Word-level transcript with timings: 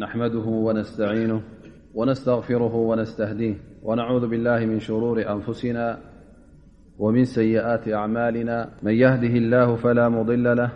نحمده 0.00 0.38
ونستعينه 0.38 1.40
ونستغفره 1.94 2.74
ونستهديه 2.74 3.54
ونعوذ 3.82 4.26
بالله 4.28 4.58
من 4.66 4.78
شرور 4.80 5.22
أنفسنا 5.30 5.98
ومن 6.98 7.24
سيئات 7.24 7.88
أعمالنا 7.88 8.68
من 8.82 8.92
يهده 8.92 9.36
الله 9.42 9.76
فلا 9.76 10.08
مضل 10.08 10.56
له 10.56 10.70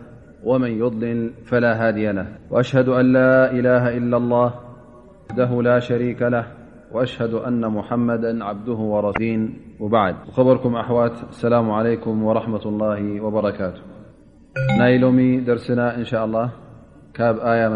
ومن 0.44 0.70
يضلل 0.70 1.30
فلا 1.44 1.88
هدي 1.90 2.12
له 2.12 2.26
وأشهد 2.50 2.88
أن 2.88 3.12
لا 3.12 3.50
إله 3.52 3.96
إلا 3.98 4.16
الله 4.16 4.54
وحده 5.28 5.62
لا 5.62 5.78
شريك 5.78 6.22
له 6.22 6.46
وأشهد 6.92 7.34
أن 7.34 7.66
محمدا 7.68 8.44
عبده 8.44 8.72
ورسو 8.92 9.22
ن 9.24 9.50
وبعدركم 9.82 10.76
أواسلام 10.76 11.70
عليكم 11.78 12.22
ورحمة 12.28 12.64
الله 12.72 13.20
وبركاتهالم 13.24 15.18
درسناإنشاء 15.48 16.24
اللهآيم 16.28 17.72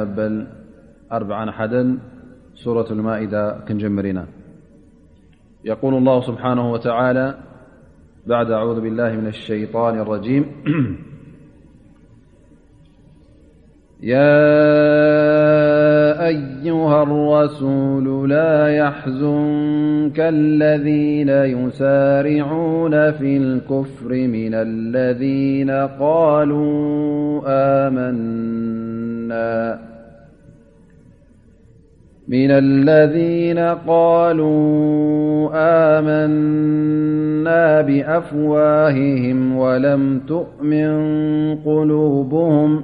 أربعا 1.12 1.50
أحدا 1.50 1.98
سورة 2.54 2.92
المائدة 2.92 3.58
كنجمرنا 3.68 4.26
يقول 5.64 5.94
الله 5.94 6.20
سبحانه 6.20 6.72
وتعالى 6.72 7.34
بعد 8.26 8.50
أعوذ 8.50 8.80
بالله 8.80 9.12
من 9.12 9.26
الشيطان 9.26 9.98
الرجيم 9.98 10.46
يا 14.02 14.66
أيها 16.28 17.02
الرسول 17.02 18.30
لا 18.30 18.68
يحز 18.68 19.18
كالذين 20.16 21.28
يسارعون 21.28 23.12
في 23.12 23.36
الكفر 23.36 24.12
من 24.12 24.54
الذين 24.54 25.70
قالوا 26.00 27.42
آمنا 27.86 29.46
من 32.28 32.50
الذين 32.50 33.58
قالوا 33.58 34.56
آمنا 35.98 37.80
بأفواههم 37.80 39.56
ولم 39.56 40.20
تؤمن 40.28 40.90
قلوبهم 41.64 42.82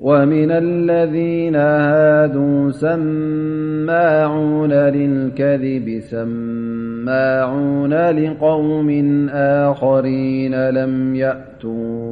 ومن 0.00 0.50
الذين 0.50 1.56
هادوا 1.56 2.70
سماعون 2.70 4.72
للكذب 4.72 6.00
سماعون 6.00 7.94
لقوم 8.10 8.88
آخرين 9.32 10.70
لم 10.70 11.14
يأتوا 11.14 12.11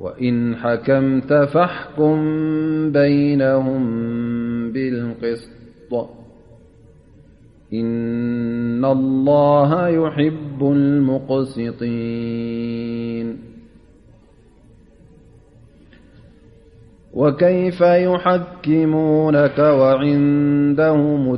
وإن 0.01 0.55
حكمت 0.55 1.33
فاحكم 1.33 2.15
بينهم 2.91 3.79
بالقسط 4.71 5.49
إن 7.73 8.85
الله 8.85 9.87
يحب 9.87 10.61
المقسطين 10.63 13.37
وكيف 17.13 17.81
يحكمونك 17.81 19.59
وعندهم 19.59 21.37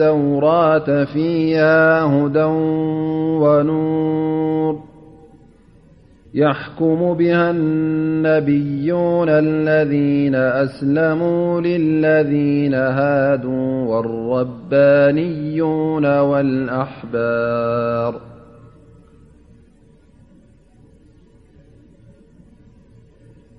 لتورات 0.00 0.90
فيها 0.90 2.04
هدى 2.04 2.44
ونور 3.44 4.78
يحكم 6.34 7.14
بها 7.14 7.50
النبيون 7.50 9.28
الذين 9.28 10.34
أسلموا 10.34 11.60
للذين 11.60 12.74
هادوا 12.74 13.82
والربانيون 13.84 16.20
والأحبار 16.20 18.14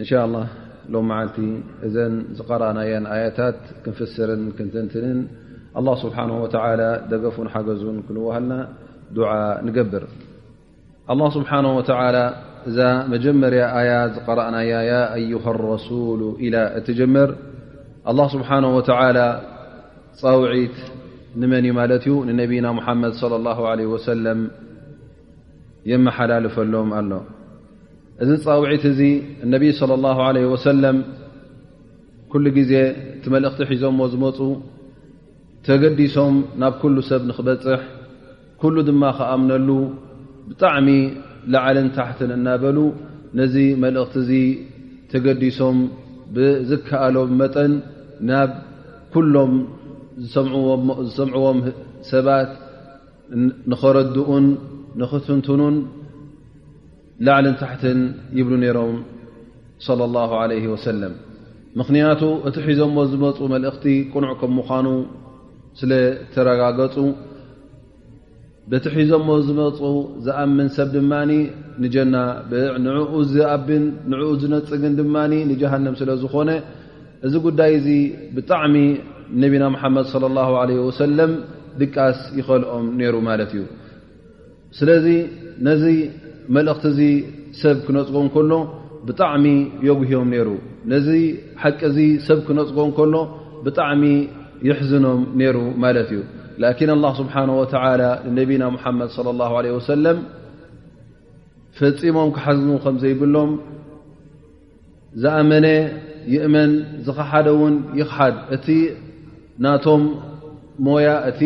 እን 0.00 0.04
ሻء 0.10 0.20
الله 0.28 0.46
ሎ 0.92 1.12
ዓልቲ 1.18 1.38
እዘን 1.86 2.14
ዝقረአናያ 2.38 2.92
ኣያታት 3.14 3.58
ክንፈስርን 3.84 4.42
ክንትንትንን 4.56 5.18
الله 5.78 5.94
ስብሓنه 6.04 6.36
وعى 6.44 6.74
ደገፉን 7.12 7.48
ሓገዙን 7.54 7.96
ክንዋሃልና 8.06 8.52
دع 9.16 9.30
ንገብር 9.66 10.04
الله 11.12 11.28
ስብሓنه 11.36 11.70
وع 11.78 11.82
እዛ 12.68 12.78
መጀመርያ 13.12 13.62
ኣያት 13.78 14.10
ዝقረአናያ 14.16 14.72
أዩه 15.16 15.44
الرሱሉ 15.54 16.20
إላ 16.44 16.54
እትጀመር 16.78 17.30
الله 18.10 18.26
ስብሓنه 18.34 18.70
وى 18.78 18.82
ፀውዒት 20.20 20.76
ንመን 21.40 21.64
እ 21.70 21.72
ማለት 21.78 22.02
እዩ 22.08 22.12
ንነብና 22.28 22.66
محመድ 22.78 23.12
صلى 23.22 23.34
الله 23.40 23.58
عله 23.70 23.86
وسለም 23.94 24.40
የመሓላልፈሎም 25.90 26.88
ኣሎ 26.98 27.10
እዚ 28.24 28.30
ጻውዒት 28.44 28.84
እዚ 28.90 29.00
እነብይ 29.44 29.70
صለ 29.80 29.90
ላሁ 30.04 30.18
ለ 30.36 30.38
ወሰለም 30.52 30.96
ኩሉ 32.32 32.44
ግዜ 32.58 32.72
እቲ 33.16 33.24
መልእኽቲ 33.34 33.60
ሒዞምዎ 33.70 34.06
ዝመፁ 34.12 34.38
ተገዲሶም 35.66 36.34
ናብ 36.60 36.72
ኩሉ 36.82 36.96
ሰብ 37.08 37.22
ንኽበፅሕ 37.28 37.80
ኩሉ 38.60 38.76
ድማ 38.88 39.02
ከኣምነሉ 39.18 39.68
ብጣዕሚ 40.48 40.88
ላዓልን 41.52 41.88
ታሕትን 41.96 42.30
እናበሉ 42.36 42.78
ነዚ 43.38 43.54
መልእኽቲ 43.82 44.18
እዚ 44.22 44.30
ተገዲሶም 45.12 45.78
ብዝከኣሎም 46.36 47.32
መጠን 47.40 47.72
ናብ 48.30 48.50
ኩሎም 49.14 49.52
ዝሰምዕዎም 51.12 51.58
ሰባት 52.12 52.50
ንኸረድኡን 53.70 54.46
ንኽትንትኑን 55.00 55.76
ላዕልን 57.24 57.54
ታሕትን 57.60 57.98
ይብሉ 58.38 58.54
ነይሮም 58.64 58.96
ለ 59.98 60.02
ላሁ 60.16 60.30
ለ 60.50 60.54
ወሰለም 60.72 61.12
ምክንያቱ 61.80 62.22
እቲ 62.48 62.56
ሒዞሞ 62.66 62.96
ዝመፁ 63.12 63.38
መልእኽቲ 63.54 63.84
ቁኑዕ 64.12 64.32
ከም 64.40 64.52
ምኳኑ 64.58 64.86
ስለተረጋገፁ 65.80 66.96
በቲ 68.72 68.84
ሒዞሞ 68.96 69.28
ዝመፁ 69.46 69.78
ዝኣምን 70.26 70.68
ሰብ 70.76 70.88
ድማኒ 70.96 71.32
ንጀና 71.84 72.14
ንኡ 72.84 73.10
ዝኣብን 73.34 73.84
ንዕኡ 74.12 74.30
ዝነፅግን 74.42 74.94
ድማኒ 75.00 75.32
ንጀሃንም 75.50 75.96
ስለ 76.00 76.10
ዝኮነ 76.22 76.50
እዚ 77.26 77.34
ጉዳይ 77.46 77.72
እዚ 77.78 77.88
ብጣዕሚ 78.36 78.76
ነብና 79.42 79.64
ምሓመድ 79.76 80.06
ለ 80.24 80.32
ላ 80.36 80.46
ለ 80.70 80.80
ወሰለም 80.88 81.32
ድቃስ 81.82 82.18
ይኸልኦም 82.40 82.84
ነይሩ 83.00 83.14
ማለት 83.30 83.50
እዩ 83.56 83.62
ስለዚ 84.78 85.06
ነዚ 85.66 85.84
መልእኽቲ 86.54 86.82
እዚ 86.92 87.00
ሰብ 87.60 87.76
ክነፅጎ 87.86 88.16
እ 88.26 88.30
ከሎ 88.34 88.52
ብጣዕሚ 89.06 89.44
የጉህዮም 89.88 90.28
ነይሩ 90.34 90.48
ነዚ 90.92 91.08
ሓቂ 91.62 91.78
እዚ 91.90 91.98
ሰብ 92.26 92.38
ክነፅጎ 92.46 92.78
ከሎ 92.98 93.14
ብጣዕሚ 93.64 94.02
ይሕዝኖም 94.68 95.20
ነይሩ 95.40 95.56
ማለት 95.84 96.08
እዩ 96.14 96.20
ላኪን 96.62 96.90
አላ 96.96 97.06
ስብሓን 97.20 97.50
ወተላ 97.60 98.02
ንነቢና 98.28 98.64
ሙሓመድ 98.76 99.08
ለ 99.26 99.36
ላሁ 99.40 99.52
ለ 99.64 99.68
ወሰለም 99.78 100.18
ፈፂሞም 101.78 102.28
ክሓዝኑ 102.36 102.68
ከም 102.84 102.96
ዘይብሎም 103.02 103.50
ዝኣመነ 105.22 105.66
ይእመን 106.34 106.70
ዝኸሓደ 107.06 107.46
እውን 107.56 107.74
ይክሓድ 108.00 108.36
እቲ 108.54 108.66
ናቶም 109.64 110.02
ሞያ 110.86 111.08
እቲ 111.30 111.40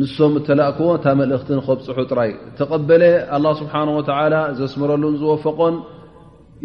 ንሶም 0.00 0.32
እተላእክዎ 0.38 0.88
እታ 0.96 1.06
መልእኽትን 1.18 1.58
ከብፅሑ 1.66 1.98
ጥራይ 2.10 2.30
ተቀበለ 2.58 3.02
ه 3.34 3.38
ስብሓه 3.60 3.86
ዘስምረሉን 4.58 5.14
ዝወፈቆን 5.20 5.74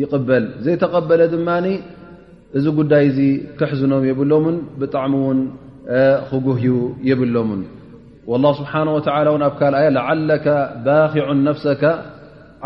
ይقበል 0.02 0.44
ዘይተቀበለ 0.64 1.22
ድማ 1.34 1.50
እዚ 2.58 2.66
ጉዳይ 2.80 3.04
እዚ 3.10 3.20
ክሕዝኖም 3.60 4.04
የብሎምን 4.10 4.58
ብጣዕሚ 4.80 5.14
ውን 5.28 5.40
ክጉህዩ 6.30 6.76
የብሎምን 7.10 7.62
له 8.44 8.52
ስብሓه 8.60 8.88
ኣብ 9.48 9.54
ካልኣ 9.60 9.80
ላዓለ 9.98 10.30
ባኪዑ 10.86 11.28
ነፍሰ 11.50 11.68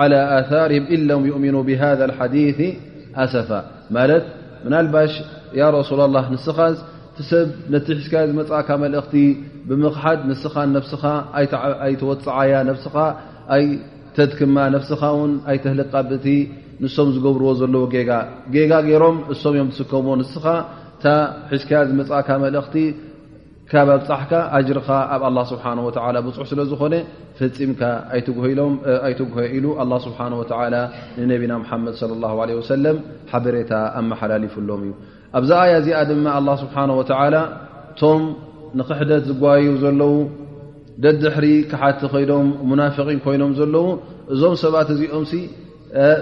على 0.01 0.17
ኣثርه 0.38 0.77
ኢለም 0.95 1.21
يؤምኑ 1.31 1.56
ብሃذ 1.67 2.00
اሓዲث 2.09 2.59
ኣሰፋ 3.23 3.50
ማለት 3.95 4.25
ምና 4.65 4.73
ልባሽ 4.85 5.13
ያ 5.59 5.63
ረሱ 5.77 5.89
ላ 6.00 6.15
ንስኻ 6.33 6.57
ቲሰብ 7.17 7.47
ነቲ 7.73 7.85
ሒዝካ 7.97 8.13
ዝመፅእ 8.29 8.62
ካ 8.67 8.69
መልእኽቲ 8.81 9.13
ብምክሓድ 9.69 10.19
ንስኻ 10.29 10.56
ነፍስኻ 10.77 11.03
ኣይተወፅዓያ 11.85 12.53
ነስኻ 12.69 12.95
ኣይ 13.56 13.63
ተድክማ 14.15 14.56
ነፍስኻ 14.75 15.01
ውን 15.19 15.31
ኣይተህልቃብቲ 15.51 16.27
ንሶም 16.83 17.09
ዝገብርዎ 17.15 17.47
ዘለዎ 17.62 17.83
ጌጋ 18.53 18.71
ገይሮም 18.85 19.17
እሶም 19.33 19.53
እዮም 19.56 19.69
ትስከምዎ 19.73 20.13
ንስኻ 20.21 20.45
እታ 20.97 21.06
ሒዝካያ 21.51 21.79
ዝመፅእካ 21.89 22.29
መልእኽቲ 22.44 22.75
ካብ 23.71 23.88
ኣብፃሕካ 23.97 24.33
ኣጅርካ 24.57 24.89
ኣብ 25.13 25.21
ኣላ 25.29 25.39
ስብሓ 25.51 25.65
ወ 25.88 25.91
ብፁሕ 26.25 26.45
ስለ 26.51 26.59
ዝኮነ 26.71 26.95
ፈፂምካ 27.38 27.81
ኣይትጉ 28.15 28.38
ኢሉ 29.57 29.65
ኣ 29.83 29.85
ስብሓ 30.06 30.19
ወ 30.41 30.44
ንነቢና 31.19 31.53
ምሓመድ 31.63 31.95
ለ 32.09 32.21
ለ 32.50 32.51
ወሰለም 32.62 32.97
ሓበሬታ 33.31 33.71
ኣመሓላሊፉሎም 34.01 34.81
እዩ 34.88 34.94
ኣብዛ 35.39 35.51
ኣያ 35.63 35.73
እዚኣ 35.83 36.01
ድማ 36.12 36.27
ኣ 36.53 36.57
ስብሓ 36.63 36.75
ወላቶ 37.00 38.03
ንክሕደት 38.80 39.24
ዝጓየዩ 39.30 39.68
ዘለዉ 39.83 40.13
ደድሕሪ 41.04 41.45
ክሓቲ 41.72 42.00
ኸይዶም 42.13 42.48
ሙናፍቒን 42.69 43.18
ኮይኖም 43.25 43.51
ዘለዉ 43.60 43.86
እዞም 44.33 44.54
ሰባት 44.63 44.89
እዚኦምሲ 44.94 45.33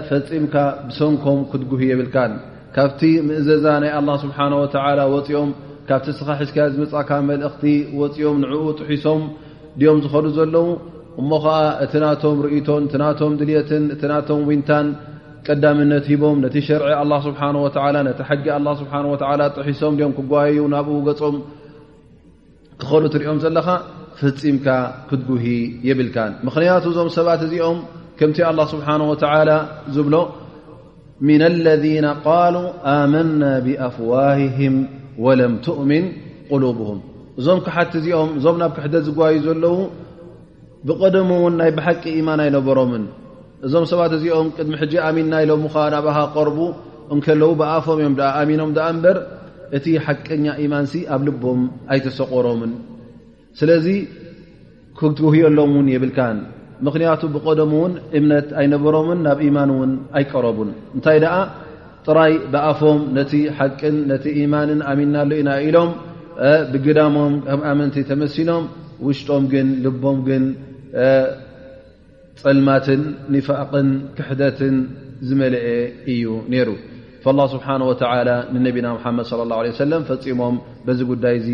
ፈፂምካ 0.08 0.54
ብሰንኮም 0.88 1.38
ክትጉህ 1.50 1.82
የብልካን 1.90 2.32
ካብቲ 2.76 3.00
ምእዘዛ 3.28 3.66
ናይ 3.82 3.90
ኣላ 3.98 4.08
ስብሓ 4.24 4.38
ወላ 4.60 5.00
ወፂኦም 5.14 5.50
ካብቲ 5.88 6.06
ስኻ 6.18 6.28
ሒዝካያ 6.42 6.66
ዝምፃእካ 6.74 7.10
መልእኽቲ 7.30 7.64
ወፂኦም 8.00 8.36
ንዕኡ 8.44 8.64
ጥሒሶም 8.80 9.22
ድኦም 9.80 9.98
ዝኸዱ 10.04 10.26
ዘለዉ 10.38 10.66
እሞ 11.22 11.30
ኸዓ 11.44 11.56
እቲ 11.84 11.92
ናቶም 12.04 12.36
ርኢቶን 12.44 12.82
እቲ 12.88 12.94
ናቶም 13.02 13.32
ድልትን 13.40 13.84
እቲ 13.96 14.02
ናቶም 14.12 14.40
ውንታን 14.50 14.86
ቀዳምነት 15.46 16.04
ሂቦም 16.12 16.36
ነቲ 16.44 16.56
ሸርዒ 16.68 16.86
ኣላ 17.02 17.12
ስብሓ 17.26 17.40
ወላ 17.86 17.96
ነቲ 18.08 18.20
ሓጊ 18.30 18.44
ኣ 18.56 18.60
ስብሓ 18.80 18.92
ወ 19.12 19.16
ጥሒሶም 19.56 19.94
ም 20.10 20.12
ክጓየዩ 20.18 20.60
ናብኡ 20.74 20.96
ገፆም 21.08 21.36
ክኸሉ 22.82 23.02
ትሪኦም 23.14 23.38
ዘለኻ 23.42 23.66
ፍፂምካ 24.20 24.66
ክትጉሂ 25.08 25.44
የብልካን 25.88 26.32
ምክንያቱ 26.46 26.84
እዞም 26.92 27.08
ሰባት 27.16 27.40
እዚኦም 27.46 27.78
ከምቲ 28.18 28.38
አላه 28.50 28.66
ስብሓነ 28.74 29.00
ወ 29.10 29.14
ዝብሎ 29.96 30.14
ምና 31.28 31.42
ለذነ 31.66 32.06
ቃሉ 32.28 32.54
ኣመና 32.94 33.42
ብኣፍዋህህም 33.66 34.76
ወለም 35.24 35.52
ትእሚን 35.66 36.06
ቁሉብሁም 36.50 37.00
እዞም 37.40 37.60
ክሓቲ 37.66 37.92
እዚኦም 38.00 38.30
እዞም 38.38 38.56
ናብ 38.62 38.72
ክሕደት 38.78 39.04
ዝግዋዩ 39.08 39.36
ዘለዉ 39.46 39.76
ብቀደሙውን 40.88 41.54
ናይ 41.60 41.70
ብሓቂ 41.78 42.02
ኢማን 42.20 42.40
ኣይነበሮምን 42.44 43.04
እዞም 43.66 43.84
ሰባት 43.92 44.12
እዚኦም 44.18 44.48
ቅድሚ 44.56 44.74
ሕጂ 44.82 44.94
ኣሚንና 45.08 45.34
ኢሎሙ 45.46 45.62
ናብሃቀርቡ 45.96 46.58
እንከለዉ 47.14 47.50
ብኣፎም 47.62 47.98
እዮም 48.02 48.14
ኣሚኖም 48.42 48.70
ኣ 48.86 48.88
እምበር 48.94 49.16
እቲ 49.76 49.86
ሓቀኛ 50.06 50.44
ኢማን 50.64 50.86
ሲ 50.92 50.96
ኣብ 51.14 51.22
ልቦም 51.28 51.60
ኣይተሰቆሮምን 51.94 52.72
ስለዚ 53.58 53.86
ክትህየሎም 54.98 55.72
እውን 55.76 55.86
የብልካን 55.94 56.38
ምክንያቱ 56.86 57.20
ብቆደም 57.34 57.72
እውን 57.78 57.92
እምነት 58.18 58.48
ኣይነበሮምን 58.60 59.18
ናብ 59.26 59.38
ኢማን 59.48 59.70
እውን 59.74 59.92
ኣይቀረቡን 60.18 60.70
እንታይ 60.96 61.18
ደኣ 61.24 61.34
ጥራይ 62.06 62.32
ብኣፎም 62.52 63.00
ነቲ 63.18 63.32
ሓቅን 63.58 63.96
ነቲ 64.10 64.24
ኢማንን 64.42 64.80
ኣሚናሉ 64.92 65.30
ኢና 65.40 65.50
ኢሎም 65.68 65.90
ብግዳሞም 66.72 67.34
ከም 67.48 67.60
ኣመንቲ 67.72 67.96
ተመሲኖም 68.10 68.64
ውሽጦም 69.06 69.44
ግን 69.52 69.68
ልቦም 69.84 70.18
ግን 70.28 70.44
ፀልማትን 72.42 73.02
ኒፋቅን 73.36 73.88
ክሕደትን 74.16 74.76
ዝመልአ 75.28 75.66
እዩ 76.14 76.26
ነይሩ 76.52 76.68
فاله 77.24 77.44
ስብሓه 77.54 77.72
و 77.88 77.92
ንነቢና 78.54 78.86
ሓመድ 79.04 79.24
صለ 79.30 79.40
الላه 79.46 79.56
عه 79.64 79.68
وሰለም 79.74 80.02
ፈፂሞም 80.10 80.54
በዚ 80.86 81.00
ጉዳይ 81.12 81.34
እዚ 81.40 81.48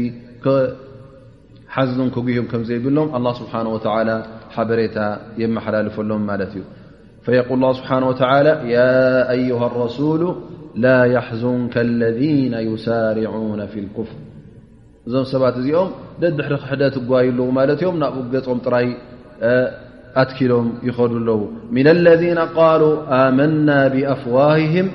ሓዙን 1.75 2.09
ክጉም 2.15 2.47
ከም 2.53 2.63
ዘይብሎም 2.69 3.07
لله 3.19 3.33
ስብሓه 3.41 3.61
و 3.75 3.79
ሓበሬታ 4.55 4.99
የመሓላልፈሎም 5.43 6.23
ማለት 6.31 6.53
እዩ 6.57 6.63
የقል 7.39 7.61
ه 7.71 7.71
ስብሓه 7.79 7.99
و 8.11 8.13
ያ 8.77 8.81
አዩه 9.35 9.61
لረሱሉ 9.75 10.23
ላ 10.85 10.89
يحዙን 11.17 11.61
ከለذነ 11.75 12.55
ዩሳርعነ 12.71 13.61
ፊ 13.73 13.75
ልክፍር 13.85 14.09
እዞም 15.07 15.25
ሰባት 15.35 15.55
እዚኦም 15.61 15.89
ደድሕሪ 16.23 16.55
ክሕደ 16.65 16.83
ትጓዩ 16.97 17.27
ኣለዉ 17.37 17.47
ማለት 17.59 17.79
እዮም 17.83 17.97
ናብኡ 18.03 18.21
ገጾም 18.35 18.59
ጥራይ 18.67 18.87
ኣትኪሎም 20.23 20.67
ይኸዱ 20.89 21.13
ኣለዉ 21.23 21.41
ና 21.87 21.95
ለذነ 22.07 22.39
ቃሉ 22.57 22.83
ኣመና 23.21 23.69
ብኣፍዋههም 23.95 24.89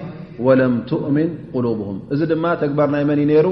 ወለም 0.45 0.73
ትእምን 0.89 1.29
ቁሉብም 1.55 1.97
እዚ 2.13 2.19
ድማ 2.31 2.45
ተግባር 2.61 2.87
ናይ 2.93 3.03
መን 3.09 3.19
ነይሩ 3.31 3.47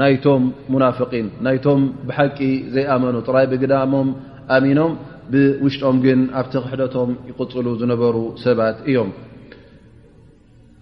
ናይቶም 0.00 0.42
ሙናፍቂን 0.74 1.26
ናይቶም 1.46 1.80
ብሓቂ 2.08 2.38
ዘይኣመኑ 2.74 3.16
ጥራይ 3.26 3.46
ብግዳሞም 3.52 4.08
ኣሚኖም 4.56 4.92
ብውሽጦም 5.32 5.96
ግን 6.04 6.20
ኣብቲ 6.40 6.54
ክሕደቶም 6.64 7.10
ይቅፅሉ 7.30 7.66
ዝነበሩ 7.80 8.16
ሰባት 8.44 8.78
እዮም 8.90 9.10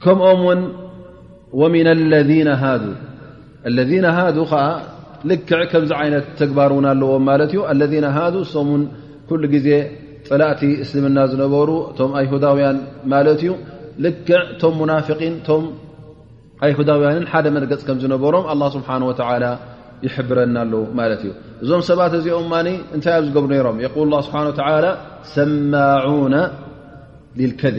ከምኦም 0.05 0.41
ውን 0.49 0.61
ወምን 1.61 1.89
ለذነ 2.13 2.49
ሃዱ 2.63 2.85
ለ 3.77 3.81
ሃዱ 4.19 4.37
ከዓ 4.53 4.65
ልክዕ 5.31 5.61
ከምዚ 5.73 5.91
ዓይነት 6.03 6.27
ተግባር 6.41 6.71
እውን 6.75 6.87
ኣለዎም 6.93 7.25
ማለት 7.31 7.51
እዩ 7.55 7.61
ለذ 7.81 7.95
ሃዱ 8.17 8.35
እሶምን 8.47 8.83
ኩሉ 9.29 9.43
ግዜ 9.55 9.69
ፀላእቲ 10.29 10.63
እስልምና 10.85 11.19
ዝነበሩ 11.33 11.69
እቶም 11.91 12.13
አይሁዳውያን 12.19 12.79
ማለት 13.13 13.39
እዩ 13.45 13.53
ልክዕ 14.05 14.41
ቶም 14.61 14.75
ሙናፊን 14.81 15.35
ቶም 15.49 15.65
ኣይሁዳውያንን 16.67 17.25
ሓደ 17.33 17.47
መርገፅ 17.57 17.83
ከም 17.89 17.99
ዝነበሮም 18.05 18.47
ኣ 18.53 18.71
ስብሓ 18.77 18.91
ወ 19.11 19.13
ይሕብረናሉ 20.05 20.73
ማለት 20.99 21.21
እዩ 21.25 21.31
እዞም 21.65 21.81
ሰባት 21.89 22.13
እዚኦም 22.19 22.47
ማ 22.53 22.59
እንታይ 22.97 23.15
ኣብ 23.21 23.25
ዝገብሩ 23.27 23.49
ነይሮም 23.55 23.79
የል 23.85 23.93
ስብሓ 24.27 24.93
ሰማና 25.33 26.37
ከ 27.63 27.73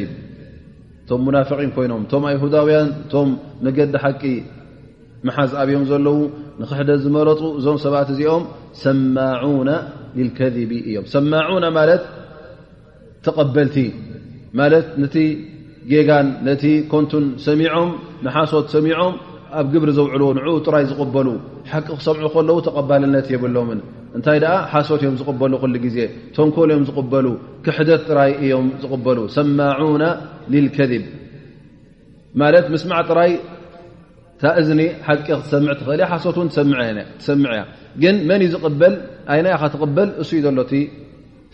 ቶም 1.10 1.22
ሙናፊቒን 1.28 1.72
ኮይኖም 1.78 2.04
ቶም 2.12 2.24
ኣይሁዳውያን 2.32 2.90
ቶም 3.14 3.30
መገዲ 3.68 3.94
ሓቂ 4.04 4.24
መሓዝ 5.28 5.52
ኣብዮም 5.62 5.84
ዘለዉ 5.92 6.20
ንክሕደ 6.62 6.90
ዝመረጡ 7.06 7.42
እዞም 7.60 7.78
ሰባት 7.86 8.08
እዚኦም 8.14 8.44
ሰማዑና 8.84 9.72
ልከذቢ 10.20 10.72
እዮም 10.90 11.06
ሰማና 11.16 11.64
ማለት 11.80 12.04
ተቐበልቲ 13.26 13.78
ማት 14.60 14.74
ጌጋን 15.90 16.28
ነቲ 16.48 16.64
ኮንቱን 16.92 17.24
ሰሚዖም 17.46 17.90
ንሓሶት 18.26 18.66
ሰሚዖም 18.76 19.14
ኣብ 19.60 19.66
ግብሪ 19.74 19.90
ዘውዕሉ 19.98 20.24
ንዑኡ 20.38 20.56
ጥራይ 20.68 20.84
ዝቕበሉ 20.90 21.28
ሓቂ 21.72 21.88
ክሰምዑ 22.00 22.26
ከለዉ 22.36 22.58
ተቐባልነት 22.68 23.26
የብሎምን 23.34 23.80
እንታይ 24.18 24.38
ደኣ 24.44 24.54
ሓሶት 24.74 25.02
እዮም 25.04 25.16
ዝቕበሉ 25.22 25.54
ክሉ 25.64 25.76
ግዜ 25.86 25.98
ተንኮል 26.36 26.70
እዮም 26.74 26.86
ዝቕበሉ 26.90 27.28
ክሕደት 27.66 28.02
ጥራይ 28.10 28.32
እዮም 28.44 28.68
ዝቕበሉ 28.84 29.18
ሰማዑና 29.38 30.04
ልልከذብ 30.54 31.04
ማለት 32.42 32.66
ምስማዕ 32.76 33.02
ጥራይ 33.12 33.32
ታእዝኒ 34.44 34.82
ሓቂ 35.08 35.26
ክትሰምዕ 35.40 35.74
ትኽእል 35.80 36.02
ሓሶትውን 36.12 36.48
ትሰምዕ 36.54 36.80
እያ 37.56 37.62
ግን 38.04 38.16
መን 38.30 38.42
እዩ 38.46 38.50
ዝቕበል 38.56 38.94
ኣይና 39.34 39.48
ካ 39.62 39.66
ትቕበል 39.74 40.10
እሱእዩ 40.22 40.42
ዘሎ 40.48 40.60
ቲ 40.72 40.76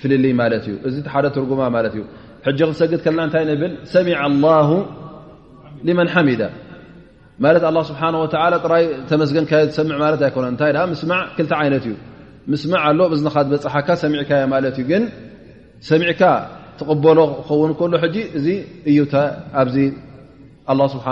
ፍልል 0.02 0.26
ማለት 0.42 0.66
እዩ 0.70 0.76
እዚ 0.88 0.96
ሓደ 1.14 1.26
ትርጉማ 1.36 1.62
ማለት 1.76 1.94
እዩ 1.98 2.04
ሕጂ 2.46 2.60
ክንሰግድ 2.70 3.00
ከለና 3.06 3.22
እንታይ 3.28 3.44
ንብል 3.50 3.74
ሰሚ 3.94 4.08
ላ 4.44 4.50
መን 6.00 6.08
ሓሚዳ 6.14 6.42
ማለት 7.44 7.64
ስብሓ 7.90 8.02
ጥራይ 8.66 8.84
ተመስገንካ 9.10 9.52
ዝሰምዕ 9.68 9.98
ማለት 10.04 10.22
ኣይኮነ 10.28 10.46
እንታይ 10.54 10.72
ስማ 11.02 11.12
ክልታ 11.38 11.54
ዓይነት 11.64 11.84
እዩ 11.90 11.96
ምስማዕ 12.52 12.82
ኣሎ 12.90 13.00
እካ 13.30 13.36
በፅሓካ 13.52 13.88
ሰሚዕካየ 14.04 14.42
ማለት 14.54 14.76
እዩ 14.82 14.86
ግን 14.92 15.04
ሰሚዕካ 15.90 16.22
ተቕበሎ 16.80 17.20
ክኸውን 17.48 17.72
ከሉ 17.80 17.94
እዚ 18.40 18.48
እዩ 18.90 18.98
ኣብዚ 19.62 19.78
ስብሓ 20.94 21.06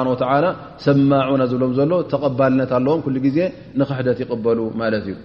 ሰማዑና 0.86 1.42
ዝብሎም 1.52 1.72
ዘሎ 1.80 1.92
ተቀባልነት 2.14 2.72
ኣለዎም 2.78 3.00
ኩሉ 3.06 3.16
ግዜ 3.28 3.38
ንክሕደት 3.80 4.18
ይቅበሉ 4.24 4.60
ማለት 4.82 5.06
እዩ 5.08 5.16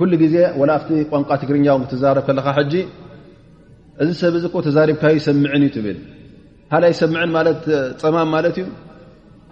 ኩሉ 0.00 0.12
ግዜ 0.22 0.34
ፍቲ 0.82 0.90
ቋንቋ 1.12 1.30
ትግርኛ 1.42 1.66
ው 1.76 1.78
ክትዛረብ 1.84 2.24
ከለካ 2.28 2.46
እዚ 4.02 4.10
ሰብ 4.22 4.34
እዚ 4.38 4.44
ከ 4.54 4.56
ተዛሪብካ 4.66 5.02
ሰምዕን 5.28 5.62
ዩ 5.66 5.68
ትብል 5.76 5.96
ሃ 6.72 6.76
ይሰምዕን 6.92 7.30
ማለት 7.36 7.62
ፀማም 8.02 8.28
ማለት 8.34 8.54
እዩ 8.60 8.66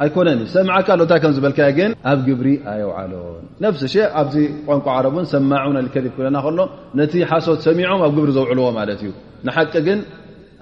ኣይኮነን 0.05 0.39
ሰምዓካ 0.55 0.89
ሎታይ 1.01 1.19
ከም 1.23 1.33
ዝበልካ 1.37 1.59
ግን 1.79 1.91
ኣብ 2.11 2.19
ግብሪ 2.29 2.49
ኣይውዓሉዎን 2.73 3.45
ነፍሲ 3.65 3.83
ሸ 3.95 3.97
ኣብዚ 4.21 4.35
ቋንቋ 4.69 4.87
ዓረ 4.97 5.07
ን 5.23 5.27
ሰማና 5.35 5.77
ከذብ 5.95 6.13
ክለና 6.17 6.37
ከሎ 6.47 6.59
ነቲ 6.99 7.15
ሓሶት 7.31 7.61
ሰሚዖም 7.67 8.01
ኣብ 8.07 8.13
ግብሪ 8.19 8.31
ዘውዕልዎ 8.39 8.67
ማለት 8.79 8.99
እዩ 9.05 9.11
ንሓቂ 9.47 9.73
ግን 9.87 10.01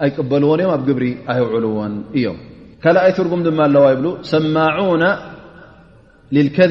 ኣይቅበልዎን 0.05 0.61
እዮም 0.64 0.71
ኣብ 0.76 0.83
ግብሪ 0.88 1.05
ኣየውዕልዎን 1.33 1.93
እዮም 2.19 2.38
ካልኣይ 2.85 3.12
ትርጉም 3.19 3.43
ድማ 3.49 3.61
ኣለዋ 3.69 3.87
ይብ 3.95 4.05
ሰማና 4.33 5.03
ከ 6.57 6.69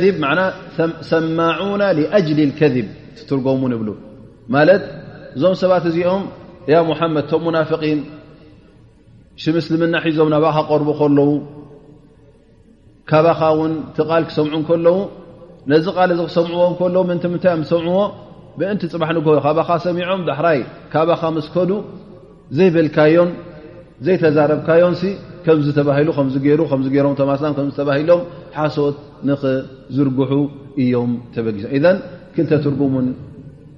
ሰማና 1.12 1.82
ሊ 1.98 2.50
ከذብ 2.62 2.88
ትርጎምን 3.32 3.74
ይብ 3.78 3.90
ማለት 4.56 4.84
እዞም 5.36 5.54
ሰባት 5.64 5.84
እዚኦም 5.92 6.24
ያ 6.72 6.76
ሙሓመድ 6.90 7.26
ቶም 7.30 7.42
ሙናፍቂን 7.46 8.00
ሽ 9.44 9.54
ምስልምና 9.56 9.96
ሒዞም 10.06 10.30
ናብኻ 10.34 10.58
ቀርቡ 10.70 10.88
ከለዉ 11.00 11.30
ካባኻ 13.10 13.42
ውን 13.60 13.74
ቲቓል 13.98 14.24
ክሰምዑ 14.30 14.54
ከለዉ 14.70 14.98
ነዚ 15.72 15.86
ቃል 15.96 16.10
እዚ 16.16 16.22
ክሰምዕዎ 16.30 16.64
ለዉ 16.96 17.04
ንቲ 17.18 17.26
ምታይ 17.34 17.56
ዝሰምዕዎ 17.64 18.00
ብእንቲ 18.60 18.82
ፅባሕ 18.94 19.10
ንግ 19.18 19.28
ካኻ 19.58 19.70
ሰሚዖም 19.86 20.22
ባሕራይ 20.28 20.60
ካባኻ 20.94 21.22
መስከዱ 21.38 21.70
ዘይበልካዮም 22.58 23.30
ዘይተዛረብካዮም 24.06 24.96
ከም 25.46 25.58
ተባሉ 25.80 26.08
ከሩሮም 26.18 27.16
ተማስ 27.22 27.42
ተባሂሎም 27.80 28.22
ሓሶት 28.58 28.96
ንኽዝርጉሑ 29.30 30.32
እዮም 30.84 31.12
ተበጊሶም 31.36 31.74
ዘ 31.86 31.88
ክልተ 32.36 32.52
ትርጉምን 32.66 33.08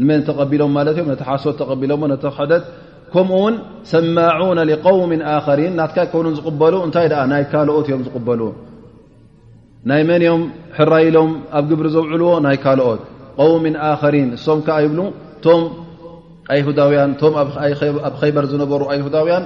ንመን 0.00 0.20
ተቢሎም 0.28 0.70
ማለት 0.78 0.94
እዮም 0.96 1.08
ነቲ 1.12 1.22
ሓሶት 1.28 1.54
ተቢሎም 1.70 2.02
ነቲ 2.12 2.24
ሓደት 2.36 2.64
ከምኡ 3.12 3.36
ውን 3.44 3.54
ሰማና 3.92 4.58
قውም 4.86 5.10
ኣኸሪን 5.36 5.72
ናትካ 5.78 5.98
ኮኑ 6.12 6.26
ዝቕበሉ 6.36 6.74
እንታይ 6.86 7.06
ናይ 7.32 7.42
ካልኦት 7.52 7.86
እዮም 7.88 8.02
ዝቕበሉ 8.06 8.40
ናይ 9.90 10.02
መን 10.08 10.22
እዮም 10.26 10.42
ሕራይሎም 10.76 11.30
ኣብ 11.58 11.64
ግብሪ 11.70 11.86
ዘውዕልዎ 11.96 12.30
ናይ 12.46 12.56
ካልኦት 12.64 13.00
ውም 13.50 13.64
ኣኸሪን 13.90 14.28
እሶም 14.36 14.58
ከዓ 14.66 14.76
ይብሉ 14.84 15.00
ቶም 15.44 15.62
ኣይሁዳውያን 16.54 17.10
ቶ 17.20 17.24
ኣብ 17.42 17.48
ከይበር 18.20 18.44
ዝነበሩ 18.52 18.82
ኣይሁዳውያን 18.94 19.44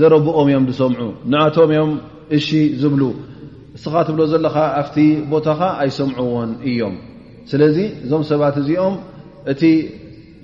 ዘረብኦም 0.00 0.46
እዮም 0.50 0.64
ዝሰምዑ 0.72 1.02
ንቶም 1.32 1.70
እዮም 1.74 1.90
እሺ 2.36 2.48
ዝብሉ 2.82 3.02
እስኻ 3.76 3.94
ትብሎ 4.08 4.22
ዘለካ 4.32 4.56
ኣብቲ 4.82 4.96
ቦታኻ 5.32 5.60
ኣይሰምዑዎን 5.84 6.50
እዮም 6.70 6.94
ስለዚ 7.50 7.76
እዞም 8.04 8.22
ሰባት 8.30 8.56
እዚኦም 8.62 8.94
እቲ 9.52 9.62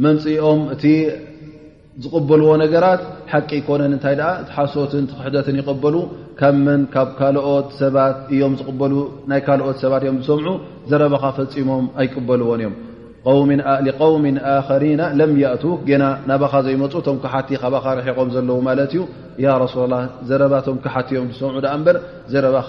መንፅኦም 0.04 0.60
እቲ 0.74 0.84
ዝቕበልዎ 2.02 2.48
ነገራት 2.64 3.00
ሓቂ 3.30 3.48
ይኮነን 3.60 3.92
እንታይ 3.96 4.14
ሓሶትን 4.56 5.04
ትክሕደትን 5.10 5.56
ይቕበሉ 5.60 5.96
ካብ 6.40 6.56
መን 6.66 6.82
ካብ 6.94 7.08
ካልኦት 7.18 7.68
ሰባት 7.80 8.16
እዮም 8.34 8.52
ዝበሉ 8.60 8.92
ናይ 9.30 9.40
ካልኦት 9.46 9.76
ሰባት 9.84 10.02
እዮም 10.04 10.18
ዝሰምዑ 10.26 10.48
ዘረባካ 10.90 11.24
ፈፂሞም 11.38 11.86
ኣይቅበልዎን 12.00 12.60
እዮም 12.64 12.74
ቀውሚ 14.00 14.26
ኣክሪና 14.54 15.02
ለም 15.18 15.32
እቱ 15.54 15.64
ና 16.02 16.04
ናባኻ 16.30 16.52
ዘይመፁ 16.66 16.92
እቶም 17.02 17.16
ክሓቲ 17.24 17.48
ካባኻ 17.62 17.86
ርሒቆም 17.98 18.28
ዘለዎ 18.36 18.56
ማለት 18.68 18.92
እዩ 18.94 19.02
ያ 19.44 19.48
ረሱ 19.64 19.74
ላ 19.92 19.96
ዘረባቶም 20.30 20.78
ክሓትዮም 20.84 21.28
ዝሰምዑ 21.34 21.58
ኣ 21.74 21.76
በር 21.86 21.96
ዘረባኻ 22.34 22.68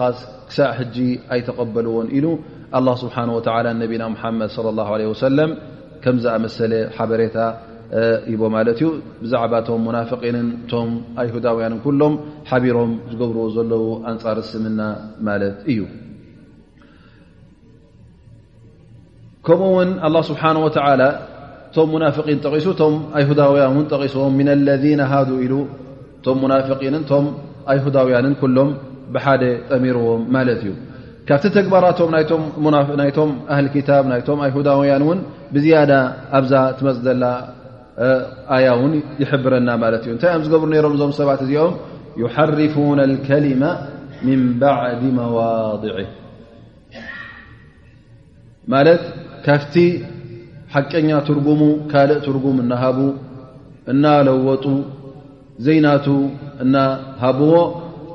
ክሳዕ 0.50 0.72
ሕጂ 0.80 0.98
ኣይተቀበልዎን 1.36 2.10
ኢሉ 2.18 2.26
ስብሓ 3.04 3.18
ወ 3.36 3.40
ነቢና 3.84 4.04
ሓመድ 4.24 4.52
ወሰለም 5.14 5.52
ከምዝኣመሰለ 6.04 6.74
ሓበሬታ 6.98 7.38
ሂቦ 8.30 8.42
ማለት 8.56 8.76
እዩ 8.80 8.88
ብዛዕባ 9.24 9.54
ቶም 9.68 9.80
ሙናፍቂንን 9.88 10.48
ቶም 10.72 10.90
ኣይሁዳውያንን 11.22 11.80
ኩሎም 11.86 12.14
ሓቢሮም 12.50 12.92
ዝገብርዎ 13.12 13.42
ዘለዉ 13.56 13.84
አንፃር 14.12 14.38
ስምና 14.52 14.80
ማለት 15.28 15.58
እዩ 15.72 15.80
ከምኡ 19.48 19.70
ውን 19.76 19.92
አላ 20.08 20.16
ስብሓነ 20.32 20.58
ወተላ 20.66 21.04
ቶም 21.76 21.88
ሙናፍቂን 21.96 22.40
ጠቂሱ 22.46 22.66
ቶም 22.82 22.96
ኣይሁዳውያን 23.20 23.74
ውን 23.80 23.86
ጠቂስዎም 23.94 24.34
ምን 24.40 24.50
ለذነ 24.68 25.02
ሃዱ 25.14 25.30
ኢሉ 25.46 25.54
ቶም 26.26 26.38
ሙናፍንን 26.44 27.04
ቶም 27.12 27.28
ኣይሁዳውያንን 27.74 28.36
ኩሎም 28.44 28.72
ብሓደ 29.14 29.44
ጠሚርዎም 29.70 30.22
ማለት 30.36 30.60
እዩ 30.66 30.72
ካብቲ 31.30 31.46
ተግባራቶም 31.58 32.10
ናቶም 32.16 32.44
ናይቶም 33.00 33.32
ኣህሊ 33.56 33.66
ክታብ 33.76 34.06
ናይቶም 34.12 34.40
ይሁዳውያን 34.50 35.02
እውን 35.06 35.20
ብዝያዳ 35.54 35.92
ኣብዛ 36.38 36.54
ትመፅዘላ 36.78 37.24
ኣያ 38.56 38.68
ውን 38.80 38.94
ይሕብረና 39.22 39.70
ማለት 39.84 40.02
እዩ 40.06 40.12
እንታይ 40.16 40.32
ኦም 40.38 40.44
ዝገብሩ 40.46 40.70
ነሮም 40.74 40.94
እዞም 40.98 41.12
ሰባት 41.20 41.42
እዚኦም 41.46 41.74
ይሓርፉና 42.22 43.00
ልከሊመ 43.12 43.64
ምን 44.28 44.42
ባዕዲ 44.64 45.04
መዋضዒ 45.20 45.98
ማለት 48.76 49.04
ካብቲ 49.46 49.76
ሓቀኛ 50.74 51.10
ትርጉሙ 51.30 51.62
ካልእ 51.92 52.20
ትርጉም 52.26 52.58
እናሃቡ 52.66 52.98
እናለወጡ 53.92 54.66
ዘይናቱ 55.68 56.06
እናሃብዎ 56.66 57.50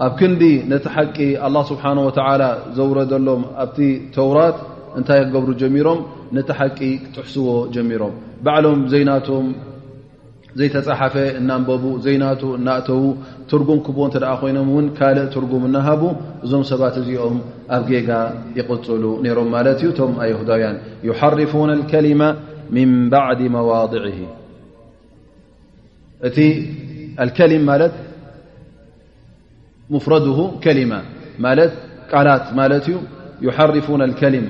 ኣብ 0.05 0.13
ክንዲ 0.21 0.43
ነቲ 0.73 0.87
ሓቂ 0.95 1.17
አላه 1.47 1.63
ስብሓናه 1.71 2.03
ወተዓላ 2.09 2.43
ዘውረደሎም 2.77 3.43
ኣብቲ 3.63 3.79
ተውራት 4.17 4.57
እንታይ 4.99 5.21
ክገብሩ 5.29 5.51
ጀሚሮም 5.63 5.99
ነቲ 6.37 6.49
ሓቂ 6.59 6.79
ክትሕስዎ 7.05 7.49
ጀሚሮም 7.75 8.13
ባዕሎም 8.45 8.81
ዘይናቶም 8.93 9.47
ዘይተፃሓፈ 10.59 11.15
እናንበቡ 11.39 11.83
ዘይናቱ 12.05 12.43
እናእተዉ 12.59 13.03
ትርጉም 13.51 13.79
ክብ 13.87 13.97
እተ 14.09 14.15
ደኣ 14.23 14.33
ኮይኖም 14.43 14.69
እውን 14.73 14.87
ካልእ 14.99 15.27
ትርጉም 15.35 15.65
እናሃቡ 15.69 16.03
እዞም 16.45 16.63
ሰባት 16.71 16.95
እዚኦም 17.01 17.37
ኣብ 17.77 17.83
ጌጋ 17.91 18.11
ይቅፅሉ 18.59 19.05
ነይሮም 19.27 19.49
ማለት 19.57 19.79
እዩ 19.83 19.89
እቶም 19.95 20.13
ኣየሁዳውያን 20.25 20.77
ይሓርፉና 21.09 21.71
ልከሊመ 21.81 22.23
ምን 22.77 22.91
ባዕዲ 23.15 23.43
መዋضዕ 23.57 24.05
እቲ 26.29 26.39
ከሊም 27.39 27.63
ማለት 27.71 27.95
ፍረድ 30.05 30.25
ከሊማ 30.65 30.93
ማለት 31.45 31.73
ቃላት 32.13 32.45
ማለት 32.59 32.85
እዩ 33.41 33.47
ሓርፉ 33.57 33.87
ከሊም 34.21 34.45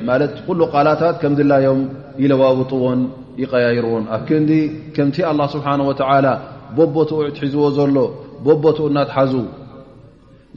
ኩሉ 0.49 0.61
ቃላታት 0.75 1.17
ከም 1.23 1.33
ላዮም 1.51 1.81
ይለዋውጥዎን 2.23 3.01
ይቀያይርዎን 3.43 4.05
ኣ 4.17 4.19
ክ 4.29 4.33
ከምቲ 4.97 5.17
له 5.39 5.47
ስብሓه 5.55 5.75
و 5.89 5.93
ቦቦትኡ 6.77 7.19
ትሒዝዎ 7.37 7.63
ዘሎ 7.77 7.97
ቦቦትኡ 8.47 8.85
እናትሓዙ 8.93 9.33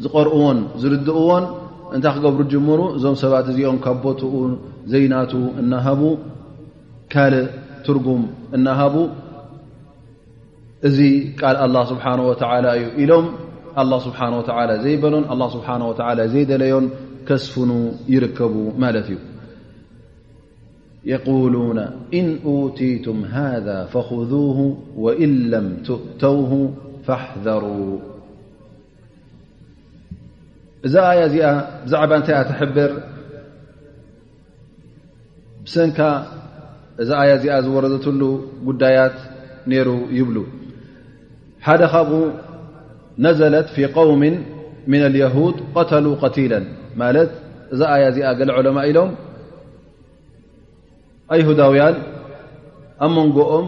ዝቐርእዎን 0.03 0.59
ዝርድእዎን 0.81 1.43
እንታይ 1.95 2.11
ክገብሩ 2.15 2.39
ጅሙሩ 2.51 2.79
እዞም 2.97 3.15
ሰባት 3.23 3.45
እዚኦም 3.51 3.77
ካብ 3.83 3.97
ቦትኡ 4.05 4.31
ዘይናቱ 4.91 5.31
እናሃቡ 5.61 6.01
ካል 7.13 7.33
ትርጉም 7.87 8.23
እናሃቡ 8.57 8.95
እዚ 10.87 10.97
ቃል 11.41 11.57
ه 11.83 11.83
ስብሓه 11.91 12.17
እዩሎ 13.01 13.11
الله 13.77 13.99
سبحنه 13.99 14.37
ول 14.39 14.47
ي 14.47 14.95
الله 15.33 15.49
بنه 15.67 15.85
ول 15.89 16.19
يلي 16.19 16.89
كسف 17.27 17.55
يركب 18.09 18.53
እዩ 18.75 19.17
يقولون 21.05 21.77
إن 22.13 22.39
أتيتم 22.45 23.25
هذا 23.25 23.85
فخذوه 23.85 24.77
وإن 24.95 25.31
لم 25.49 25.77
تؤتوه 25.87 26.71
فاحذروا 27.05 27.93
እዛ 30.85 30.95
ي 31.21 31.23
ዚ 31.91 31.93
بዛع 32.21 32.43
تحبر 32.51 32.91
ሰن 35.75 35.89
ዛ 37.09 37.11
ي 37.31 37.51
ዝورل 37.63 37.95
ጉዳيت 38.67 39.17
ر 39.87 39.89
يبل 40.19 40.37
ነዘلት 43.25 43.67
ف 43.75 43.77
قውም 43.97 44.23
ምن 44.91 45.01
اليهድ 45.09 45.55
قተل 45.77 46.05
قቲላ 46.23 46.53
ማለት 47.01 47.29
እዛ 47.73 47.81
ኣያ 47.95 48.03
እዚ 48.11 48.17
ገለ 48.39 48.49
عለማ 48.57 48.77
ኢሎም 48.89 49.09
ኣይሁዳውያን 51.33 51.95
ኣ 53.05 53.07
መንጎኦም 53.15 53.65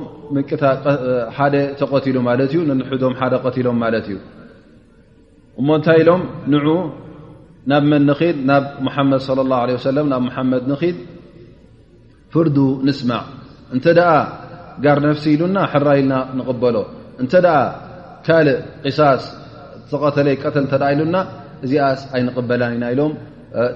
ታሓደ 0.62 1.56
ተቆቲሉ 1.82 2.18
ማለት 2.30 2.50
እዩ 2.52 2.60
ሕዶም 2.92 3.14
ሓደ 3.20 3.34
ቲሎም 3.56 3.78
ማለት 3.84 4.06
እዩ 4.10 4.18
እሞ 5.60 5.68
እንታይ 5.80 5.98
ኢሎም 6.04 6.22
ንዑ 6.54 6.68
ናብ 7.72 7.84
መ 7.92 7.94
نድ 8.10 8.38
ናብ 8.50 8.64
مሓመድ 8.88 9.20
صى 9.28 9.42
الله 9.46 9.60
عله 9.66 9.74
وሰለ 9.80 9.98
ናብ 10.14 10.24
ሓመድ 10.36 10.64
ንድ 10.72 10.84
ፍርዱ 12.34 12.58
ንስማዕ 12.88 13.24
እንተ 13.76 13.86
ደኣ 13.98 14.12
ጋር 14.84 14.98
ነፍሲ 15.08 15.26
ኢሉና 15.36 15.58
ሕራ 15.72 15.88
ኢልና 16.00 16.14
ንقበሎ 16.38 16.76
እንተ 17.22 17.34
ካልእ 18.26 18.58
قሳስ 18.86 19.24
ተቀተለይ 19.94 20.36
ቀተል 20.44 20.66
እተ 20.68 20.76
ኢሉና 20.94 21.18
እዚኣ 21.66 21.84
ኣይንቕበላን 22.16 22.72
ኢና 22.78 22.84
ኢሎም 22.94 23.14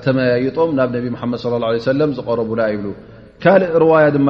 ተመያይጦም 0.03 0.69
ናብ 0.77 0.89
ነቢ 0.95 1.05
ሓመድ 1.21 1.41
ለ 1.63 1.87
ሰለም 1.91 2.09
ዝቀረቡላ 2.17 2.61
ይብሉ 2.73 2.87
ካልእ 3.43 3.71
ርዋያ 3.83 4.05
ድማ 4.15 4.29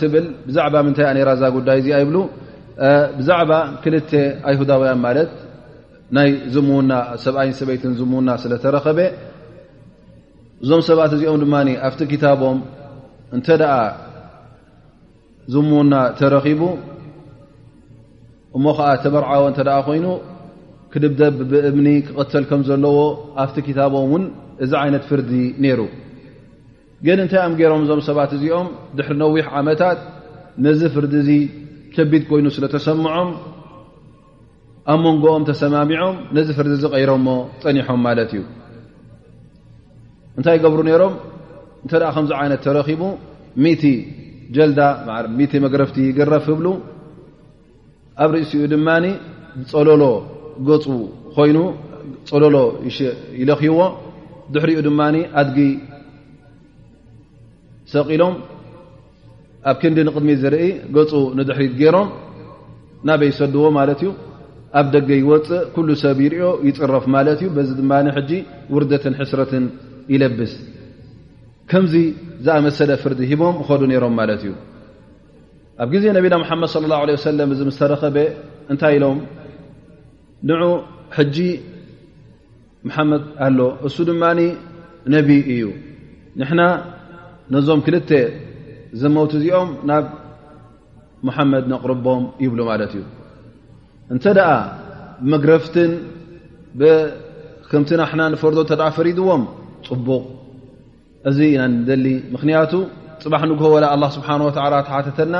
ትብል 0.00 0.26
ብዛዕባ 0.48 0.74
ምንታይ 0.86 1.08
ነራዛ 1.16 1.42
ጉዳይ 1.56 1.76
እዚ 1.80 1.88
ይብሉ 2.02 2.16
ብዛዕባ 3.18 3.50
ክልተ 3.82 4.10
ኣይሁዳውያን 4.48 5.00
ማለት 5.06 5.30
ናይ 6.16 6.30
ዝሙውና 6.54 6.92
ሰብኣይን 7.24 7.54
ሰበይትን 7.60 7.92
ዝሙውና 8.00 8.30
ስለተረኸበ 8.42 8.98
እዞም 10.64 10.82
ሰባት 10.88 11.12
እዚኦም 11.16 11.38
ድማ 11.44 11.54
ኣብቲ 11.88 12.00
ክታቦም 12.12 12.58
እንተደኣ 13.36 13.72
ዝሙውና 15.54 15.94
ተረኪቡ 16.20 16.62
እሞ 18.56 18.64
ከዓ 18.78 18.88
ተመርዓወ 19.04 19.42
እንተ 19.50 19.60
ደ 19.66 19.70
ኮይኑ 19.86 20.06
ክልብደ 20.94 21.20
ብእምኒ 21.50 21.88
ክቐተል 22.06 22.44
ከም 22.48 22.60
ዘለዎ 22.68 22.98
ኣብቲ 23.42 23.56
ክታቦም 23.68 24.02
እውን 24.08 24.24
እዚ 24.64 24.72
ዓይነት 24.82 25.04
ፍርዲ 25.08 25.30
ነይሩ 25.62 25.80
ግን 27.06 27.18
እንታይ 27.22 27.40
ኣም 27.46 27.54
ገይሮም 27.60 27.80
እዞም 27.84 28.00
ሰባት 28.08 28.30
እዚኦም 28.36 28.68
ድሕሪ 28.98 29.16
ነዊሕ 29.22 29.46
ዓመታት 29.60 29.98
ነዚ 30.64 30.80
ፍርዲ 30.96 31.14
እዚ 31.22 31.30
ከቢድ 31.94 32.22
ኮይኑ 32.28 32.46
ስለ 32.56 32.64
ተሰምዖም 32.74 33.30
ኣብ 34.92 34.98
መንጎኦም 35.06 35.44
ተሰማሚዖም 35.50 36.14
ነዚ 36.36 36.48
ፍርዲ 36.58 36.70
እዚ 36.78 36.84
ቀይሮሞ 36.94 37.26
ፀኒሖም 37.64 38.00
ማለት 38.06 38.30
እዩ 38.36 38.42
እንታይ 40.38 40.58
ገብሩ 40.66 40.80
ነይሮም 40.90 41.16
እንተ 41.84 41.92
ደኣ 42.02 42.10
ከምዚ 42.18 42.32
ዓይነት 42.40 42.62
ተረኪቡ 42.66 43.02
ምቲ 43.64 43.82
ጀልዳ 44.58 44.80
መግረፍቲ 45.66 45.96
ይግረፍ 46.10 46.46
ህብሉ 46.52 46.68
ኣብ 48.22 48.30
ርእሲኡ 48.36 48.62
ድማኒ 48.74 49.04
ዝፀለሎ 49.72 50.02
ገፁ 50.68 50.86
ኮይኑ 51.36 51.58
ፀለሎ 52.30 52.54
ይለኽይዎ 53.40 53.80
ድሕሪኡ 54.54 54.78
ድማ 54.86 55.00
ኣድጊ 55.40 55.58
ሰቂሎም 57.94 58.34
ኣብ 59.70 59.76
ክንዲ 59.82 59.98
ንቅድሚ 60.08 60.30
ዝርኢ 60.42 60.64
ገፁ 60.96 61.12
ንድሕሪት 61.38 61.72
ገይሮም 61.80 62.08
ናበይ 63.08 63.28
ይሰድዎ 63.32 63.64
ማለት 63.78 64.00
እዩ 64.04 64.10
ኣብ 64.80 64.86
ደገ 64.94 65.08
ይወፅእ 65.22 65.62
ኩሉ 65.74 65.88
ሰብ 66.04 66.18
ይርኦ 66.26 66.46
ይፅረፍ 66.68 67.04
ማለት 67.16 67.38
እዩ 67.44 67.48
በዚ 67.56 67.68
ድማ 67.80 67.92
ሕጂ 68.16 68.30
ውርደትን 68.74 69.14
ሕስረትን 69.20 69.64
ይለብስ 70.12 70.54
ከምዚ 71.70 71.94
ዝኣመሰለ 72.44 72.90
ፍርዲ 73.02 73.20
ሂቦም 73.30 73.54
ኸዱ 73.68 73.80
ነይሮም 73.90 74.14
ማለት 74.20 74.42
እዩ 74.46 74.52
ኣብ 75.82 75.88
ግዜ 75.94 76.04
ነቢና 76.18 76.34
መሓመድ 76.42 76.72
ለ 76.82 76.88
ላሁ 76.92 77.00
ه 77.16 77.20
ሰለም 77.28 77.48
እዚ 77.54 77.60
ምዝተረኸበ 77.68 78.16
እንታይ 78.72 78.94
ኢሎም 78.98 79.18
ንዑ 80.48 80.60
ሕጂ 81.16 81.36
መሓመድ 82.88 83.22
ኣሎ 83.46 83.58
እሱ 83.88 83.96
ድማኒ 84.08 84.40
ነቢ 85.14 85.28
እዩ 85.52 85.62
ንሕና 86.40 86.60
ነዞም 87.54 87.80
ክልተ 87.86 88.10
ዘመት 89.02 89.30
እዚኦም 89.38 89.70
ናብ 89.88 90.04
መሓመድ 91.28 91.64
ነቕርቦም 91.72 92.22
ይብሉ 92.44 92.60
ማለት 92.70 92.92
እዩ 92.98 93.04
እንተ 94.14 94.24
ደኣ 94.40 94.50
ብመግረፍትን 95.22 95.90
ከምቲናና 97.70 98.20
ንፈርዶ 98.32 98.58
እተደ 98.66 98.82
ፈሪድዎም 98.96 99.42
ፅቡቕ 99.88 100.22
እዚ 101.28 101.38
ኢና 101.54 101.62
ንደሊ 101.78 102.06
ምክንያቱ 102.34 102.72
ፅባሕ 103.24 103.42
ንግወላ 103.50 103.84
ኣላ 103.94 104.04
ስብሓን 104.16 104.42
ወላ 104.46 104.74
ተሓተተና 104.88 105.34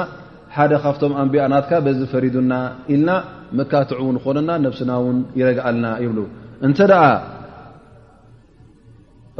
ሓደ 0.56 0.72
ካብቶም 0.82 1.12
ኣንቢኣ 1.20 1.44
ናትካ 1.52 1.72
ዚ 1.98 2.02
ፈሪዱና 2.10 2.52
ኢልና 2.94 3.10
መካትዕ 3.58 3.98
ን 4.14 4.18
ኮኑና 4.24 4.50
ነብስና 4.64 4.90
ን 5.14 5.18
ይረግ 5.38 5.58
ልና 5.74 5.86
ይብ 6.04 6.16
እንተ 6.66 6.78
ደ 6.92 6.94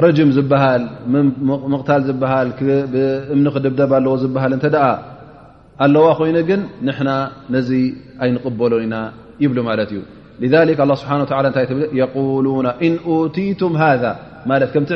ረጅም 0.04 0.30
ዝሃል 0.36 0.82
ምቕታል 1.72 2.02
ዝ 2.08 2.12
እምኒ 3.34 3.46
ክድብደብ 3.56 3.92
ኣለዎ 3.98 4.14
ዝሃ 4.24 4.42
እተ 4.58 4.76
ኣለዋ 5.84 6.06
ኮይኑ 6.20 6.36
ግን 6.48 6.60
ንና 6.88 7.08
ነዚ 7.54 7.70
ኣይንقበሉ 8.24 8.72
ኢና 8.86 8.96
ይብሉ 9.44 9.58
ማት 9.70 9.90
እዩ 9.94 10.00
لذ 10.42 10.54
ه 10.80 10.98
ስብሓ 11.00 11.12
ቲቱም 13.36 13.72
ذ 14.02 14.04
ከምቲ 14.74 14.92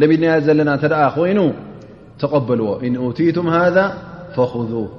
ለድ 0.00 0.22
ዘለና 0.46 0.70
እ 0.86 0.88
ኮይኑ 1.18 1.40
ተበልዎ 2.22 2.68
ቱ 3.18 3.20
ذ 3.76 3.78
ف 4.34 4.98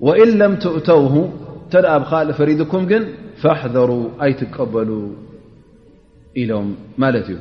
وإن 0.00 0.38
لم 0.38 0.56
تؤتوه 0.56 1.28
تلأبخالق 1.70 2.30
فريدكمجن 2.32 3.08
فاحذروا 3.42 4.06
أي 4.22 4.32
تقبلوا 4.32 5.08
إلوم 6.36 6.76
مالت 6.98 7.38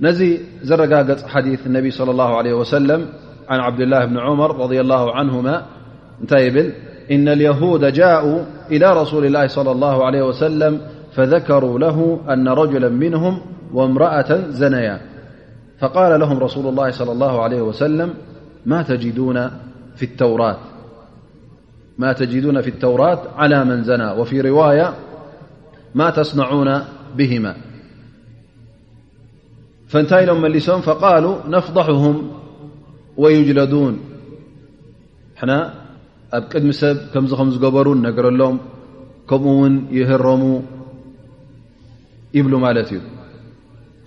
نزي 0.00 0.40
زرجاج 0.62 1.22
حديث 1.26 1.66
النبي 1.66 1.90
صلى 1.90 2.10
الله 2.10 2.36
عليه 2.36 2.52
وسلم 2.52 3.06
عن 3.48 3.60
عبد 3.60 3.80
الله 3.80 4.04
بن 4.04 4.18
عمر- 4.18 4.56
رضي 4.64 4.80
الله 4.80 5.14
عنهما 5.16 5.62
نتبل 6.22 6.72
إن 7.10 7.28
اليهود 7.28 7.84
جاءوا 7.92 8.42
إلى 8.70 9.02
رسول 9.02 9.26
الله 9.26 9.46
صلى 9.46 9.70
الله 9.70 10.04
عليه 10.06 10.22
وسلم 10.22 10.80
فذكروا 11.12 11.78
له 11.78 12.20
أن 12.30 12.48
رجلا 12.48 12.88
منهم 12.88 13.40
وامرأة 13.74 14.48
زنيا 14.50 15.00
فقال 15.78 16.20
لهم 16.20 16.38
رسول 16.38 16.66
الله 16.66 16.90
صلى 16.90 17.12
الله 17.12 17.42
عليه 17.42 17.62
وسلم 17.62 18.14
ما 18.66 18.82
تجدون 18.82 19.48
في 19.96 20.02
التورات 20.02 20.56
ما 21.98 22.12
تجدون 22.12 22.60
في 22.60 22.68
التورات 22.70 23.20
على 23.36 23.64
من 23.64 23.84
زنى 23.84 24.06
وفي 24.10 24.40
رواية 24.40 24.94
ما 25.94 26.10
تصنعون 26.10 26.84
بهما 27.16 27.54
فنታይ 29.94 30.24
ሎم 30.30 30.40
ملሶም 30.42 30.80
فقال 30.80 31.24
نفضحهم 31.54 32.16
ويجلدون 33.22 33.94
حن 35.40 35.50
ኣብ 36.36 36.44
ቅدم 36.52 36.70
ሰብ 36.80 36.96
كم 37.12 37.24
ዝገበሩ 37.54 37.86
نረሎم 38.04 38.56
كمኡ 39.30 39.46
ውን 39.60 39.74
يهرሙ 39.98 40.42
يبل 42.38 42.54
እዩ 42.82 42.90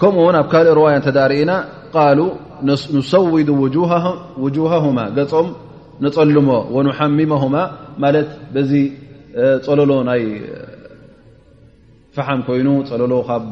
كمኡ 0.02 0.26
ብ 0.46 0.48
كل 0.52 0.68
روية 0.80 1.06
درእና 1.18 1.52
قال 1.96 2.20
نسود 2.98 3.50
وجوههم 4.38 4.96
م 4.98 5.00
ነፀልሞ 6.06 6.50
ሓምሞهማ 6.98 7.56
ማለት 8.04 8.30
በዚ 8.56 8.72
ጸለሎ 9.66 9.92
ናይ 10.10 10.22
ፍሓም 12.16 12.40
ኮይኑ 12.48 12.68
ጸለሎ 12.90 13.14
ካብ 13.30 13.52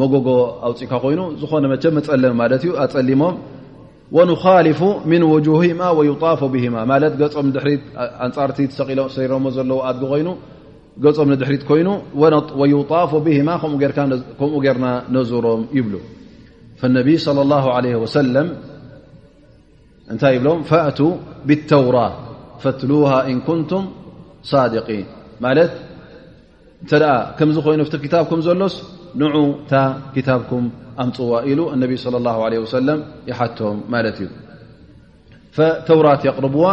መጎጎ 0.00 0.28
ኣውፅኢካ 0.68 0.92
ኮይኑ 1.04 1.20
ዝኾነ 1.40 1.64
መቸ 1.72 1.84
መጸለም 1.96 2.34
ማለት 2.42 2.62
ዩ 2.68 2.72
ኣፀሊሞም 2.84 3.34
ወንካልፉ 4.16 4.80
ምን 5.10 5.22
ውጁማ 5.32 5.82
ወይጣፉ 5.98 6.40
ብህማ 6.54 6.76
ማለት 6.92 7.12
ገጾም 7.20 7.46
ድሪት 7.56 7.82
ኣንጻርቲ 8.26 8.58
ሰሪረሞ 9.16 9.44
ዘለዉ 9.58 9.78
ኣድ 9.90 10.00
ኮይኑ 10.12 10.28
ገጾም 11.04 11.28
ንድሕሪት 11.32 11.62
ኮይኑ 11.70 11.88
ወዩጣፍ 12.60 13.10
ብሂማ 13.26 13.48
ከምኡ 13.62 13.80
ጌርና 14.64 14.86
ነዝሮም 15.16 15.62
ይብሉ 15.78 15.94
ነቢ 16.96 17.08
صለ 17.26 17.38
ላه 17.52 17.64
ወሰለም 18.02 18.48
እታይ 20.12 20.36
ብሎም 20.42 20.60
فእ 20.70 20.82
ብالተوራት 21.48 22.14
فትله 22.62 23.12
እንኩንቱም 23.32 23.84
صدقን 24.50 25.44
እተ 26.82 26.92
ከምዝኮይኑ 27.38 27.80
ታኩም 28.14 28.40
ዘሎስ 28.46 28.74
ንع 29.20 29.32
ታ 29.70 29.72
ታብኩም 30.28 30.64
ኣምፅዋ 31.02 31.30
ኢሉ 31.50 31.60
ነ 31.82 31.82
صى 32.04 32.16
الله 32.20 32.36
عله 32.46 32.58
وس 32.64 32.74
ይሓቶም 33.30 33.76
ማ 33.92 33.94
እዩ 34.10 34.20
ተውራት 35.88 36.20
የقርብዋ 36.28 36.66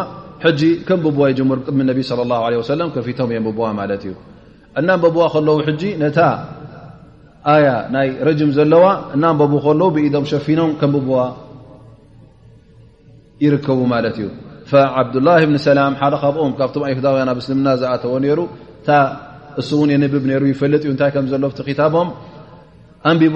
ከም 0.88 1.00
ብዋ 1.06 1.20
يሙር 1.39 1.58
ቅድሚ 1.65 1.80
ነ 1.89 1.92
صى 2.10 2.22
الله 2.26 2.39
عله 2.48 2.58
و 2.62 2.63
ፊቶም 3.08 3.30
እዩ 3.32 4.13
እና 4.80 4.89
ዋ 5.20 5.22
ከለዉ 5.34 5.58
ነታ 6.04 6.20
ያ 7.65 7.68
ናይ 7.96 8.08
ረጅም 8.28 8.50
ዘለዋ 8.58 8.86
እና 9.15 9.24
ከለዉ 9.65 9.86
ብኢዶም 9.96 10.26
ሸፊኖም 10.32 10.72
ከም 10.80 10.94
ይከቡ 13.45 13.80
ት 14.69 14.71
እዩ 14.71 15.06
ብላه 15.13 15.38
ብን 15.49 15.58
ሰላም 15.67 15.93
ሓደ 16.02 16.13
ካብኦም 16.23 16.52
ካብም 16.60 16.84
ኣሁዳዊያ 16.89 17.23
ብ 17.38 17.39
ስምና 17.47 17.67
ዝኣተዎ 17.82 18.13
ሩ 18.38 18.39
እታ 18.82 18.89
እሱ 19.62 19.69
ን 19.88 19.89
የንብብ 19.95 20.23
ሩ 20.41 20.43
ፈልጥ 20.62 20.84
ዩ 20.89 20.91
ታይ 21.02 21.10
ከም 21.15 21.25
ዘሎ 21.32 21.43
ታቦም 21.80 22.08
ኣንቢቡ 23.10 23.36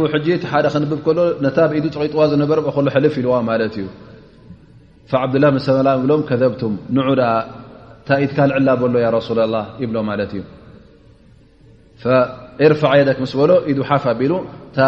ሓደ 0.52 0.66
ክንብብ 0.74 1.00
ሎ 1.18 1.20
ታ 1.58 1.60
ብኢዱ 1.72 1.86
ጥቂጥዋ 1.96 2.22
ዝነበረ 2.34 2.58
ልፍ 3.06 3.16
ኢዋ 3.24 3.36
ት 3.76 3.80
እዩ 3.84 3.88
ዓብዱላ 5.24 5.46
ላ 5.88 5.90
ብሎም 6.04 6.22
ከذብቱም 6.30 6.74
ን 6.96 7.00
ታ 8.08 8.10
ኢትካልዕላ 8.26 8.70
በሎ 8.82 9.16
ሱ 9.28 9.32
ላ 9.54 9.58
ይብሎ 9.84 9.98
ማት 10.10 10.20
እዩ 10.38 10.42
ይርፋ 12.64 12.82
የክ 13.00 13.18
ምስ 13.24 13.34
በሎ 13.40 13.52
ኢዱ 13.72 13.80
ሓፍ 13.90 14.06
ቢሉ 14.22 14.34
ታ 14.76 14.80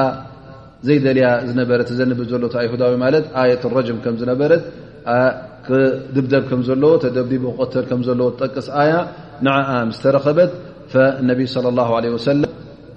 ዘይደልያ 0.88 1.28
ዝነበ 1.50 1.70
ዘንብብ 2.00 2.20
ዘሎ 2.32 2.44
ዳዊ 2.84 2.94
ማት 3.06 3.16
የት 3.52 3.64
ከ 4.04 4.06
ዝነበረ 4.24 4.52
ድብደብ 6.16 6.44
ከም 6.50 6.62
ዘለዎ 6.68 6.92
ተደብዲ 7.04 7.34
ቆተል 7.60 7.84
ከም 7.90 8.02
ዘለዎ 8.08 8.28
ጠቅስ 8.42 8.68
ኣያ 8.82 8.94
ንዓኣ 9.46 9.70
ምስተረኸበት 9.90 10.52
ነብ 11.30 11.40
صى 11.54 11.60
اه 11.80 11.90
ع 11.96 12.00
ሰለም 12.30 12.52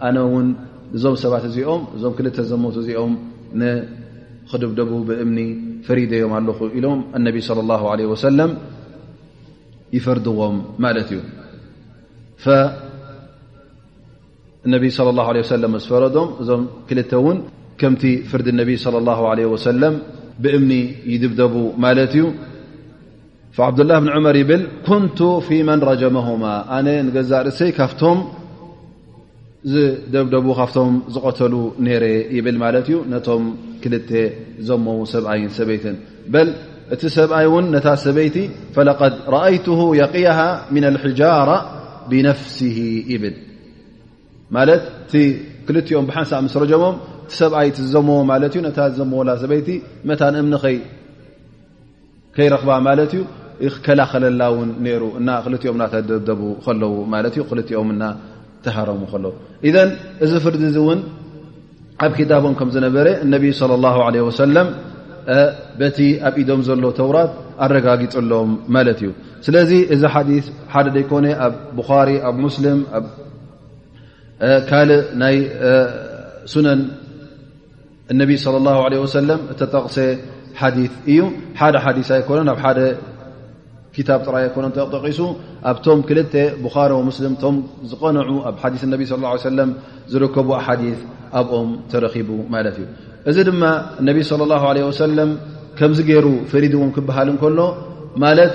ኣነ 0.07 0.17
ውን 0.33 0.49
እዞም 0.97 1.15
ሰባት 1.23 1.45
እዚኦም 1.51 1.83
እዞም 1.97 2.13
ክልተ 2.19 2.37
ዘሞት 2.51 2.77
እዚኦም 2.83 3.13
ንክድብደቡ 3.61 4.91
ብእምኒ 5.09 5.39
ፈሪደዮም 5.87 6.33
ኣለኹ 6.39 6.59
ኢሎም 6.79 6.99
እነቢ 7.19 7.37
صى 7.49 7.53
له 7.71 7.83
ع 7.93 7.97
ወሰለም 8.13 8.51
ይፈርድዎም 9.97 10.57
ማለት 10.85 11.09
እዩ 11.15 11.21
ነቢ 14.75 14.85
صለى 14.99 15.23
ه 15.29 15.31
ه 15.45 15.49
ሰለም 15.55 15.73
ዝፈረዶም 15.85 16.29
እዞም 16.43 16.63
ክልተ 16.89 17.13
ውን 17.27 17.39
ከምቲ 17.81 18.03
ፍርዲ 18.31 18.47
ነቢ 18.61 18.71
صى 18.85 18.91
ه 19.19 19.21
ع 19.31 19.33
ሰለም 19.69 19.95
ብእምኒ 20.43 20.73
ይድብደቡ 21.13 21.55
ማለት 21.85 22.13
እዩ 22.17 22.25
فعብدلላه 23.57 23.99
ብن 24.03 24.09
ዑመር 24.17 24.37
ይብል 24.43 24.63
ኩንቱ 24.89 25.19
ፊ 25.47 25.49
መن 25.69 25.81
ረጀመه 25.91 26.27
ኣነ 26.77 26.87
ገዛ 27.17 27.31
ርእሰይ 27.47 27.71
ካብቶም 27.79 28.19
ዝደብደቡ 29.73 30.47
ካብቶም 30.59 30.95
ዝቆተሉ 31.15 31.55
ነረ 31.87 32.05
ይብል 32.37 32.57
ማለት 32.65 32.85
እዩ 32.91 32.97
ነቶም 33.13 33.45
ክል 33.83 33.95
ዘሞዉ 34.69 34.99
ሰብኣይን 35.15 35.51
ሰበይትን 35.59 35.97
በ 36.33 36.35
እቲ 36.95 37.03
ሰብኣይ 37.19 37.47
ውን 37.55 37.67
ነታ 37.75 37.87
ሰበይቲ 38.07 38.37
فለقድ 38.75 39.15
رአይትه 39.37 39.81
የقيሃ 40.01 40.39
من 40.75 40.85
الحጃر 40.91 41.49
ብነፍስه 42.11 42.79
ይብል 43.13 43.35
ማለት 44.57 44.83
ቲ 45.11 45.13
ክልኦም 45.67 46.07
ሓንሳ 46.17 46.31
ምስ 46.45 46.55
ረጀሞም 46.63 46.97
ሰብኣይቲ 47.37 47.77
ዝዘመዎ 47.87 48.19
ማለት 48.31 48.53
እዩ 48.57 48.61
ነታ 48.67 48.79
ዝዘመላ 48.93 49.31
ሰበይቲ 49.43 49.69
መታን 50.09 50.35
እምኒኸ 50.43 50.65
ከይረክባ 52.37 52.71
ማለት 52.89 53.13
እዩ 53.17 53.23
ይክከላኸለላ 53.67 54.41
እውን 54.53 54.69
ይሩ 54.89 55.05
እና 55.21 55.29
ክልኦምና 55.45 55.83
ተደደቡ 55.93 56.41
ከለው 56.65 56.93
ማለት 57.15 57.33
እዩ 57.37 57.43
ክልኦምና 57.51 58.03
ተሃረሙ 58.65 59.01
ከለዉ 59.13 59.33
ኢዘን 59.69 59.91
እዚ 60.25 60.33
ፍርዲ 60.45 60.61
እዚ 60.71 60.77
እውን 60.85 61.01
ኣብ 62.05 62.13
ክታቦም 62.19 62.55
ከም 62.59 62.69
ዝነበረ 62.75 63.07
እነቢይ 63.25 63.53
ለ 63.71 63.79
ላ 63.85 63.87
ለ 64.15 64.17
ወሰለም 64.29 64.69
በቲ 65.81 65.99
ኣብ 66.29 66.35
ኢዶም 66.43 66.61
ዘሎ 66.69 66.85
ተውራት 66.99 67.33
ኣረጋጊፅሎዎም 67.65 68.51
ማለት 68.77 68.99
እዩ 69.03 69.11
ስለዚ 69.47 69.73
እዚ 69.95 70.03
ሓዲ 70.15 70.31
ሓደ 70.75 70.87
ዘይኮነ 70.97 71.27
ኣብ 71.47 71.55
ብኻሪ 71.79 72.11
ኣብ 72.29 72.37
ሙስልም 72.45 72.79
ኣብ 72.99 73.05
ካልእ 74.69 75.03
ናይ 75.23 75.37
ሱነን 76.53 76.81
እነቢ 78.13 78.31
صለ 78.45 78.57
ላه 78.67 78.79
ለ 78.93 78.95
ወሰለም 79.05 79.41
እተጠቕሰ 79.53 79.97
ሓዲ 80.61 80.77
እዩ 81.13 81.19
ሓደ 81.61 81.75
ሓዲስ 81.85 82.09
ኣይኮነን 82.17 82.49
ኣብ 82.53 82.59
ሓደ 82.65 82.79
ክታብ 83.95 84.21
ጥራይ 84.27 84.43
ኣይኮነን 84.47 84.73
ተጠቂሱ 84.77 85.19
ኣብቶም 85.71 85.99
ክልተ 86.09 86.35
ብኻሪ 86.65 86.91
ሙስልም 87.09 87.33
እቶም 87.39 87.57
ዝቐነዑ 87.91 88.29
ኣብ 88.49 88.57
ሓዲ 88.63 88.75
ነቢ 88.95 89.01
ه 89.13 89.35
ሰለም 89.51 89.71
ዝርከቡ 90.13 90.49
ሓዲ 90.67 90.83
ኣብኦም 91.41 91.71
ተረኺቡ 91.91 92.29
ማለት 92.55 92.77
እዩ 92.83 92.87
እዚ 93.31 93.37
ድማ 93.49 93.63
እነቢ 94.01 94.17
صለ 94.31 94.41
ላه 94.53 94.63
ለ 94.77 94.79
ወሰለም 94.91 95.31
ከምዚ 95.79 95.99
ገይሩ 96.11 96.27
ፈሪድዎም 96.53 96.91
ክበሃል 96.97 97.29
እንከሎ 97.33 97.61
ማለት 98.25 98.55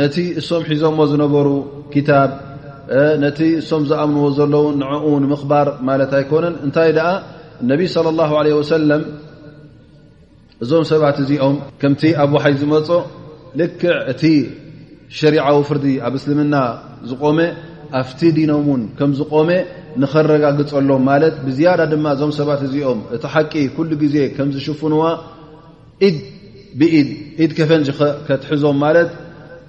ነቲ 0.00 0.16
እሶም 0.40 0.62
ሒዞምዎ 0.70 1.02
ዝነበሩ 1.12 1.48
ክታብ 1.94 2.30
ነቲ 3.24 3.40
እሶም 3.60 3.82
ዝኣምንዎ 3.90 4.24
ዘለዉ 4.38 4.64
ንዕኡ 4.80 5.04
ንምኽባር 5.24 5.66
ማለት 5.88 6.10
ኣይኮነን 6.18 6.54
እንታይ 6.66 6.90
ደኣ 6.96 7.08
እነቢ 7.64 7.80
صለ 7.94 8.18
ه 8.28 8.32
عለه 8.40 8.56
ሰለም 8.72 9.02
እዞም 10.62 10.84
ሰባት 10.92 11.16
እዚኦም 11.22 11.56
ከምቲ 11.80 12.02
ኣብ 12.22 12.30
ወሓይ 12.36 12.54
ዝመፁ 12.60 12.88
ልክዕ 13.60 13.92
እቲ 14.12 14.22
ሸሪዓዊ 15.18 15.56
ፍርዲ 15.68 15.86
ኣብ 16.06 16.14
እስልምና 16.18 16.54
ዝቆመ 17.10 17.38
ኣፍቲ 18.00 18.20
ዲኖም 18.36 18.64
ውን 18.70 18.82
ከም 18.98 19.10
ዝቆመ 19.20 19.50
ንኸረጋግፀሎም 20.00 21.02
ማለት 21.10 21.34
ብዝያዳ 21.46 21.80
ድማ 21.92 22.04
እዞም 22.16 22.32
ሰባት 22.40 22.60
እዚኦም 22.66 23.00
እቲ 23.14 23.22
ሓቂ 23.32 23.52
ኩሉ 23.76 23.90
ግዜ 24.02 24.16
ከም 24.36 24.48
ዝሽፍንዋ 24.56 25.02
ኢ 26.08 26.10
ብኢድ 26.78 27.08
ኢድ 27.42 27.50
ከፈንጅ 27.58 27.88
ከትሕዞም 28.26 28.76
ማለት 28.84 29.08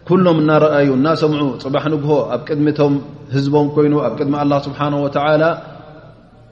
ኩሎም 0.08 0.38
እናረኣዩ 0.44 0.90
እናሰምዑ 1.00 1.42
ፅባሕ 1.64 1.84
ንግሆ 1.94 2.12
ኣብ 2.34 2.42
ቅድሚቶም 2.48 2.94
ህዝቦም 3.36 3.68
ኮይኑ 3.76 3.94
ኣብ 4.08 4.14
ቅድሚ 4.20 4.34
ስብሓን 4.68 4.94
ላ 5.44 5.46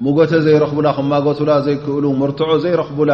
ሙጎተ 0.05 0.31
ዘይረኽቡላ 0.45 0.87
ከማጎቱላ 0.97 1.51
ዘይክእሉ 1.65 2.05
መርትዖ 2.21 2.49
ዘይረኽቡላ 2.63 3.11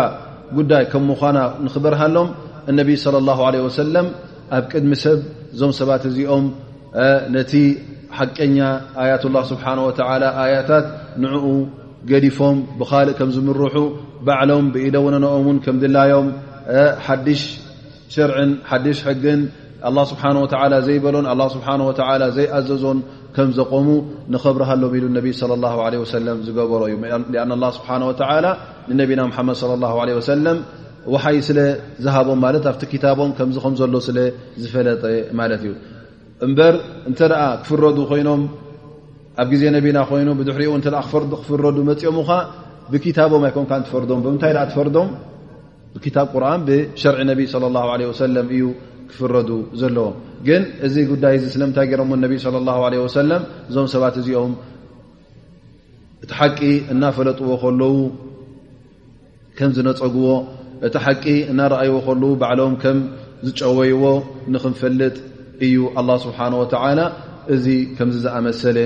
ጉዳይ 0.57 0.83
ከም 0.91 1.03
ምኳና 1.11 1.37
ንኽበርሃሎም 1.65 2.27
እነቢ 2.71 2.89
صለى 3.05 3.33
ه 3.37 3.41
ለه 3.53 3.59
ወሰለም 3.67 4.07
ኣብ 4.57 4.63
ቅድሚ 4.71 4.91
ሰብ 5.03 5.17
እዞም 5.53 5.71
ሰባት 5.79 6.03
እዚኦም 6.09 6.45
ነቲ 7.35 7.53
ሓቀኛ 8.17 8.57
ኣያት 9.03 9.23
ላ 9.35 9.37
ስብሓንه 9.51 9.81
ወ 9.87 9.91
ኣያታት 10.43 10.85
ንዕኡ 11.23 11.45
ገዲፎም 12.11 12.57
ብኻልእ 12.79 13.15
ከም 13.19 13.29
ዝምርሑ 13.35 13.75
ባዕሎም 14.27 14.65
ብኢደወነኖኦምን 14.73 15.57
ከም 15.65 15.75
ድላዮም 15.83 16.27
ሓድሽ 17.05 17.41
ሽርዕን 18.15 18.51
ሓድሽ 18.71 18.99
ሕግን 19.07 19.39
ኣላ 19.89 19.99
ስብሓን 20.11 20.37
ወተላ 20.43 20.73
ዘይበሎን 20.85 21.25
ኣ 21.31 21.33
ስብሓ 21.55 21.67
ወ 21.87 21.91
ዘይኣዘዞን 22.37 22.99
ከም 23.35 23.49
ዘቆሙ 23.57 23.87
ንኽብርሃሎም 24.33 24.93
ኢሉ 24.97 25.05
ነቢ 25.17 25.27
ለ 25.49 25.57
ለ 25.93 25.95
ወሰለም 26.03 26.37
ዝገበሮ 26.45 26.81
እዩ 26.91 26.95
አን 27.43 27.51
ላ 27.63 27.69
ስብሓን 27.77 28.03
ወተላ 28.09 28.45
ንነቢና 28.89 29.21
ምሓመድ 29.31 29.57
ለ 29.81 29.85
ሁ 29.93 29.97
ለ 30.09 30.15
ወሰለም 30.19 30.57
ውሓይ 31.13 31.37
ስለዝሃቦም 31.47 32.39
ማለት 32.45 32.63
ኣብቲ 32.71 32.91
ታቦም 33.03 33.31
ከምዚ 33.37 33.57
ከምዘሎ 33.65 33.95
ስለዝፈለጠ 34.07 35.03
ማለት 35.39 35.61
እዩ 35.65 35.73
እምበር 36.45 36.73
እንተ 37.09 37.19
ደኣ 37.31 37.41
ክፍረዱ 37.61 37.97
ኮይኖም 38.11 38.41
ኣብ 39.43 39.47
ግዜ 39.53 39.63
ነቢና 39.77 39.97
ኮይኑ 40.09 40.29
ብድሕሪ 40.39 40.63
እተ 40.79 40.87
ክፍረዱ 41.43 41.77
መፅኦም 41.91 42.17
ኸ 42.29 42.39
ብክታቦም 42.93 43.43
ይኮም 43.49 43.65
ትፈርዶም 43.85 44.19
ብምንታይ 44.25 44.51
ደ 44.57 44.59
ትፈርዶም 44.71 45.07
ብታብ 46.03 46.27
ቁርን 46.33 46.61
ብሸርዒ 46.67 47.19
ነቢይ 47.31 47.47
ለ 47.63 47.73
ለ 48.01 48.09
ወሰለም 48.11 48.47
እዩ 48.57 48.63
ክፍረዱ 49.11 49.49
ዘለዎ 49.81 50.07
ግን 50.47 50.63
እዚ 50.85 50.95
ጉዳይ 51.11 51.33
እዚ 51.39 51.45
ስለምንታይ 51.55 51.85
ገይሮሞ 51.91 52.11
ነቢ 52.25 52.33
ስለ 52.45 52.55
ላሁ 52.69 52.79
ዓለ 52.87 52.93
ወሰለም 53.05 53.43
እዞም 53.69 53.87
ሰባት 53.93 54.15
እዚኦም 54.21 54.53
እቲ 56.23 56.31
ሓቂ 56.39 56.59
እናፈለጥዎ 56.93 57.47
ከለዉ 57.63 57.95
ከም 59.57 59.71
ዝነፀግዎ 59.77 60.29
እቲ 60.89 60.95
ሓቂ 61.05 61.25
እናረኣይዎ 61.53 61.95
ከለዉ 62.07 62.31
ባዕሎም 62.43 62.73
ከም 62.83 62.97
ዝጨወይዎ 63.47 64.03
ንክንፈልጥ 64.53 65.15
እዩ 65.65 65.75
ኣላ 66.01 66.09
ስብሓን 66.27 66.53
ወተዓላ 66.61 66.99
እዚ 67.53 67.65
ከምዚ 67.97 68.15
ዝኣመሰለ 68.23 68.77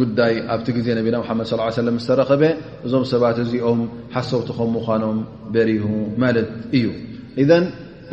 ጉዳይ 0.00 0.34
ኣብቲ 0.54 0.66
ግዜ 0.76 0.88
ነቢና 0.98 1.16
ምሓመድ 1.22 1.46
ስ 1.50 1.56
ሰለም 1.78 1.96
ዝተረከበ 2.02 2.42
እዞም 2.86 3.04
ሰባት 3.12 3.38
እዚኦም 3.44 3.80
ሓሰውቲ 4.12 4.48
ከም 4.58 4.68
ምዃኖም 4.76 5.16
በሪሁ 5.54 5.86
ማለት 6.22 6.48
እዩ 6.78 6.84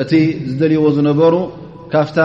እቲ 0.02 0.14
ዝደልይዎ 0.52 0.84
ዝነበሩ 0.98 1.34
ካፍታ 1.94 2.20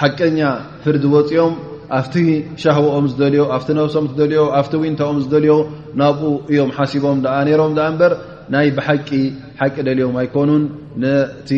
ሓቀኛ 0.00 0.40
ፍርዲ 0.82 1.04
ወፂኦም 1.14 1.54
ኣብቲ 1.98 2.14
ሻህቦኦም 2.62 3.06
ዝደልዮ 3.12 3.42
ኣብቲ 3.56 3.68
ነብሶም 3.78 4.04
ዝደልዮ 4.10 4.40
ኣብቲ 4.58 4.72
ውንታኦም 4.82 5.18
ዝደልዮ 5.24 5.54
ናብኡ 6.00 6.22
እዮም 6.50 6.70
ሓሲቦም 6.78 7.18
ኣ 7.36 7.36
ነይሮም 7.48 7.72
ኣ 7.86 7.86
እምበር 7.92 8.12
ናይ 8.54 8.68
ብሓቂ 8.76 9.08
ሓቂ 9.60 9.76
ደልዮም 9.88 10.14
ኣይኮኑን 10.22 10.62
ነቲ 11.04 11.50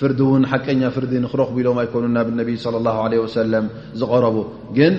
ፍርዲ 0.00 0.20
እውን 0.26 0.44
ሓቀኛ 0.52 0.82
ፍርዲ 0.96 1.12
ንኽረኽቡ 1.24 1.56
ኢሎም 1.62 1.78
ኣይኮኑን 1.82 2.12
ናብ 2.16 2.28
ነቢ 2.40 2.48
ለ 2.74 2.76
ላሁ 2.86 2.96
ለ 3.12 3.20
ወሰለም 3.24 3.66
ዝቐረቡ 4.00 4.36
ግን 4.78 4.94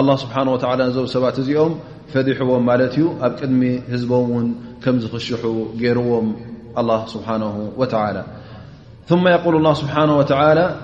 ኣላ 0.00 0.08
ስብሓን 0.22 0.48
ወታላ 0.54 0.78
ነዞብ 0.88 1.08
ሰባት 1.16 1.36
እዚኦም 1.42 1.72
ፈዲሕዎም 2.14 2.62
ማለት 2.70 2.94
እዩ 3.00 3.04
ኣብ 3.26 3.32
ቅድሚ 3.40 3.64
ህዝቦም 3.94 4.24
እውን 4.30 4.46
ከም 4.84 4.96
ዝኽሽሑ 5.04 5.44
ገይርዎም 5.82 6.28
الله 6.78 7.06
سبحنه 7.06 7.70
وتعالى 7.76 8.24
ثم 9.06 9.28
يقول 9.28 9.56
الله 9.56 9.74
سبحنه 9.74 10.18
وتعالى 10.18 10.74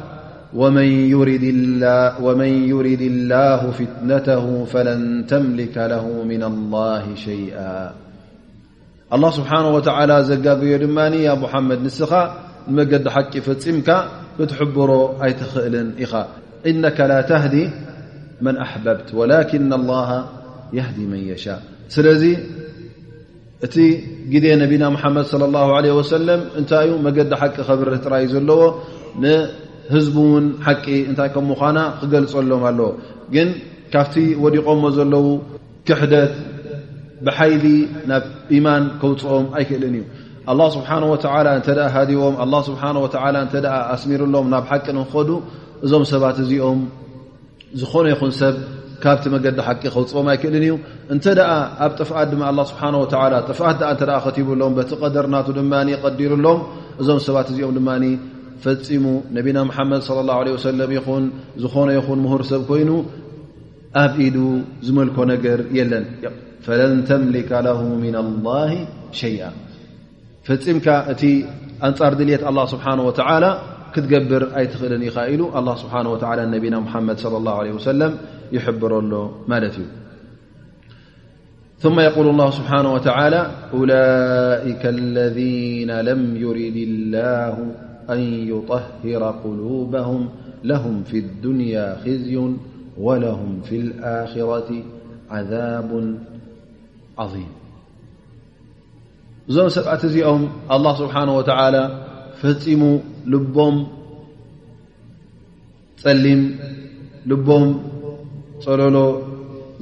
ومن 0.55 0.85
يرد 2.69 3.01
الله 3.01 3.71
فتنته 3.71 4.65
فلن 4.65 5.27
تملك 5.29 5.77
له 5.77 6.25
من 6.25 6.43
الله 6.43 7.15
شيئا 7.15 7.93
الله 9.13 9.31
سبحانه 9.31 9.69
وتعالى 9.69 10.25
زجي 10.25 10.79
ድن 10.79 10.99
يا 11.15 11.35
محمد 11.35 11.79
نسኻ 11.89 12.13
مجዲ 12.77 13.09
حቂ 13.15 13.33
فمك 13.47 13.89
بتحبر 14.41 14.91
ኣيتኽእل 15.25 15.75
إ 16.05 16.07
إنك 16.71 16.99
لا 17.01 17.21
تهدي 17.21 17.65
من 18.41 18.55
أحببت 18.57 19.09
ولكن 19.15 19.73
الله 19.73 20.09
يهد 20.73 20.99
من 20.99 21.19
يشاء 21.33 21.61
ل 21.97 22.37
እቲ 23.67 23.77
ግዜ 24.33 24.45
ነቢና 24.63 24.85
መሓመድ 24.95 25.25
صለ 25.31 25.43
ላሁ 25.55 25.69
ለ 25.85 25.87
ወሰለም 25.99 26.41
እንታይ 26.59 26.85
ዩ 26.89 26.91
መገዲ 27.07 27.31
ሓቂ 27.41 27.57
ኸብርህ 27.69 27.97
ጥራ 28.05 28.13
እዩ 28.25 28.29
ዘለዎ 28.35 28.61
ንህዝቡ 29.23 30.17
እውን 30.31 30.47
ሓቂ 30.67 30.85
እንታይ 31.11 31.31
ከምኡኳና 31.35 31.79
ክገልፀሎም 32.01 32.63
ኣለዎ 32.71 32.89
ግን 33.35 33.49
ካብቲ 33.93 34.15
ወዲቆዎ 34.45 34.85
ዘለዉ 34.99 35.27
ክሕደት 35.89 36.35
ብሓይሊ 37.27 37.65
ናብ 38.11 38.25
ኢማን 38.57 38.85
ከውፅኦም 39.01 39.47
ኣይክእልን 39.61 39.95
እዩ 39.99 40.05
ኣላ 40.53 40.61
ስብሓነ 40.77 41.03
ወተላ 41.15 41.47
እንተ 41.59 41.69
ሃዲቦም 41.95 42.35
ኣ 42.45 42.47
ስብሓ 42.69 42.83
ወ 43.05 43.07
እንተ 43.45 43.55
ኣስሚሩሎም 43.95 44.47
ናብ 44.55 44.65
ሓቂ 44.71 44.87
ንክኸዱ 44.99 45.31
እዞም 45.85 46.05
ሰባት 46.13 46.37
እዚኦም 46.45 46.81
ዝኾነ 47.81 48.07
ይኹን 48.15 48.33
ሰብ 48.41 48.55
ካብቲ 49.03 49.25
መገዲ 49.35 49.59
ሓቂ 49.67 49.83
ከውፅቦም 49.95 50.29
ኣይክእልን 50.33 50.63
እዩ 50.67 50.73
እንተ 51.15 51.25
ደኣ 51.39 51.51
ኣብ 51.85 51.93
ጥፍኣት 51.99 52.29
ድማ 52.33 52.43
ኣላ 52.51 52.61
ስብሓን 52.71 52.95
ወ 53.03 53.05
ጥፍኣት 53.51 53.79
እ 53.93 53.95
ከትብሎም 54.25 54.73
በቲ 54.79 54.91
ቀደርናቱ 55.03 55.49
ድማ 55.59 55.73
ይቀዲሩሎም 55.95 56.59
እዞም 57.01 57.19
ሰባት 57.27 57.49
እዚኦም 57.53 57.73
ድማ 57.79 57.91
ፈፂሙ 58.65 59.05
ነቢና 59.37 59.59
ሓመድ 59.77 60.03
ለ 60.29 60.51
ወሰለም 60.57 60.91
ይን 60.97 61.27
ዝኾነ 61.65 61.89
ይኹን 61.99 62.19
ምሁር 62.25 62.43
ሰብ 62.51 62.63
ኮይኑ 62.71 62.91
ኣብ 64.03 64.15
ኢዱ 64.27 64.37
ዝመልኮ 64.87 65.17
ነገር 65.33 65.61
የለን 65.79 66.07
ፈለን 66.65 66.95
ተምሊከ 67.11 67.51
ለሁ 67.67 67.79
ምና 68.03 68.17
ላ 68.47 68.57
ሸይኣ 69.21 69.45
ፈፂምካ 70.49 70.87
እቲ 71.13 71.23
ኣንጻር 71.89 72.13
ድልት 72.19 72.43
ኣላ 72.51 72.59
ስብሓን 72.73 73.01
ወተላ 73.09 73.45
ክትገብር 73.95 74.43
ኣይትኽእልን 74.59 75.03
ኢ 75.09 75.11
ኻ 75.15 75.19
ኢሉ 75.35 75.43
ኣ 75.59 75.63
ስብሓ 75.83 75.95
ወላ 76.15 76.37
ነቢና 76.57 76.75
መሓመድ 76.87 77.19
ለ 77.35 77.39
ላ 77.47 77.55
ለ 77.69 77.71
ወሰለም 77.77 78.13
يحبر 78.53 79.01
له 79.01 79.33
مالتي 79.49 79.87
ثم 81.79 82.01
يقول 82.01 82.29
الله 82.29 82.51
سبحانه 82.51 82.93
وتعالى 82.95 83.51
أولئك 83.75 84.87
الذين 84.87 85.91
لم 86.01 86.37
يرد 86.37 86.77
الله 86.77 87.67
أن 88.11 88.21
يطهر 88.49 89.31
قلوبهم 89.45 90.29
لهم 90.65 91.03
في 91.03 91.19
الدنيا 91.19 91.97
خزي 92.05 92.51
ولهم 92.99 93.61
في 93.65 93.77
الآخرة 93.77 94.83
عذاب 95.31 96.15
عظيم 97.19 97.47
زم 99.49 99.69
سبعة 99.69 100.07
زئم 100.07 100.49
الله 100.73 100.95
سبحانه 100.99 101.37
وتعالى 101.37 101.83
فموا 102.43 102.99
لبم 103.27 103.87
لم 106.07 106.55
لبم 107.27 107.81
ፀለሎ 108.65 108.97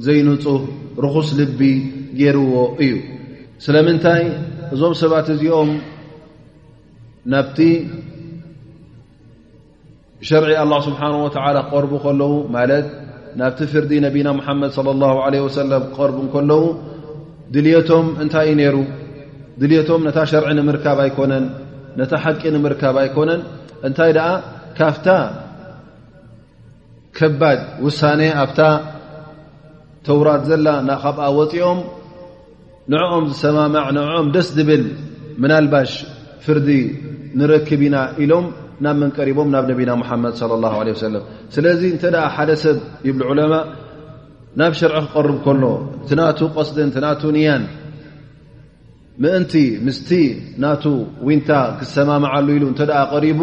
ዘይንፁህ 0.05 0.61
ርኹስ 1.05 1.29
ልቢ 1.39 1.61
ገይርዎ 2.19 2.55
እዩ 2.83 2.93
ስለምንታይ 3.65 4.23
እዞም 4.73 4.93
ሰባት 5.01 5.27
እዚኦም 5.35 5.69
ናብቲ 7.33 7.57
ሸርዒ 10.29 10.51
አላ 10.63 10.73
ስብሓን 10.87 11.15
ወተዓላ 11.25 11.57
ክቀርቡ 11.67 11.91
ከለዉ 12.05 12.31
ማለት 12.57 12.85
ናብቲ 13.41 13.59
ፍርዲ 13.73 13.91
ነቢና 14.07 14.27
ሙሓመድ 14.39 14.69
صለ 14.77 14.87
ላሁ 15.03 15.15
ለ 15.33 15.41
ወሰለም 15.47 15.83
ክቐርቡ 15.89 16.19
ከለዉ 16.35 16.63
ድልቶም 17.55 18.05
እንታይ 18.23 18.47
እዩ 18.51 18.55
ነይሩ 18.61 18.77
ድልቶም 19.61 20.01
ነታ 20.07 20.19
ሸርዒ 20.33 20.47
ንምርካብ 20.59 20.97
ኣይኮነን 21.05 21.45
ነታ 21.99 22.13
ሓቂ 22.23 22.41
ንምርካብ 22.55 22.95
ኣይኮነን 23.03 23.41
እንታይ 23.87 24.11
ደኣ 24.17 24.27
ካፍታ 24.79 25.07
ከባድ 27.17 27.59
ውሳኔ 27.85 28.21
ኣብታ 28.41 28.59
ተውራት 30.07 30.43
ዘላ 30.49 30.67
ናካብኣ 30.89 31.25
ወፂኦም 31.37 31.79
ንዕኦም 32.91 33.23
ዝሰማማዕ 33.31 33.87
ንኦም 33.97 34.27
ደስ 34.35 34.49
ዝብል 34.57 34.83
ምናልባሽ 35.41 35.91
ፍርዲ 36.45 36.67
ንረክብ 37.39 37.81
ኢና 37.87 37.95
ኢሎም 38.23 38.45
ናብ 38.85 38.95
ምን 39.01 39.09
ቀሪቦም 39.17 39.49
ናብ 39.55 39.65
ነቢና 39.71 39.91
ሓመድ 40.09 40.33
ه 40.41 40.83
ለه 40.87 40.93
ሰለም 41.05 41.23
ስለዚ 41.55 41.81
እንተ 41.93 42.03
ሓደ 42.35 42.49
ሰብ 42.63 42.77
ይብ 43.07 43.17
ዑለማ 43.31 43.53
ናብ 44.59 44.71
ሸርዒ 44.79 44.97
ክቀርብ 45.07 45.37
ከሎ 45.47 45.63
ቲ 46.09 46.17
ናቱ 46.19 46.39
ቀስድን 46.55 46.89
ቲናቱ 46.95 47.21
ኒያን 47.37 47.63
ምእንቲ 49.23 49.53
ምስቲ 49.85 50.09
ናቱ 50.63 50.83
ውንታ 51.27 51.49
ክሰማማዓሉ 51.79 52.47
ኢሉ 52.57 52.63
እንተ 52.71 52.81
ቀሪቡ 53.15 53.39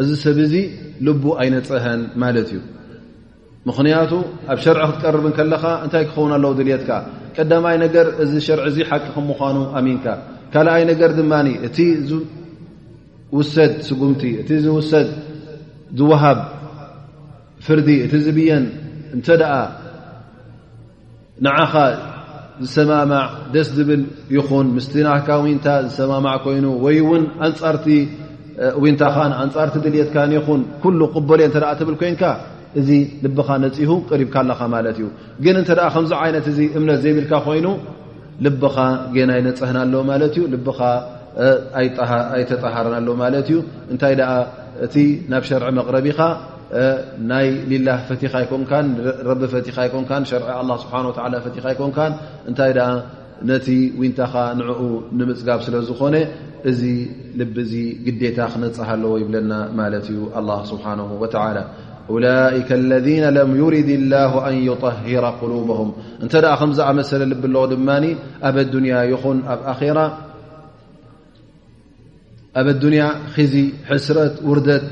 እዚ 0.00 0.10
ሰብ 0.24 0.36
እዚ 0.44 0.54
ልቡ 1.06 1.22
ኣይነፅኸን 1.42 2.00
ማለት 2.22 2.48
እዩ 2.54 2.58
ምኽንያቱ 3.68 4.12
ኣብ 4.52 4.58
ሸርዒ 4.64 4.78
ክትቀርብን 4.90 5.32
ከለኻ 5.38 5.64
እንታይ 5.84 6.04
ክኸውን 6.08 6.32
ኣለዉ 6.36 6.52
ድልትካ 6.60 6.90
ቀዳማይ 7.36 7.76
ነገር 7.84 8.06
እዚ 8.22 8.32
ሸርዒ 8.46 8.62
እዚ 8.70 8.76
ሓቂ 8.90 9.04
ክምዃኑ 9.14 9.56
ኣሚንካ 9.78 10.06
ካልኣይ 10.52 10.82
ነገር 10.92 11.10
ድማ 11.18 11.32
እቲ 11.66 11.78
ዝውሰድ 12.08 13.72
ስጉምቲ 13.88 14.22
እቲ 14.42 14.50
ዝውሰድ 14.64 15.08
ዝውሃብ 15.98 16.40
ፍርዲ 17.66 17.88
እቲ 18.06 18.12
ዝብየን 18.26 18.64
እንተ 19.16 19.26
ደኣ 19.42 19.54
ንዓኻ 21.44 21.74
ዝሰማማዕ 22.64 23.28
ደስ 23.52 23.68
ዝብል 23.76 24.02
ይኹን 24.36 24.66
ምስቲ 24.76 24.92
ናካዊንታ 25.06 25.66
ዝሰማማዕ 25.88 26.36
ኮይኑ 26.44 26.66
ወይ 26.84 26.96
እውን 27.04 27.24
ኣንፃርቲ 27.46 27.86
ውንታኻን 28.84 29.32
ኣንፃርቲ 29.42 29.74
ድልየትካኒይኹን 29.84 30.60
ኩሉ 30.82 31.00
ቅበል 31.14 31.40
እተ 31.48 31.56
ትብል 31.78 31.96
ኮይንካ 32.00 32.24
እዚ 32.80 32.90
ልብኻ 33.24 33.48
ነፂሁ 33.64 33.90
ቅሪብካ 34.10 34.34
ኣለኻ 34.42 34.60
ማለት 34.74 34.96
እዩ 35.00 35.06
ግን 35.44 35.56
እንተ 35.62 35.70
ከምዚ 35.94 36.12
ዓይነት 36.22 36.46
እዚ 36.52 36.58
እምነት 36.78 37.00
ዘይብልካ 37.04 37.32
ኮይኑ 37.46 37.66
ልብኻ 38.46 38.76
ገና 39.16 39.30
ኣይነፀህናኣሎ 39.38 39.94
ማለት 40.10 40.32
እዩ 40.36 40.42
ልብኻ 40.54 40.80
ኣይተጠሃርና 42.36 42.94
ኣሎ 43.02 43.08
ማለት 43.22 43.46
እዩ 43.50 43.58
እንታይ 43.92 44.14
ደኣ 44.20 44.32
እቲ 44.86 44.96
ናብ 45.32 45.42
ሸርዒ 45.48 45.68
መቕረቢኻ 45.78 46.18
ናይ 47.30 47.46
ሊላህ 47.70 47.98
ፈትኻ 48.08 48.32
ይኮንካ 48.44 48.72
ረቢ 49.28 49.42
ፈቲኻ 49.54 49.76
ኮን 49.94 50.22
ሸር 50.30 50.42
ስብሓን 50.84 51.04
ወ 51.08 51.12
ፈቲኻ 51.46 51.64
ይኮንካን 51.74 52.12
እንታይ 52.50 52.70
ነቲ 53.50 53.68
ውንታኻ 54.00 54.32
ንኡ 54.58 54.80
ንምፅጋብ 55.18 55.60
ስለ 55.66 55.74
ዝኾነ 55.88 56.14
እዚ 56.70 56.82
ልብ 57.40 57.56
ዚ 57.70 57.74
ግዴታ 58.06 58.38
ክነፅሃ 58.52 58.88
ኣለዎ 58.96 59.12
ይብለና 59.22 59.52
ማለት 59.80 60.06
እዩ 60.12 60.18
ስብሓን 60.72 61.00
ወላ 62.14 62.26
ላይከ 62.26 62.70
ለذ 62.90 63.06
ለም 63.36 63.50
ዩሪድ 63.60 63.88
ላ 64.12 64.16
ኣን 64.46 64.56
ይطሂረ 64.68 65.24
ቁሉበም 65.40 65.90
እንተ 66.24 66.32
ከምዝኣመሰለ 66.60 67.22
ልብ 67.32 67.42
ኣለ 67.48 67.56
ድማ 67.72 67.88
ኣ 68.98 69.04
ይኹን 69.12 69.38
ኣ 69.52 69.54
ኣ 69.70 69.82
ያ 73.00 73.04
ዚ 73.52 73.54
ሕስረት 73.90 74.34
ውርደት 74.50 74.86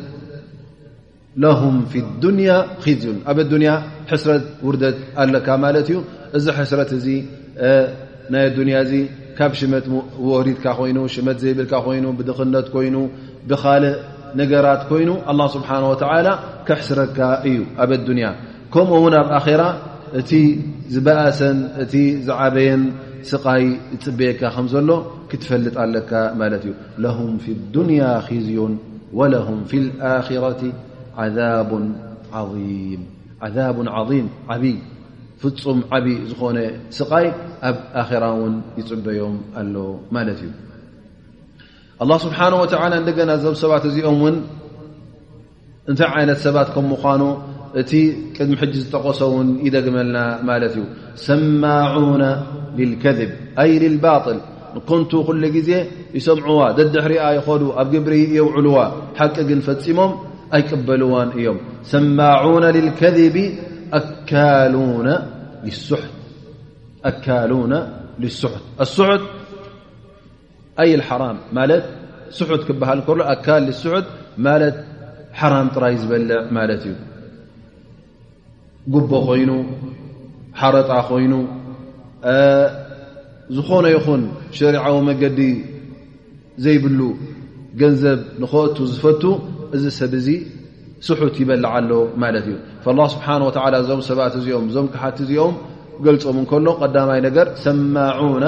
ለም 1.45 1.77
ፊ 1.91 2.03
ንያ 2.39 2.51
ዩ 3.09 3.17
ኣብ 3.31 3.39
ያ 3.71 3.73
ሕስረት 4.13 4.45
ውርደት 4.67 4.99
ኣለካ 5.25 5.49
ማለት 5.65 5.87
እዩ 5.93 5.99
እዚ 6.39 6.47
ሕስረት 6.61 6.91
እዚ 6.99 7.07
ናይ 8.33 8.45
ኣዱንያ 8.51 8.75
እዚ 8.87 8.93
ካብ 9.39 9.53
ሽመት 9.59 9.85
ወሪድካ 10.31 10.65
ኮይኑ 10.79 10.99
ሽመት 11.15 11.37
ዘይብልካ 11.43 11.73
ኾይኑ 11.87 12.05
ብድኽነት 12.19 12.67
ኮይኑ 12.75 12.97
ብኻል 13.51 13.85
ነገራት 14.41 14.83
ኮይኑ 14.91 15.09
ኣላه 15.31 15.49
ስብሓንه 15.57 15.87
ወተላ 15.93 16.29
ከሕስረካ 16.67 17.19
እዩ 17.49 17.59
ኣብ 17.83 17.91
ኣዱንያ 17.97 18.27
ከምኡ 18.75 18.91
እውን 19.01 19.15
ኣብ 19.23 19.29
ኣራ 19.39 19.63
እቲ 20.21 20.31
ዝበእሰን 20.95 21.59
እቲ 21.83 21.95
ዝዓበየን 22.27 22.83
ስቃይ 23.31 23.65
ዝፅብየካ 24.03 24.43
ከም 24.55 24.67
ዘሎ 24.75 24.89
ክትፈልጥ 25.31 25.75
ኣለካ 25.85 26.13
ማለት 26.41 26.63
እዩ 26.69 26.73
ለም 27.05 27.33
ፊ 27.45 27.47
ዱንያ 27.75 28.03
ኺዝዩን 28.29 28.75
ወለሁም 29.19 29.61
ፊ 29.73 29.83
ኣራ 30.13 30.27
ዓዛቡ 31.23 31.71
ዓظም 32.41 33.87
ዓብይ 34.55 34.75
ፍፁም 35.43 35.79
ዓብይ 35.97 36.17
ዝኾነ 36.31 36.59
ስቃይ 36.97 37.27
ኣብ 37.69 37.77
ኣራ 38.01 38.25
ውን 38.41 38.55
ይፅበዮም 38.81 39.37
ኣሎ 39.61 39.75
ማለት 40.17 40.41
እዩ 40.47 40.51
ኣلላه 42.03 42.19
ስብሓናه 42.27 42.57
ወላ 42.63 42.93
እንደገና 43.03 43.31
እዞብ 43.39 43.55
ሰባት 43.63 43.85
እዚኦም 43.91 44.19
እውን 44.21 44.37
እንታይ 45.91 46.09
ዓይነት 46.19 46.39
ሰባት 46.47 46.69
ከም 46.75 46.87
ምኳኑ 46.95 47.23
እቲ 47.81 47.93
ቅድሚ 48.37 48.55
ሕጂ 48.63 48.75
ዝጠቆሶ 48.83 49.21
ውን 49.35 49.49
ይደግመልና 49.67 50.19
ማለት 50.51 50.73
እዩ 50.77 50.85
ሰማعና 51.27 52.23
ልከذብ 52.91 53.31
ኣይ 53.65 53.71
ልልባطል 53.83 54.39
ንኮንቱ 54.77 55.11
ኩሉ 55.29 55.43
ግዜ 55.57 55.71
ይሰምዑዋ 56.19 56.61
ደድሕሪኣ 56.79 57.23
ይኸዱ 57.39 57.63
ኣብ 57.81 57.89
ግብሪ 57.95 58.15
የውዕልዋ 58.37 58.77
ሓቂ 59.21 59.37
ግን 59.49 59.61
ፈፂሞም 59.69 60.13
ኣይቅበልዋን 60.57 61.29
እዮም 61.39 61.59
ሰማና 61.95 62.65
ከذብ 63.01 63.37
ኣካሉ 63.99 64.75
ስት 65.85 66.05
ኣካሉና 67.11 67.75
ስሑት 68.41 68.65
ኣስሑት 68.85 69.23
ኣይ 70.83 70.91
ል 71.01 71.05
ሓራም 71.09 71.39
ማለት 71.59 71.85
ስሑት 72.39 72.63
ክበሃል 72.69 72.99
እከሎ 73.03 73.21
ኣካል 73.35 73.63
ልስሑት 73.69 74.07
ማለት 74.47 74.77
ሓራም 75.41 75.69
ጥራይ 75.75 75.95
ዝበልዕ 76.03 76.37
ማለት 76.57 76.83
እዩ 76.89 76.95
ጉቦ 78.95 79.11
ኮይኑ 79.29 79.51
ሓረጣ 80.61 80.91
ኮይኑ 81.11 81.33
ዝኾነ 83.57 83.85
ይኹን 83.97 84.23
ሸሪዓዊ 84.59 84.97
መገዲ 85.11 85.41
ዘይብሉ 86.65 87.01
ገንዘብ 87.81 88.19
ንክእቱ 88.43 88.77
ዝፈቱ 88.93 89.23
እዚ 89.77 89.85
ሰብ 90.01 90.13
እዚ 90.21 90.29
ስሑት 91.09 91.37
ይበልዓ 91.43 91.73
ኣሎ 91.81 91.91
ማለት 92.23 92.45
እዩ 92.51 92.57
لላه 92.87 93.07
ስብሓንه 93.15 93.45
ወተላ 93.49 93.75
እዞም 93.83 94.01
ሰባት 94.09 94.33
እዚኦም 94.41 94.65
እዞም 94.71 94.87
ክሓት 94.93 95.17
እዚኦም 95.25 95.55
ገልፆም 96.05 96.37
እንከሎ 96.43 96.67
ቀዳማይ 96.81 97.21
ነገር 97.29 97.47
ሰማዑና 97.65 98.45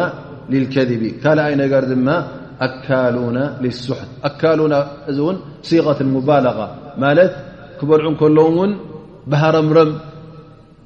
ልልከذብ 0.53 1.03
ካልኣይ 1.23 1.55
ነገር 1.63 1.83
ድማ 1.91 2.09
ኣካሉና 2.67 3.39
ልሱሕት 3.65 4.11
ኣካሉና 4.29 4.75
እዚ 5.11 5.19
እውን 5.25 5.37
ሲቀት 5.69 6.01
ሙባለغ 6.17 6.59
ማለት 7.05 7.33
ክበልዑ 7.79 8.07
እከለም 8.15 8.51
ውን 8.61 8.73
ባሃረምረም 9.31 9.91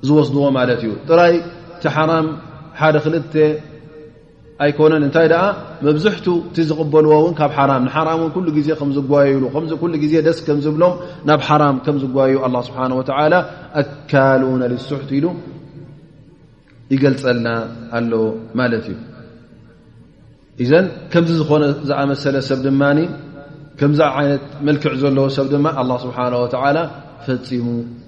ዝወስድዎ 0.07 0.45
ማለት 0.59 0.81
እዩ 0.85 0.91
ጥራይ 1.09 1.35
እቲ 1.77 1.85
ሓራም 1.97 2.27
ሓደ 2.81 2.97
ክልተ 3.05 3.33
ኣይኮነን 4.65 5.03
እንታይ 5.07 5.27
ደኣ 5.33 5.43
መብዝሕት 5.87 6.27
እቲ 6.51 6.57
ዝቕበልዎ 6.69 7.13
እውን 7.23 7.35
ካብ 7.39 7.53
ሓራም 7.59 7.83
ንሓራምን 7.87 8.31
ኩሉ 8.35 8.47
ግዜ 8.59 8.69
ከምዝጓይሉ 8.81 9.43
ከዚሉ 9.55 9.93
ግዜ 10.05 10.13
ደስ 10.27 10.39
ከምዝብሎም 10.47 10.95
ናብ 11.29 11.41
ሓራም 11.49 11.77
ከም 11.87 11.97
ዝጓየዩ 12.03 12.37
ኣላ 12.47 12.57
ስብሓን 12.69 12.93
ወተዓላ 13.01 13.35
ኣካልኡን 13.83 14.63
ልሱሑት 14.73 15.11
ኢሉ 15.19 15.27
ይገልፀልና 16.95 17.49
ኣሎ 18.01 18.13
ማለት 18.61 18.85
እዩ 18.95 18.99
እዘን 20.65 20.87
ከምዚ 21.13 21.31
ዝኾነ 21.41 21.65
ዝኣመሰለ 21.89 22.37
ሰብ 22.51 22.61
ድማኒ 22.67 22.99
ከምዚ 23.81 24.01
ዓይነት 24.21 24.45
መልክዕ 24.67 24.93
ዘለዎ 25.03 25.27
ሰብ 25.39 25.47
ድማ 25.55 25.67
ኣ 25.83 25.83
ስብሓ 26.05 26.17
ወተላ 26.45 26.79
ፈፂሙ 27.27 27.67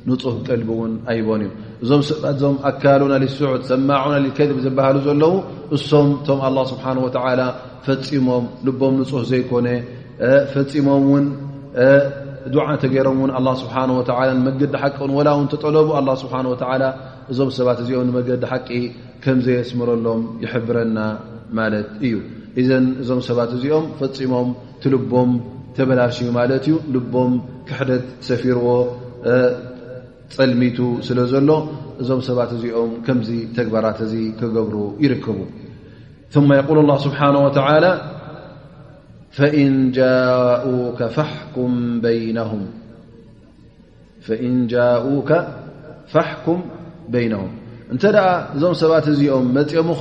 ንፁህ 0.08 0.36
ቀልቢ 0.48 0.68
እውን 0.76 0.92
ኣይቦን 1.12 1.40
እዩ 1.46 1.50
እእዞም 1.82 2.54
ኣካልና 2.68 3.12
ስሑት 3.34 3.62
ሰማዑና 3.70 4.24
ከዲብ 4.36 4.58
ዝበሃሉ 4.64 4.96
ዘለዉ 5.06 5.34
እሶም 5.76 6.06
እቶም 6.18 6.38
ኣላ 6.46 6.58
ስብሓ 6.72 6.84
ወዓላ 7.06 7.40
ፈፂሞም 7.86 8.44
ልቦም 8.66 8.94
ንፁህ 9.00 9.22
ዘይኮነ 9.30 9.68
ፈፂሞም 10.52 11.02
ውን 11.12 11.26
ድዓ 12.54 12.66
ተገይሮም 12.82 13.18
ውን 13.22 13.30
ኣ 13.38 13.40
ስብሓ 13.62 13.76
ንመገዲ 14.38 14.72
ሓቂ 14.82 14.96
ን 15.08 15.12
ወላውን 15.18 15.46
ተጠለቡ 15.52 15.86
ኣ 16.00 16.02
ስብሓ 16.24 16.34
እዞም 17.32 17.48
ሰባት 17.58 17.78
እዚኦም 17.84 18.04
ንመገዲ 18.10 18.42
ሓቂ 18.52 18.68
ከምዘይስምረሎም 19.24 20.22
ይሕብረና 20.44 20.98
ማለት 21.58 21.88
እዩ 22.06 22.14
እዘን 22.60 22.84
እዞም 23.02 23.20
ሰባት 23.30 23.50
እዚኦም 23.56 23.86
ፈፂሞም 24.02 24.50
ትልቦም 24.82 25.30
ተበላሽ 25.78 26.16
ማለት 26.40 26.62
እዩ 26.68 26.76
ልቦም 26.94 27.32
ክሕደት 27.68 28.06
ሰፊርዎ 28.28 28.68
ፀልሚቱ 30.36 30.78
ስለ 31.06 31.18
ዘሎ 31.32 31.50
እዞም 32.02 32.20
ሰባት 32.28 32.50
እዚኦም 32.56 32.90
ከምዚ 33.06 33.30
ተግባራት 33.58 33.98
እዚ 34.06 34.14
ክገብሩ 34.40 34.74
ይርከቡ 35.04 35.38
ثማ 36.34 36.48
የقል 36.58 36.78
ላه 36.88 36.96
ስብሓነه 37.06 37.40
ወተላ 37.46 37.84
እን 39.62 39.72
ጃኡከ 39.96 41.00
ፋሕኩም 41.24 41.72
በይነهም 47.12 47.44
እንተ 47.92 48.02
ደኣ 48.16 48.26
እዞም 48.56 48.74
ሰባት 48.82 49.04
እዚኦም 49.12 49.46
መፅኦምኻ 49.58 50.00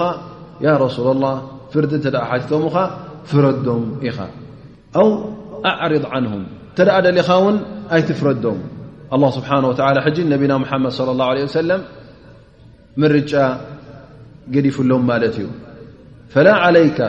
ያ 0.65 0.69
ረሱላ 0.85 1.07
ላ 1.25 1.27
ፍርዲ 1.73 1.91
እንተ 1.99 2.07
ሓቲቶምኻ 2.29 2.75
ፍረዶም 3.29 3.83
ኢኻ 4.07 4.17
ው 5.05 5.11
አዕርض 5.69 6.05
ዓንهም 6.11 6.43
እንተ 6.71 6.79
ደኣ 6.87 6.97
ደሊኻ 7.05 7.29
እውን 7.39 7.57
ኣይትፍረዶም 7.95 8.59
الله 9.15 9.29
سبحنه 9.37 9.67
وعلى 9.79 10.01
ج 10.15 10.19
ነبና 10.33 10.53
محمድ 10.63 10.91
صل 10.99 11.07
الله 11.13 11.27
عليه 11.33 11.43
وسلم 11.49 11.79
مرጫ 13.01 13.33
ገዲفሎም 14.53 15.03
ማለት 15.11 15.35
እዩ 15.41 15.47
فلا 16.33 16.53
عليك 16.65 16.99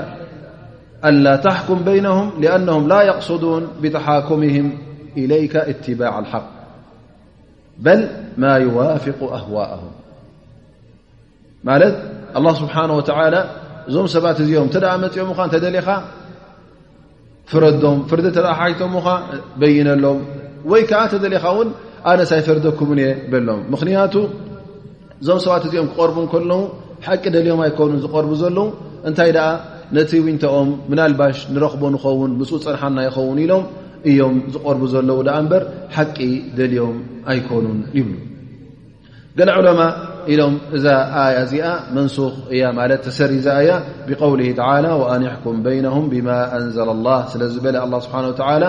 ألا 1.08 1.34
تحكم 1.46 1.78
بينهم 1.90 2.26
لأنهم 2.42 2.82
لا 2.92 3.00
يقصدون 3.10 3.62
بتحاكمهም 3.82 4.66
إليك 5.22 5.54
اتباع 5.72 6.12
الحق 6.22 6.48
بل 7.86 8.00
م 8.42 8.44
يوافق 8.66 9.20
أهواءهم 9.38 9.92
ማለት 11.68 11.94
الله 12.38 12.54
سبحنه 12.62 12.94
وتعلى 13.00 13.40
እዞም 13.88 14.06
ሰባት 14.14 14.36
እዚኦም 14.42 14.68
ተ 14.74 14.76
مፅኦም 15.02 15.48
ተደلኻ 15.54 15.86
ፍር 18.10 18.22
ሓቶም 18.60 18.94
بይነሎም 19.60 20.18
ወይ 20.70 20.82
كዓ 20.90 21.00
ደلኻ 21.24 21.44
ውን 21.58 21.68
ኣነስ 22.10 22.30
ኣይፈርደኩምን 22.36 22.98
እየ 23.04 23.08
በሎም 23.32 23.60
ምኽንያቱ 23.72 24.14
እዞም 25.22 25.38
ሰባት 25.44 25.62
እዚኦም 25.68 25.88
ክቐርቡ 25.92 26.16
እከለዉ 26.26 26.52
ሓቂ 27.06 27.22
ደልዮም 27.36 27.60
ኣይኮኑን 27.66 27.98
ዝቐርቡ 28.04 28.30
ዘለዉ 28.42 28.66
እንታይ 29.08 29.30
ደኣ 29.36 29.48
ነቲ 29.96 30.10
ውንተኦም 30.26 30.70
ምናልባሽ 30.90 31.38
ንረኽቦ 31.54 31.82
ንኸውን 31.94 32.30
ምፁ 32.40 32.50
ፀንሓና 32.64 32.98
ይኸውን 33.08 33.38
ኢሎም 33.44 33.64
እዮም 34.10 34.36
ዝቐርቡ 34.54 34.82
ዘለዉ 34.94 35.18
ደኣ 35.28 35.36
እምበር 35.44 35.62
ሓቂ 35.96 36.18
ደልዮም 36.58 36.96
ኣይኮኑን 37.32 37.78
ይብሉ 37.98 38.14
ገላ 39.38 39.50
ዑለማ 39.60 39.80
ኢሎም 40.32 40.54
እዛ 40.76 40.86
ኣያ 41.24 41.36
እዚኣ 41.46 41.66
መንሱኽ 41.96 42.34
እያ 42.54 42.62
ማለት 42.78 43.00
ተሰሪ 43.06 43.32
እዛ 43.40 43.48
ያ 43.68 43.74
ብቀውሊ 44.08 44.40
ተ 44.58 44.70
ወአኒሕኩም 45.02 45.56
በይናሁም 45.64 46.06
ብማ 46.14 46.28
ኣንዘለ 46.58 46.90
ላ 47.06 47.18
ስለዝበለ 47.32 47.76
ላ 47.92 48.00
ስብሓ 48.06 48.16
ታላ 48.40 48.64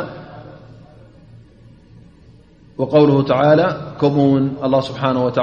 ቀውል 2.91 3.09
ተላ 3.29 3.61
ከምኡ 4.01 4.25
ውን 4.33 4.45
ኣ 4.65 4.79
ስብሓ 4.89 5.01
ወተ 5.25 5.39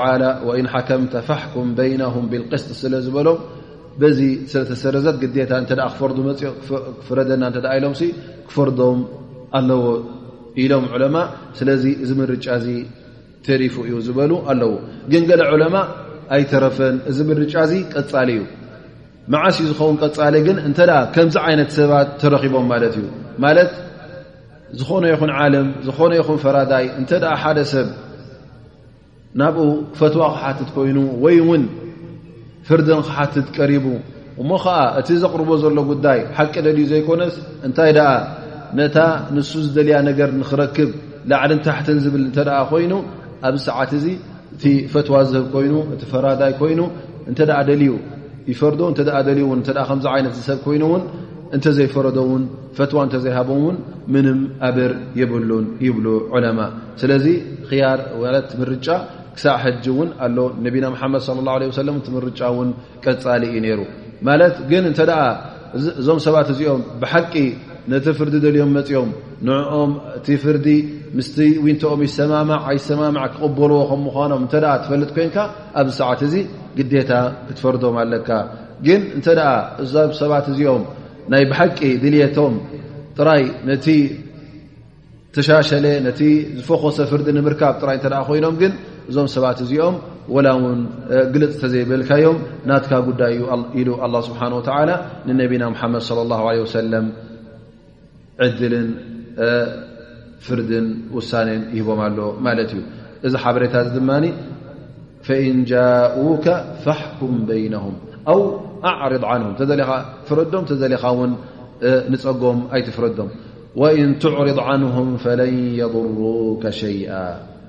ወኢን 0.49 0.68
ሓከምተ 0.74 1.14
ፈሕኩም 1.28 1.68
በይነም 1.78 2.24
ብልቅስጢ 2.32 2.70
ስለ 2.82 2.95
ዝበሎም 3.07 3.41
በዚ 4.01 4.18
ስለተሰረዘት 4.53 5.16
ግታ 5.22 5.51
እንተ 5.62 5.70
ክፈርዱ 5.93 6.16
መፅኦ 6.28 6.51
ክፍረደና 7.01 7.45
እተ 7.53 7.57
ኢሎም 7.78 7.95
ክፈርዶም 8.49 8.99
ኣለዎ 9.61 9.82
ኢሎም 10.62 10.84
ዑለማ 10.95 11.16
ስለዚ 11.59 11.84
እዚ 12.05 12.11
ምርጫ 12.20 12.47
እዚ 12.61 12.68
ተሪፉ 13.49 13.74
እዩ 13.89 13.97
ዝበሉ 14.07 14.32
ኣለዎ 14.53 14.72
ግን 15.12 15.24
ገለ 15.30 15.43
ዑለማ 15.55 15.76
ኣይተረፈን 16.37 16.97
እዚ 17.11 17.18
ምርጫ 17.30 17.55
እዚ 17.68 17.74
ቀፃሊ 17.95 18.30
እዩ 18.37 18.43
መዓስ 19.32 19.57
ዝኸውን 19.70 19.97
ቀፃሊ 20.05 20.34
ግን 20.47 20.57
እንተ 20.68 20.78
ከምዚ 21.16 21.37
ዓይነት 21.49 21.70
ሰባት 21.78 22.09
ተረኺቦም 22.22 22.66
ማለት 22.74 22.95
እዩ 23.01 23.07
ዝኾነ 24.79 25.05
ይኹን 25.12 25.31
ዓለም 25.41 25.67
ዝኾነ 25.87 26.12
ይኹን 26.21 26.39
ፈራዳይ 26.45 26.85
እንተኣ 27.01 27.25
ሓደ 27.43 27.59
ሰብ 27.73 27.89
ናብኡ 29.41 29.67
ፈትዋ 29.99 30.23
ክሓትት 30.35 30.69
ኮይኑ 30.77 30.99
ወይ 31.25 31.37
እውን 31.43 31.64
ፍርድን 32.69 33.01
ክሓትት 33.09 33.47
ቀሪቡ 33.57 33.87
እሞ 34.43 34.51
ከዓ 34.64 34.79
እቲ 35.01 35.09
ዘቕርቦ 35.23 35.51
ዘሎ 35.62 35.79
ጉዳይ 35.91 36.19
ሓቂ 36.39 36.55
ደልዩ 36.67 36.85
ዘይኮነስ 36.93 37.35
እንታይ 37.67 37.91
ደኣ 37.99 38.09
ነታ 38.79 38.99
ንሱ 39.35 39.51
ዝደልያ 39.67 39.97
ነገር 40.09 40.29
ንኽረክብ 40.41 40.91
ላዕልን 41.31 41.61
ታሕትን 41.67 41.99
ዝብል 42.05 42.23
እንተኣ 42.29 42.57
ኮይኑ 42.73 42.93
ኣብዚ 43.47 43.61
ሰዓት 43.69 43.91
እዚ 43.99 44.07
እቲ 44.55 44.64
ፈትዋ 44.93 45.14
ዝህብ 45.31 45.47
ኮይኑ 45.55 45.75
እቲ 45.95 46.03
ፈራዳይ 46.12 46.53
ኮይኑ 46.61 46.81
እንተ 47.31 47.39
ኣ 47.59 47.62
ደልዩ 47.69 47.93
ይፈርዶ 48.51 48.81
እተ 48.93 48.99
ደልዩ 49.29 49.45
እን 49.55 49.62
እ 49.71 49.83
ከምዚ 49.89 50.07
ዓይነት 50.14 50.33
ዝሰብ 50.39 50.59
ኮይኑ 50.67 50.83
ውን 50.93 51.03
እንተዘይፈረዶውን 51.57 52.42
ፈትዋ 52.76 53.01
እንተዘይሃቦምውን 53.07 53.76
ምንም 54.14 54.38
ኣብር 54.68 54.92
የብሉን 55.20 55.66
ይብሉ 55.86 56.07
ዑለማ 56.34 56.61
ስለዚ 57.03 57.26
ያር 57.82 58.01
ለት 58.34 58.51
ምርጫ 58.61 58.88
ክሳዕ 59.36 59.57
ሕጂ 59.64 59.84
እውን 59.92 60.11
ኣሎ 60.26 60.38
ነቢና 60.64 60.86
ምሓመድ 60.94 61.22
ለ 61.36 61.49
ላ 61.62 61.68
ሰለም 61.82 61.97
እቲ 62.01 62.07
ምርጫ 62.16 62.40
ውን 62.59 62.68
ቀልፃሊ 63.05 63.42
እዩ 63.51 63.57
ነይሩ 63.64 63.80
ማለት 64.28 64.55
ግን 64.70 64.84
እተ 64.90 65.01
እዞም 66.01 66.18
ሰባት 66.26 66.49
እዚኦም 66.53 66.82
ብሓቂ 67.01 67.32
ነቲ 67.92 68.07
ፍርዲ 68.18 68.34
ደልዮም 68.44 68.70
መፅኦም 68.76 69.11
ንዕኦም 69.47 69.90
እቲ 70.18 70.28
ፍርዲ 70.42 70.68
ምስቲ 71.18 71.36
ወንቶኦም 71.64 72.01
ይሰማማዕ 72.07 72.61
ኣይሰማማዕ 72.70 73.24
ክቕበልዎ 73.34 73.80
ከ 73.90 74.01
ምኳኖም 74.07 74.40
እተ 74.47 74.55
ትፈልጥ 74.84 75.11
ኮንካ 75.16 75.36
ኣብዚ 75.80 75.92
ሰዓት 76.01 76.22
እዚ 76.28 76.34
ግዴታ 76.78 77.12
ክትፈርዶም 77.49 77.97
ኣለካ 78.03 78.30
ግን 78.86 79.03
እንተደ 79.16 79.40
እዞም 79.84 80.11
ሰባት 80.22 80.47
እዚኦም 80.53 80.82
ናይ 81.33 81.45
ብሓቂ 81.53 81.79
ድልቶም 82.03 82.55
ጥራይ 83.18 83.43
ነቲ 83.68 83.87
ተሻሸለ 85.35 85.87
ነቲ 86.07 86.20
ዝፈኾሰ 86.59 86.97
ፍርዲ 87.11 87.27
ንምርካብ 87.37 87.74
ጥራይ 87.83 87.97
እተ 88.01 88.05
ደኣ 88.12 88.20
ኮይኖም 88.29 88.55
ግን 88.62 88.72
እዞም 89.11 89.27
ሰባት 89.35 89.59
እዚኦም 89.64 89.97
ወላ 90.35 90.49
ውን 90.62 90.81
ግልፅ 91.35 91.55
ተዘይበልካዮም 91.62 92.39
ናትካ 92.68 92.93
ጉዳይ 93.09 93.35
ኢሉ 93.81 93.89
አላ 94.05 94.14
ስብሓን 94.29 94.53
ወተዓላ 94.59 94.91
ንነቢና 95.29 95.64
ምሓመድ 95.74 96.03
صለ 96.09 96.18
ላه 96.33 96.41
ለ 96.57 96.61
ወሰለም 96.64 97.07
ዕድልን 98.47 98.89
ፍርድን 100.47 100.87
ውሳነን 101.16 101.62
ይሂቦም 101.79 102.01
ኣሎ 102.07 102.18
ማለት 102.47 102.70
እዩ 102.77 102.83
እዚ 103.27 103.33
ሓበሬታ 103.45 103.74
እዚ 103.85 103.91
ድማኒ 103.99 104.24
ፈእን 105.27 105.61
ጃኡከ 105.72 106.47
ፈሕኩም 106.85 107.35
በይነሁም 107.51 107.95
ኣዕር 108.85 109.12
ን 109.49 109.53
ተዘለኻ 109.61 109.91
ፍረዶም 110.29 110.64
ተዘለኻ 110.70 111.03
ውን 111.18 111.33
ንፀጎም 112.12 112.59
ኣይትፍረዶም 112.74 113.31
ወኢን 113.81 114.11
ትዕርض 114.22 114.59
عንهም 114.68 115.09
ፈለን 115.24 115.55
የضሩከ 115.81 116.64
ሸይአ 116.81 117.11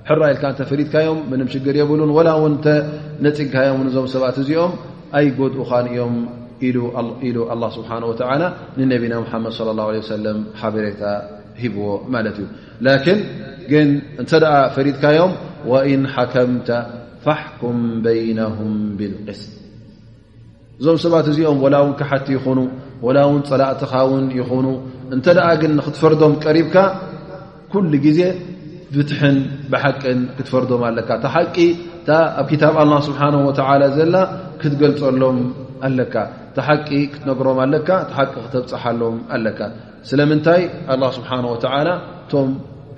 ሕራ 0.09 0.21
ኢልካ 0.33 0.43
እንተ 0.51 0.59
ፈሪድካዮም 0.69 1.17
ምንም 1.31 1.47
ሽግር 1.53 1.75
የብሉን 1.79 2.11
ወላ 2.17 2.29
ውንተ 2.43 2.65
ነፅግካዮም 3.25 3.79
እዞም 3.89 4.07
ሰባት 4.13 4.37
እዚኦም 4.43 4.73
ኣይጎድኡኻን 5.19 5.85
እዮም 5.93 6.15
ኢሉ 7.27 7.37
ላه 7.61 7.69
ስብሓه 7.77 8.03
ወ 8.11 8.13
ንነቢና 8.79 9.13
ሓመድ 9.31 9.53
صለ 9.59 9.79
ه 9.89 9.91
ه 9.97 10.01
ሰለም 10.15 10.37
ሓበሬታ 10.61 11.01
ሂብዎ 11.61 11.83
ማለት 12.13 12.37
እዩ 12.41 12.47
ላን 12.85 13.19
ግን 13.71 13.87
እንተ 14.21 14.31
ደኣ 14.45 14.53
ፈሪድካዮም 14.75 15.33
ወኢን 15.71 16.03
ሓከምተ 16.15 16.69
ፈሕኩም 17.25 17.77
በይነهም 18.03 18.73
ብልቅስም 18.99 19.53
እዞም 20.81 20.97
ሰባት 21.03 21.27
እዚኦም 21.31 21.59
ወላ 21.65 21.75
ውን 21.83 21.93
ክሓቲ 21.99 22.27
ይኹኑ 22.37 22.59
ወላ 23.05 23.17
ውን 23.29 23.41
ፀላእትኻውን 23.49 24.25
ይኹኑ 24.39 24.67
እንተ 25.15 25.25
ደኣ 25.37 25.47
ግን 25.61 25.71
ንክትፈርዶም 25.77 26.33
ቀሪብካ 26.43 26.75
ኩሉ 27.71 27.91
ግዜ 28.05 28.19
ፍትሕን 28.97 29.37
ብሓቅን 29.71 30.19
ክትፈርዶም 30.35 30.81
ኣለካ 30.89 31.09
ቲሓቂ 31.23 31.55
እኣብ 32.11 32.45
ክታብ 32.51 32.75
ኣላ 32.83 32.91
ስብሓን 33.07 33.35
ወተ 33.47 33.59
ዘላ 33.97 34.15
ክትገልፀሎም 34.61 35.39
ኣለካ 35.87 36.15
ቲ 36.55 36.59
ሓቂ 36.67 36.89
ክትነግሮም 37.13 37.57
ኣለካ 37.65 37.89
ሓቂ 38.17 38.31
ክተብፅሓሎም 38.45 39.17
ኣለካ 39.37 39.59
ስለምንታይ 40.09 40.61
አላ 40.93 41.03
ስብሓን 41.17 41.45
ወላ 41.53 41.87
ቶም 42.31 42.49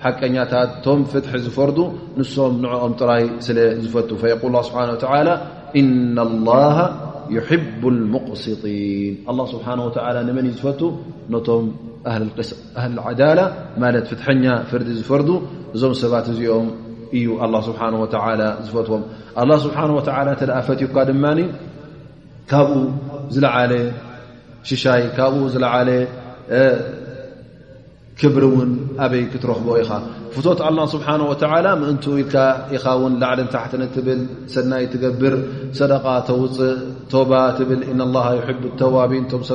ሓቀኛታት 0.04 0.70
ቶም 0.86 1.00
ፍትሒ 1.14 1.34
ዝፈርዱ 1.46 1.78
ንሶም 2.20 2.54
ንዕኦም 2.66 2.94
ጥራይ 3.00 3.24
ስለዝፈቱ 3.48 4.10
ፈየል 4.24 4.56
ስብሓ 4.70 4.84
ላ 5.30 5.34
ኢና 5.80 6.18
ላሃ 6.50 6.78
ሙقስን 7.34 8.58
ه 9.26 9.30
ስብሓናه 9.54 9.82
ወላ 9.88 10.18
ንመን 10.28 10.46
እ 10.50 10.54
ዝፈት 10.58 10.82
ነቶም 11.34 11.66
ኣሊ 12.84 12.94
ዓዳላ 13.06 13.40
ማለት 13.84 14.04
ፍትሐኛ 14.12 14.46
ፍርዲ 14.70 14.88
ዝፈርዱ 15.00 15.30
እዞም 15.76 15.94
ሰባት 16.02 16.26
እዚኦም 16.34 16.68
እዩ 17.18 17.28
ስብሓه 17.68 17.94
ተ 18.14 18.18
ዝፈትዎም 18.68 19.04
ኣ 19.42 19.44
ስብሓه 19.66 19.90
ወ 19.98 20.00
ተኣ 20.08 20.18
ፈትካ 20.68 20.96
ድማ 21.10 21.26
ካብኡ 22.52 22.74
ዝለዓለ 23.34 23.72
ሽሻይ 24.70 25.04
ካብኡ 25.18 25.38
ዝለዓለ 25.54 25.90
ክብሪ 28.22 28.44
ን 28.70 28.72
ኣበይ 29.04 29.22
ክትረክቦ 29.34 29.68
ኢ 29.82 29.84
ፍት 30.36 30.46
እን 30.70 31.22
ኢል 32.22 32.34
ኢን 33.08 33.14
ላዕልን 33.22 33.48
ታብል 33.54 34.20
ሰናይ 34.56 34.84
ትገብር 34.94 35.36
ሰደ 35.78 35.92
ተፅእ 36.30 37.24
ባ 37.32 37.44
ተዋን 38.80 39.24
ሰ 39.50 39.54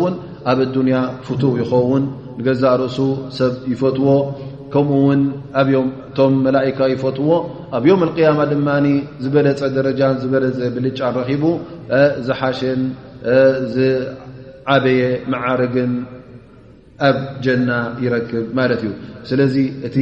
ኣብ 0.53 0.59
ያ 0.95 1.05
ፍ 1.27 1.29
ይን 1.33 2.05
ገዛርእሱ 2.47 2.97
ሰብ 3.39 3.53
ይፈዎ 3.73 4.07
ከ 4.73 4.77
ቶ 6.17 6.29
ላካ 6.57 6.79
ይፈትዎ 6.95 7.29
ኣብ 7.77 7.83
ዮም 7.91 8.01
ማ 8.67 8.75
ድ 8.85 8.91
ዝበለፀ 9.23 9.59
ደረጃ 9.79 10.01
ዝበለፀ 10.21 10.59
ብልጫ 10.77 10.99
ቡ 11.43 11.51
ዝሓሽ 12.27 12.59
ዝዓበየ 13.75 14.99
መዓርግን 15.33 15.91
ኣብ 17.07 17.17
ጀና 17.45 17.71
ይረክብ 18.03 18.45
ማለት 18.59 18.81
እዩ 18.87 18.91
ስለዚ 19.29 19.55
እቲ 19.87 19.95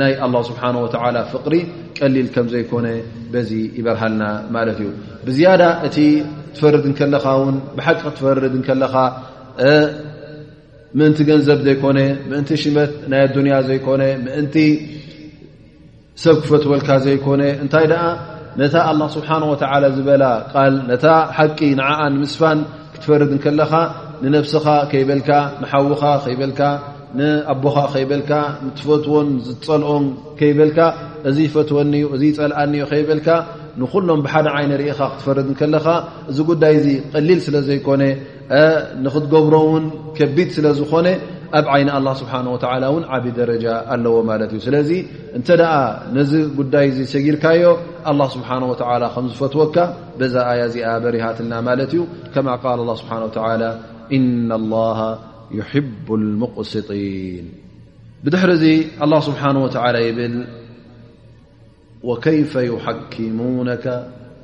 ናይ 0.00 0.12
አላ 0.26 0.34
ስብሓን 0.50 0.76
ወዓላ 0.84 1.16
ፍቅሪ 1.32 1.54
ቀሊል 1.98 2.28
ከም 2.34 2.46
ዘይኮነ 2.54 2.86
በዚ 3.32 3.50
ይበርሃልና 3.78 4.22
ማለት 4.56 4.78
እዩ 4.82 4.88
ብዝያዳ 5.26 5.62
እቲ 5.88 5.98
ትፈርድ 6.56 6.84
ከለኻ 7.00 7.26
ውን 7.42 7.56
ብሓቂ 7.76 8.00
ትፈርድ 8.16 8.56
ከለኻ 8.68 8.94
ምእንቲ 10.98 11.18
ገንዘብ 11.28 11.60
ዘይኮነ 11.66 12.00
ምእንቲ 12.30 12.50
ሽመት 12.62 12.92
ናይ 13.12 13.22
ኣዱንያ 13.28 13.54
ዘይኮነ 13.68 14.02
ምእንቲ 14.26 14.56
ሰብ 16.24 16.36
ክፈትወልካ 16.42 16.88
ዘይኮነ 17.06 17.42
እንታይ 17.62 17.86
ደኣ 17.92 18.02
ነታ 18.60 18.74
ኣላ 18.90 19.00
ስብሓን 19.14 19.42
ወተዓላ 19.52 19.84
ዝበላ 19.96 20.24
ቃል 20.52 20.74
ነታ 20.90 21.04
ሓቂ 21.36 21.58
ንዓኣ 21.78 22.00
ንምስፋን 22.14 22.58
ክትፈርድ 22.94 23.30
ንከለኻ 23.36 23.72
ንነፍስኻ 24.22 24.66
ከይበልካ 24.90 25.30
ንሓዉኻ 25.62 26.02
ከይበልካ 26.24 26.60
ንኣቦኻ 27.18 27.76
ከይበልካ 27.94 28.30
ንትፈትዎን 28.64 29.28
ዝፀልኦን 29.46 30.04
ከይበልካ 30.38 30.78
እዚ 31.28 31.38
ፈትወኒዩ 31.54 32.04
እዚ 32.14 32.22
ፀልኣኒዩ 32.38 32.82
ከይበልካ 32.92 33.28
ንኹሎም 33.80 34.20
ብሓደ 34.26 34.46
ዓይነ 34.56 34.72
ርኢኻ 34.80 35.00
ክትፈርድ 35.12 35.46
ንከለኻ 35.52 35.86
እዚ 36.30 36.38
ጉዳይ 36.50 36.74
እዚ 36.80 36.88
ቀሊል 37.14 37.40
ስለ 37.46 37.56
ዘይኮነ 37.68 38.02
ንኽትገብሮውን 39.04 39.84
ከቢድ 40.16 40.48
ስለ 40.56 40.66
ዝኾነ 40.78 41.06
ኣብ 41.58 41.66
ዓይن 41.74 41.88
الله 41.98 42.14
ስبሓنه 42.22 42.50
ول 42.94 43.04
ዓብ 43.14 43.24
ደረጃ 43.40 43.64
ኣለዎ 43.94 44.14
ማለት 44.30 44.50
እዩ 44.54 44.60
ስለዚ 44.68 44.90
እንተ 45.38 45.48
ነዚ 46.16 46.32
ጉዳይ 46.58 46.86
ሰጊልካዮ 47.14 47.62
الله 48.10 48.28
ስبحنه 48.36 48.66
ولى 48.72 49.06
ከ 49.14 49.16
ዝፈትወካ 49.32 49.76
بዛ 50.18 50.34
ኣያ 50.50 50.60
እዚኣ 50.70 50.88
በሪሃትና 51.04 51.52
ማለት 51.68 51.90
እዩ 51.94 52.00
ከ 52.34 52.36
قا 52.62 52.70
الله 52.82 52.94
ስبሓنه 53.02 53.26
وى 53.28 53.44
إن 54.16 54.48
الله 54.60 54.98
يحب 55.58 56.06
المقስطيን 56.20 57.44
بድሕሪ 58.24 58.50
ዚ 58.62 58.64
الله 59.04 59.20
سبሓنه 59.28 59.60
ول 59.66 59.96
ይብል 60.08 60.34
وكيف 62.08 62.52
يحكሙونك 62.72 63.86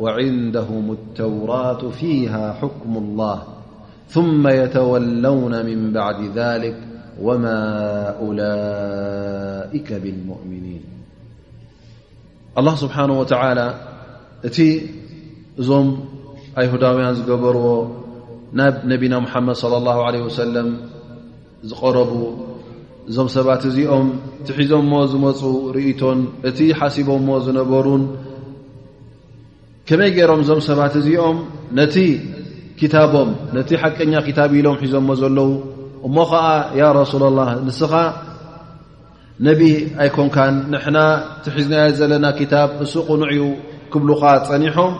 وعንدهم 0.02 0.84
الተوራاة 0.96 1.82
فيها 1.98 2.44
حكم 2.60 2.92
الله 3.02 3.36
ثم 4.14 4.42
يተولውن 4.60 5.54
من 5.68 5.80
بعد 5.96 6.18
ذلك 6.40 6.78
ወማ 7.26 7.46
ላእከ 8.40 9.88
ብልሙእምኒን 10.04 10.84
ኣላ 12.60 12.68
ስብሓነ 12.84 13.10
ወተላ 13.22 13.60
እቲ 14.48 14.58
እዞም 15.62 15.88
ኣይሁዳውያን 16.60 17.14
ዝገበርዎ 17.18 17.66
ናብ 18.58 18.74
ነቢና 18.92 19.14
ሙሓመድ 19.26 19.56
صለ 19.62 19.74
ላሁ 19.88 19.98
ለ 20.14 20.22
ወሰለም 20.28 20.68
ዝቀረቡ 21.70 22.12
እዞም 23.10 23.28
ሰባት 23.36 23.62
እዚኦም 23.70 24.08
እቲ 24.40 24.48
ሒዞ 24.60 24.72
ሞ 24.90 24.94
ዝመፁ 25.12 25.40
ርኢቶን 25.76 26.18
እቲ 26.48 26.58
ሓሲቦሞ 26.80 27.28
ዝነበሩን 27.46 28.04
ከመይ 29.88 30.10
ገይሮም 30.16 30.40
እዞም 30.44 30.60
ሰባት 30.68 30.94
እዚኦም 31.00 31.38
ነቲ 31.78 31.96
ክታቦም 32.80 33.30
ነቲ 33.56 33.70
ሓቀኛ 33.82 34.12
ክታብ 34.26 34.50
ኢሎም 34.58 34.76
ሒዞሞ 34.82 35.08
ዘለዉ 35.20 35.48
እሞ 36.06 36.16
ከዓ 36.32 36.44
ያ 36.80 36.84
ረሱላ 37.00 37.24
ላ 37.38 37.42
ንስኻ 37.66 37.92
ነቢ 39.48 39.60
ኣይኮንካን 40.02 40.54
ንሕና 40.72 40.98
ትሒዝናየ 41.44 41.86
ዘለና 41.98 42.26
ክታብ 42.38 42.68
እሱ 42.84 42.92
ቕኑዕ 43.08 43.30
ኡ 43.44 43.44
ክብሉካ 43.92 44.22
ፀኒሖም 44.48 44.92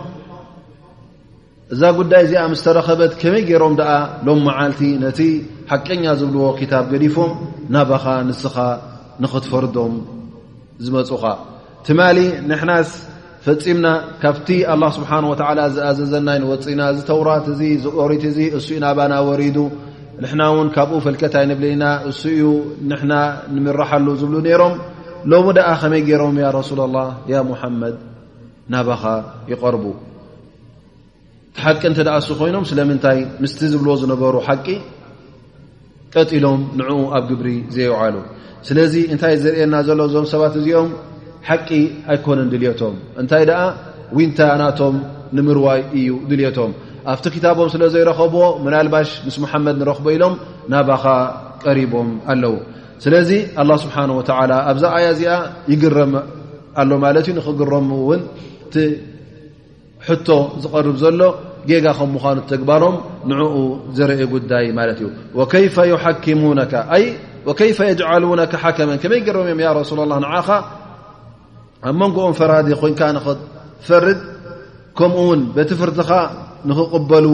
እዛ 1.72 1.82
ጉዳይ 1.98 2.20
እዚኣ 2.26 2.42
ምስተረኸበት 2.52 3.12
ከመይ 3.20 3.42
ገይሮም 3.48 3.74
ደኣ 3.80 3.90
ሎም 4.26 4.40
መዓልቲ 4.46 4.80
ነቲ 5.04 5.18
ሓቀኛ 5.70 6.04
ዝብልዎ 6.20 6.46
ክታብ 6.60 6.84
ገዲፎ 6.92 7.16
ናባኻ 7.74 8.04
ንስኻ 8.28 8.56
ንኽትፈርዶም 9.22 9.94
ዝመፁኻ 10.84 11.24
ትማሊ 11.86 12.18
ንሕናስ 12.48 12.90
ፈፂምና 13.44 13.86
ካብቲ 14.22 14.48
ኣላ 14.72 14.82
ስብሓን 14.96 15.24
ወዓላ 15.30 15.60
ዝኣዘዘናይ 15.74 16.38
ንወፂና 16.42 16.80
እዚ 16.92 16.98
ተውራት 17.10 17.46
እዚ 17.52 17.60
ዝቆሪት 17.84 18.24
እዙ 18.30 18.38
እሱ 18.58 18.68
ኢናባና 18.78 19.12
ወሪዱ 19.28 19.56
ንሕና 20.22 20.42
እውን 20.52 20.68
ካብኡ 20.74 20.96
ፈልከት 21.04 21.34
ኣይነብለና 21.40 21.84
እሱ 22.10 22.20
እዩ 22.36 22.42
ንሕና 22.90 23.12
ንምራሓሉ 23.54 24.06
ዝብሉ 24.20 24.34
ነይሮም 24.46 24.74
ሎም 25.30 25.46
ደኣ 25.58 25.68
ከመይ 25.82 26.02
ገይሮም 26.08 26.36
ያ 26.42 26.46
ረሱላ 26.58 26.80
ላ 26.94 26.98
ያ 27.32 27.38
ሙሓመድ 27.50 27.94
ናባኻ 28.72 29.02
ይቐርቡ 29.52 29.84
ቲሓቂ 31.56 31.80
እንተ 31.90 31.98
ደኣ 32.08 32.14
እሱ 32.22 32.28
ኮይኖም 32.40 32.64
ስለምንታይ 32.70 33.18
ምስቲ 33.44 33.60
ዝብልዎ 33.74 33.94
ዝነበሩ 34.02 34.34
ሓቂ 34.48 34.66
ቀጢሎም 36.14 36.60
ንዕኡ 36.80 36.98
ኣብ 37.16 37.24
ግብሪ 37.30 37.48
ዘይወዓሉ 37.76 38.16
ስለዚ 38.68 38.94
እንታይ 39.14 39.34
ዝርእየና 39.44 39.74
ዘሎ 39.88 40.00
እዞም 40.10 40.26
ሰባት 40.34 40.54
እዚኦም 40.60 40.90
ሓቂ 41.48 41.68
ኣይኮነን 42.12 42.48
ድልቶም 42.52 42.96
እንታይ 43.22 43.44
ደኣ 43.52 43.62
ውንታናቶም 44.16 44.96
ንምርዋይ 45.38 45.80
እዩ 45.98 46.10
ድልቶም 46.30 46.70
ኣብቲ 47.12 47.26
ክታቦም 47.34 47.68
ስለ 47.74 47.82
ዘይረኸቦ 47.94 48.34
ምንልባሽ 48.64 49.08
ምስ 49.26 49.36
ሙሓመድ 49.42 49.76
ንረኽቦ 49.80 50.06
ኢሎም 50.16 50.34
ናባኻ 50.72 51.04
ቀሪቦም 51.66 52.08
ኣለዉ 52.32 52.54
ስለዚ 53.04 53.30
አላه 53.62 53.76
ስብሓን 53.84 54.10
ወላ 54.18 54.52
ኣብዛ 54.70 54.84
ኣያ 54.96 55.06
እዚኣ 55.14 55.32
ይግረም 55.72 56.12
ኣሎ 56.80 56.90
ማለት 57.04 57.24
እዩ 57.28 57.32
ንኽግረሙ 57.38 57.88
እውን 58.04 58.20
እቲ 58.66 58.74
ሕቶ 60.08 60.28
ዝቐርብ 60.62 60.96
ዘሎ 61.02 61.20
ጌጋ 61.68 61.86
ከም 61.98 62.10
ምዃኑ 62.16 62.38
ተግባሮም 62.50 62.96
ንኡ 63.30 63.42
ዘርኢ 63.96 64.20
ጉዳይ 64.34 64.66
ማለት 64.80 64.98
እዩ 65.84 65.94
ሓኪሙ 66.04 66.42
ወከይፈ 67.48 67.76
የጅዓሉነ 67.88 68.40
ሓከመን 68.62 68.98
ከመይ 69.02 69.20
ግረምእዮም 69.26 69.60
ያ 69.64 69.68
ረሱላ 69.78 70.00
ላ 70.10 70.14
ንዓኻ 70.24 70.48
ኣብ 71.88 71.94
መንጎኦም 72.00 72.34
ፈራዲ 72.40 72.66
ኮንካ 72.82 73.00
ንኽትፈርድ 73.16 74.18
ከምኡውን 74.98 75.40
በትፍርትኻ 75.54 76.10
ንኽቕበሉ 76.68 77.26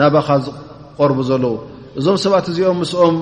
ናባኻ 0.00 0.28
ዝቀርቡ 0.44 1.18
ዘለዉ 1.30 1.54
እዞም 1.98 2.16
ሰባት 2.24 2.46
እዚኦም 2.50 2.78
ምስኦም 2.82 3.16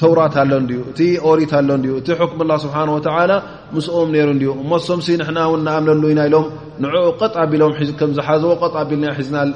ተውራት 0.00 0.34
ኣሎ 0.42 0.52
ድዩ 0.68 0.80
እቲ 0.90 1.00
ኦሪት 1.30 1.52
ኣሎ 1.58 1.68
እቲ 2.00 2.06
ሕክም 2.20 2.40
ላ 2.50 2.52
ስብሓን 2.64 2.88
ወተዓላ 2.96 3.32
ምስኦም 3.76 4.08
ነይሩ 4.14 4.28
ድዩ 4.40 4.50
እሞሶምሲ 4.62 5.08
ንሕና 5.20 5.38
እውን 5.48 5.60
ንኣምነሉ 5.66 6.02
ኢና 6.12 6.20
ኢሎም 6.28 6.46
ንዕኡ 6.84 7.04
ቐጥ 7.20 7.34
ኣቢሎም 7.44 7.72
ከምዝሓዘዎ 8.00 8.52
ቐጥ 8.62 8.74
ኣቢልና 8.82 9.06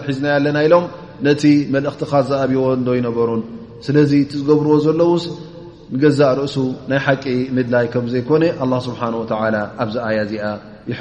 ሒዝናይ 0.09 0.35
ኣለና 0.39 0.59
ኢሎም 0.69 0.85
ነቲ 1.29 1.45
መልእኽቲኻ 1.75 2.13
ዝኣብይዎ 2.29 2.63
እዶ 2.77 2.89
ይነበሩን 2.99 3.43
ስለዚ 3.89 4.11
እቲ 4.27 4.33
ዝገብርዎ 4.43 4.75
ዘለዉ 4.87 5.11
ንገዛእ 5.95 6.33
ርእሱ 6.43 6.57
ናይ 6.91 7.01
ሓቂ 7.07 7.25
ምድላይ 7.57 7.87
ከም 7.95 8.05
ዘይኮነ 8.15 8.43
ኣ 8.63 8.71
ስብሓን 8.89 9.15
ወተላ 9.23 9.57
ኣብዚ 9.83 9.95
ኣያ 10.09 10.19
እዚኣ 10.29 10.47
እ 10.89 10.93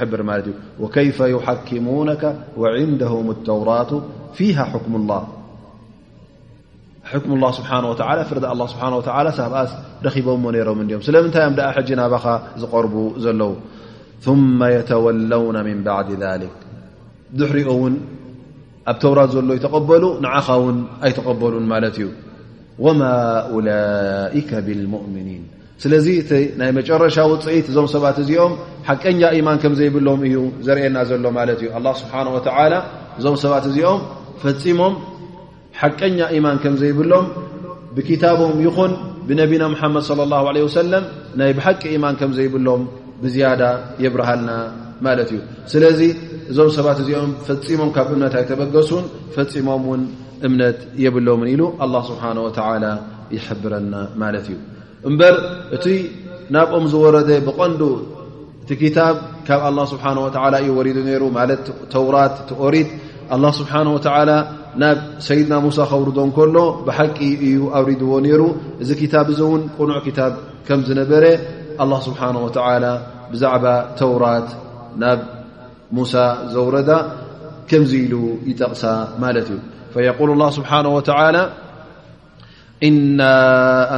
وكيف 0.80 1.20
يحكሙونك 1.20 2.36
وعንدهم 2.58 3.26
الተوራاة 3.32 4.02
فيه 4.34 4.56
حكم 4.72 4.96
الله 4.96 5.24
حكم 7.12 7.32
الله 7.34 7.52
سبሓنه 7.58 7.88
وعلى 7.90 8.22
ፍር 8.30 8.38
الله 8.54 8.68
ስبሓنه 8.74 8.96
وى 8.96 9.32
ሳብኣስ 9.40 9.72
ደኺቦም 10.04 10.42
ዎ 10.48 10.50
ነሮም 10.56 10.80
ዲኦም 10.90 11.02
ስለምንታይ 11.08 11.44
ደ 11.60 11.62
ሕጂ 11.76 11.90
ናባኻ 12.02 12.26
ዝقርቡ 12.62 12.94
ዘለዉ 13.26 13.52
ثم 14.26 14.58
يتولውن 14.78 15.58
من 15.68 15.78
بعد 15.88 16.08
ذلك 16.24 16.56
ضሕሪኦ 17.40 17.70
ውን 17.82 17.94
ኣብ 18.92 18.96
ተوራት 19.04 19.30
ዘሎ 19.36 19.50
يተقበሉ 19.58 20.04
ንዓኻ 20.24 20.48
ውን 20.64 20.78
ኣይتقበሉን 21.06 21.66
ማለት 21.74 21.96
እዩ 22.00 22.08
وما 22.86 23.14
أولئك 23.54 24.50
ብالمؤمنين 24.66 25.44
ስለዚ 25.84 26.08
እቲ 26.20 26.32
ናይ 26.60 26.70
መጨረሻ 26.78 27.16
ውፅኢት 27.30 27.66
እዞም 27.72 27.88
ሰባት 27.94 28.18
እዚኦም 28.24 28.54
ሓቀኛ 28.88 29.22
ኢማን 29.38 29.58
ከም 29.62 29.74
ዘይብሎም 29.80 30.20
እዩ 30.28 30.36
ዘርእየና 30.66 30.98
ዘሎ 31.10 31.26
ማለት 31.38 31.60
እዩ 31.62 31.70
ላ 31.86 31.90
ስብሓን 32.02 32.28
ወተላ 32.36 32.74
እዞም 33.20 33.36
ሰባት 33.44 33.66
እዚኦም 33.70 34.00
ፈፂሞም 34.44 34.94
ሓቀኛ 35.82 36.20
ኢማን 36.38 36.58
ከም 36.64 36.76
ዘይብሎም 36.82 37.26
ብክታቦም 37.96 38.56
ይኹን 38.66 38.92
ብነቢና 39.28 39.64
ምሓመድ 39.76 40.06
ለ 40.20 40.24
ላሁ 40.34 40.44
ለ 40.56 40.60
ወሰለም 40.68 41.04
ናይ 41.42 41.52
ብሓቂ 41.60 41.82
ኢማን 41.98 42.16
ከም 42.22 42.32
ዘይብሎም 42.40 42.82
ብዝያዳ 43.24 43.62
የብርሃልና 44.06 44.52
ማለት 45.08 45.30
እዩ 45.34 45.40
ስለዚ 45.74 46.00
እዞም 46.52 46.72
ሰባት 46.78 46.98
እዚኦም 47.04 47.32
ፈፂሞም 47.48 47.90
ካብ 47.96 48.08
እምነት 48.18 48.36
ኣይተበገሱን 48.42 49.06
ፈፂሞም 49.38 49.84
ውን 49.92 50.04
እምነት 50.48 50.80
የብሎምን 51.06 51.50
ኢሉ 51.56 51.64
አላ 51.88 51.96
ስብሓን 52.12 52.40
ወተላ 52.48 52.86
ይሕብረና 53.38 53.94
ማለት 54.24 54.46
እዩ 54.52 54.56
እምበር 55.10 55.36
እቲ 55.76 55.86
ናብኦም 56.54 56.86
ዝወረደ 56.92 57.30
ብቐንዱ 57.48 57.82
እቲ 58.64 58.70
ክታብ 58.82 59.16
ካብ 59.48 59.62
ه 59.66 59.70
ስብሓه 59.92 60.16
ወ 60.24 60.28
እዩወሪዱ 60.64 60.98
ነይሩ 61.08 61.24
ማለት 61.38 61.64
ተውራት 61.94 62.34
እቲ 62.44 62.50
ቆሪት 62.62 62.90
ኣ 63.36 63.38
ስብሓه 63.60 63.82
ወ 63.96 63.98
ናብ 64.82 64.98
ሰይድና 65.28 65.54
ሙሳ 65.66 65.78
ከውርዶን 65.90 66.30
ከሎ 66.38 66.58
ብሓቂ 66.88 67.18
እዩ 67.48 67.58
ኣውሪድዎ 67.78 68.12
ነይሩ 68.26 68.42
እዚ 68.84 68.90
ታብ 69.14 69.28
ዚ 69.38 69.40
እውን 69.48 69.62
ቁኑዕ 69.78 69.98
ክታብ 70.08 70.34
ከም 70.68 70.80
ዝነበረ 70.88 71.24
ኣ 71.84 71.86
ስብሓንه 72.08 72.40
ወተ 72.46 72.58
ብዛዕባ 73.32 73.66
ተውራት 74.00 74.48
ናብ 75.02 75.20
ሙሳ 75.98 76.14
ዘውረዳ 76.54 76.90
ከምዚ 77.70 77.92
ኢሉ 78.06 78.14
ይጠቕሳ 78.50 78.84
ማለት 79.24 79.48
እዩ 79.54 79.60
የقል 80.08 80.30
ስብሓ 80.58 80.72
ወላ 80.98 81.38
إና 82.88 83.22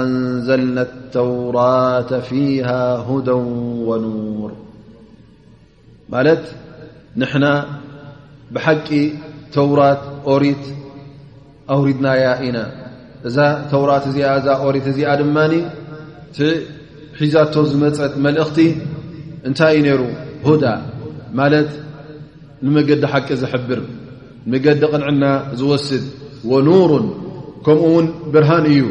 ኣንዘልና 0.02 0.78
الተውራት 0.88 2.10
ፊሃ 2.30 2.68
ሁዳ 3.10 3.28
ወኑር 3.90 4.52
ማለት 6.14 6.44
ንሕና 7.22 7.46
ብሓቂ 8.56 8.88
ተውራት 9.56 10.04
ኦሪት 10.34 10.64
ኣውሪድናያ 11.76 12.26
ኢና 12.48 12.58
እዛ 13.28 13.38
ተውራት 13.72 14.04
እዚኣ 14.10 14.30
እዛ 14.42 14.48
ኦሪት 14.68 14.86
እዚኣ 14.92 15.10
ድማ 15.22 15.38
ቲሒዛቶ 16.38 17.56
ዝመፀት 17.72 18.14
መልእኽቲ 18.26 18.60
እንታይ 19.50 19.76
ዩ 19.80 19.82
ነይሩ 19.88 20.02
ሁዳ 20.50 20.64
ማለት 21.40 21.70
ንመገዲ 22.66 23.04
ሓቂ 23.14 23.28
ዝሕብር 23.42 23.80
መገዲ 24.52 24.82
ቕንዕና 24.94 25.24
ዝወስድ 25.60 26.04
ወኑሩን 26.52 27.06
ከምኡ 27.66 27.84
እውን 27.90 28.08
ብርሃን 28.34 28.66
እዩ 28.74 28.82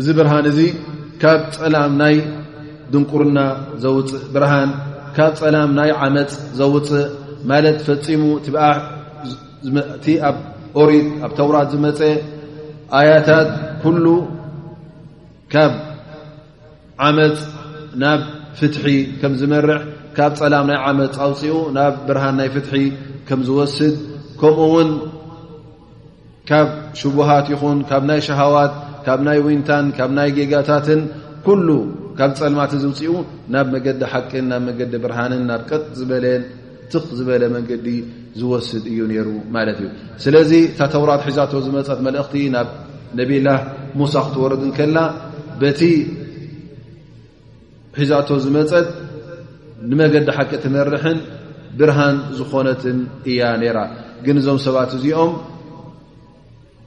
እዚ 0.00 0.06
ብርሃን 0.18 0.46
እዚ 0.50 0.58
ካብ 1.22 1.42
ፀላም 1.56 1.92
ናይ 2.00 2.16
ድንቁርና 2.92 3.38
ዘውፅእ 3.82 4.22
ብርሃን 4.34 4.70
ካብ 5.16 5.32
ፀላም 5.42 5.70
ናይ 5.78 5.90
ዓመፅ 6.00 6.32
ዘውፅእ 6.58 7.06
ማለት 7.50 7.78
ፈፂሙ 7.86 8.22
ቲ 8.44 8.52
ብኣ 8.54 8.64
እቲ 9.96 10.06
ኣብ 10.28 10.36
ኦሪት 10.80 11.06
ኣብ 11.24 11.32
ተውራት 11.38 11.68
ዝመፀ 11.74 12.00
ኣያታት 12.98 13.48
ኩሉ 13.84 14.04
ካብ 15.54 15.72
ዓመፅ 17.06 17.38
ናብ 18.02 18.20
ፍትሒ 18.58 18.84
ከም 19.22 19.32
ዝመርሕ 19.40 19.78
ካብ 20.18 20.32
ፀላም 20.42 20.64
ናይ 20.72 20.78
ዓመፅ 20.90 21.14
ኣውፅኡ 21.28 21.54
ናብ 21.78 21.94
ብርሃን 22.10 22.36
ናይ 22.42 22.48
ፍትሒ 22.56 22.72
ከም 23.30 23.40
ዝወስድ 23.48 23.96
ከምኡውን 24.42 24.90
ካብ 26.50 26.68
ሽቡሃት 27.00 27.46
ይኹን 27.52 27.78
ካብ 27.88 28.02
ናይ 28.10 28.20
ሸሃዋት 28.28 28.72
ካብ 29.06 29.20
ናይ 29.26 29.38
ውንታን 29.46 29.86
ካብ 29.96 30.10
ናይ 30.18 30.28
ጌጋታትን 30.38 31.00
ኩሉ 31.46 31.68
ካብ 32.18 32.30
ፀልማቲ 32.40 32.72
ዝውፅኡ 32.84 33.12
ናብ 33.54 33.66
መገዲ 33.74 34.00
ሓቂን 34.12 34.44
ናብ 34.52 34.62
መገዲ 34.68 34.92
ብርሃንን 35.04 35.42
ናብ 35.50 35.62
ቀጥ 35.70 35.84
ዝበለን 35.98 36.42
ትኽ 36.92 37.06
ዝበለ 37.18 37.42
መንገዲ 37.56 37.86
ዝወስድ 38.40 38.84
እዩ 38.92 38.98
ነይሩ 39.10 39.28
ማለት 39.56 39.78
እዩ 39.82 39.88
ስለዚ 40.24 40.50
ካተውራት 40.78 41.22
ሒዛቶ 41.28 41.52
ዝመፀት 41.66 42.00
መልእኽቲ 42.06 42.42
ናብ 42.56 42.68
ነቢላህ 43.20 43.58
ሙሳክ 44.00 44.26
ክትወርድንከልላ 44.30 44.98
በቲ 45.60 45.80
ሒዛቶ 48.00 48.28
ዝመፀት 48.46 48.88
ንመገዲ 49.90 50.26
ሓቂ 50.36 50.50
ትመርሕን 50.66 51.18
ብርሃን 51.78 52.16
ዝኾነትን 52.38 52.98
እያ 53.30 53.42
ነይራ 53.62 53.78
ግን 54.24 54.36
እዞም 54.40 54.58
ሰባት 54.66 54.90
እዚኦም 54.96 55.32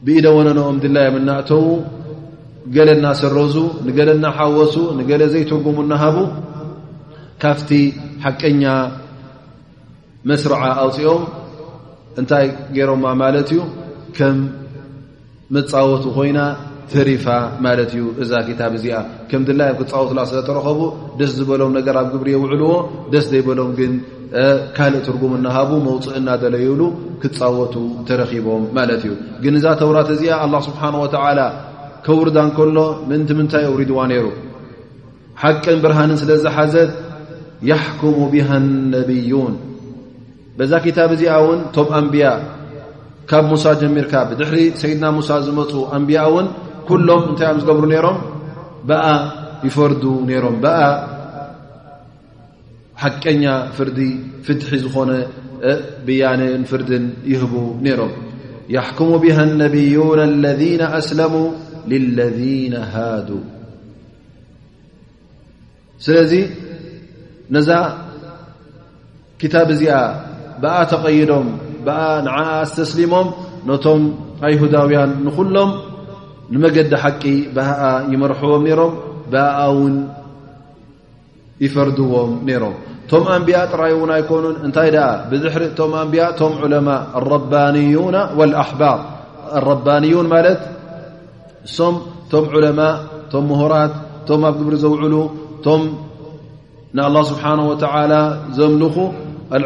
ብኢደ 0.08 0.26
ወነኖኦም 0.38 0.78
ድላያም 0.84 1.14
እናእተዉ 1.20 1.68
ገለ 2.76 2.90
እናሰረዙ 2.98 3.56
ንገለ 3.88 4.10
እናሓወሱ 4.18 4.76
ንገለ 4.98 5.22
ዘይትርጉሙ 5.34 5.78
እናሃቡ 5.86 6.18
ካፍቲ 7.44 7.70
ሓቀኛ 8.24 8.64
መስርዓ 10.30 10.62
ኣውፅኦም 10.84 11.24
እንታይ 12.20 12.46
ገይሮማ 12.76 13.06
ማለት 13.24 13.48
እዩ 13.54 13.62
ከም 14.18 14.38
መፃወቱ 15.56 16.04
ኮይና 16.18 16.38
ተሪፋ 16.92 17.26
ማለት 17.66 17.90
እዩ 17.96 18.04
እዛ 18.24 18.32
ታብ 18.60 18.74
እዚኣ 18.78 18.96
ከም 19.30 19.42
ድላ 19.48 19.62
ዮም 19.70 19.78
ክፃወቱላ 19.84 20.20
ስለ 20.32 20.40
ተረኸቡ 20.50 20.80
ደስ 21.20 21.32
ዝበሎም 21.38 21.72
ነገር 21.78 21.96
ኣብ 22.02 22.08
ግብሪ 22.14 22.30
ውዕልዎ 22.44 22.74
ደስ 23.14 23.26
ዘይበሎም 23.32 23.70
ግን 23.80 23.94
ካልእ 24.78 25.02
ትርጉም 25.08 25.32
እናሃቡ 25.38 25.72
መውፅእ 25.88 26.16
እናደለይሉ 26.20 26.82
ክፃወቱ 27.22 27.76
ተረኺቦም 28.08 28.64
ማለት 28.78 29.02
እዩ 29.08 29.12
ግን 29.44 29.54
እዛ 29.60 29.66
ተውራት 29.82 30.10
እዚኣ 30.16 30.32
ኣላ 30.46 30.56
ስብሓን 30.70 30.96
ወተዓላ 31.04 31.40
ከውርዳ 32.06 32.38
ንከሎ 32.48 32.78
ምእንቲ 33.10 33.30
ምንታይ 33.40 33.66
እውሪድዋ 33.72 34.00
ነይሩ 34.14 34.26
ሓቅን 35.44 35.78
ብርሃንን 35.84 36.18
ስለ 36.24 36.32
ዝሓዘት 36.46 36.92
ያሕኩሙ 37.72 38.18
ብሃ 38.34 38.50
ነብዩን 38.96 39.54
በዛ 40.58 40.72
ክታብ 40.86 41.12
እዚኣ 41.16 41.36
እውን 41.44 41.60
ቶም 41.76 41.90
ኣንብያ 42.00 42.26
ካብ 43.30 43.46
ሙሳ 43.52 43.66
ጀሚርካ 43.82 44.14
ብድሕሪ 44.30 44.58
ሰይድና 44.82 45.06
ሙሳ 45.18 45.30
ዝመፁ 45.46 45.72
ኣንብያ 45.98 46.20
እውን 46.30 46.48
ኩሎም 46.90 47.22
እንታይ 47.30 47.48
እዮም 47.50 47.60
ዝገብሩ 47.64 47.84
ነይሮም 47.94 48.18
ብኣ 48.90 49.04
ይፈርዱ 49.68 50.04
ነይሮም 50.30 50.56
ብኣ 50.64 50.78
ሓቀኛ 53.04 53.44
ፍርዲ 53.76 54.00
ፍትሒ 54.46 54.72
ዝኾነ 54.84 55.12
ብያነን 56.06 56.64
ፍርድን 56.72 57.06
ይህቡ 57.32 57.54
ነይሮም 57.88 58.14
ያሕኩሙ 58.76 59.10
ብሃ 59.24 59.38
ነብዩን 59.64 60.20
ለذና 60.44 60.82
ኣስለሙ 61.00 61.34
ልለذነ 61.92 62.74
ሃዱ 62.94 63.30
ስለዚ 66.06 66.34
ነዛ 67.56 67.70
ክታብ 69.42 69.70
እዚኣ 69.76 69.96
ብኣ 70.62 70.74
ተቐይዶም 70.92 71.48
ብኣ 71.86 72.00
ንዓ 72.28 72.38
ኣስተስሊሞም 72.64 73.28
ነቶም 73.70 74.04
ኣይሁዳውያን 74.48 75.12
ንኹሎም 75.26 75.72
ንመገዲ 76.54 76.92
ሓቂ 77.04 77.22
ባኣ 77.58 77.82
ይመርሐዎም 78.14 78.64
ሮም 78.80 78.94
ኣ 79.60 79.64
ውን 79.78 79.96
ይፈርድዎም 81.64 82.32
ይሮም 82.52 82.76
ቶም 83.12 83.24
ኣንብያ 83.36 83.58
ጥራይ 83.72 83.94
ን 84.10 84.12
ኣይኮኑ 84.18 84.44
እንታይ 84.68 84.90
ዝ 85.44 85.46
ቶ 85.80 85.88
ኣንያ 86.04 86.22
ቶም 86.42 86.54
ለማء 86.74 87.02
لرንዩና 87.24 88.18
وኣحባ 88.40 88.82
لرንዩን 89.66 90.28
ማለት 90.34 90.62
እሶም 91.68 91.96
ቶም 92.32 92.46
ዑለማء 92.56 92.94
ቶም 93.32 93.44
ምهራት 93.52 93.94
ቶም 94.28 94.42
ኣብ 94.50 94.56
ግብሪ 94.60 94.74
ዘውዕሉ 94.86 95.16
ቶም 95.66 95.82
ንلله 96.98 97.24
ስብሓنه 97.32 97.66
و 97.72 97.76
ዘምልኹ 98.58 98.96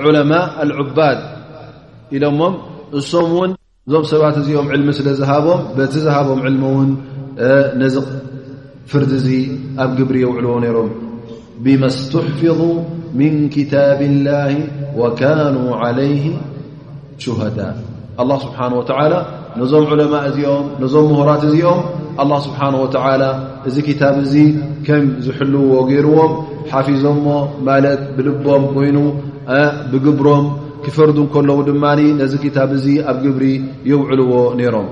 ዑለማء 0.07 0.45
لዑባድ 0.69 1.19
ኢሎሞ 2.15 2.39
እሶም 2.99 3.31
ን 3.49 3.53
እዞም 3.89 4.05
ሰባት 4.11 4.35
እዚኦም 4.39 4.67
ዕልሚ 4.75 4.89
ስለ 4.97 5.07
ዝሃቦም 5.17 5.59
በቲ 5.75 5.93
ዝሃቦም 6.05 6.39
ዕልሚ 6.47 6.63
ውን 6.77 6.89
ነዚ 7.81 7.95
ፍርዲ 8.91 9.11
ዚ 9.25 9.29
ኣብ 9.83 9.91
ግብሪ 9.97 10.15
የውዕልዎ 10.23 10.53
ነይሮም 10.63 10.89
ብመ 11.65 11.81
ስትሕፍظ 11.97 12.59
ምን 13.19 13.33
ክታብ 13.55 13.99
اላه 14.11 14.55
وካኑ 15.01 15.55
عለይه 15.83 16.25
ሽዳ 17.23 17.59
ه 17.77 18.41
ስብሓه 18.45 18.67
و 18.79 18.81
ነዞም 19.59 19.85
ዑለማء 19.93 20.23
እዚኦም 20.29 20.65
ነዞም 20.83 21.05
ምሁራት 21.13 21.41
እዚኦም 21.49 21.81
ስብሓه 22.47 22.67
و 22.83 22.85
እዚ 23.67 23.77
ታብ 24.01 24.15
እዚ 24.25 24.35
ከም 24.88 25.03
ዝሕልውዎ 25.25 25.73
ገይርዎም 25.91 26.31
ሓፊዞም 26.71 27.17
ሞ 27.27 27.29
ማለት 27.67 28.01
ብልቦም 28.17 28.63
ኮይኑ 28.75 28.97
ብግብሮም 29.91 30.45
ይፈርዱ 30.88 31.17
እ 31.25 31.27
ከለዉ 31.33 31.57
ድማ 31.69 31.83
ነዚ 32.21 32.33
ክታብ 32.43 32.69
እዚ 32.77 32.85
ኣብ 33.11 33.17
ግብሪ 33.23 33.45
ይውዕልዎ 33.89 34.31
ነይሮም 34.59 34.88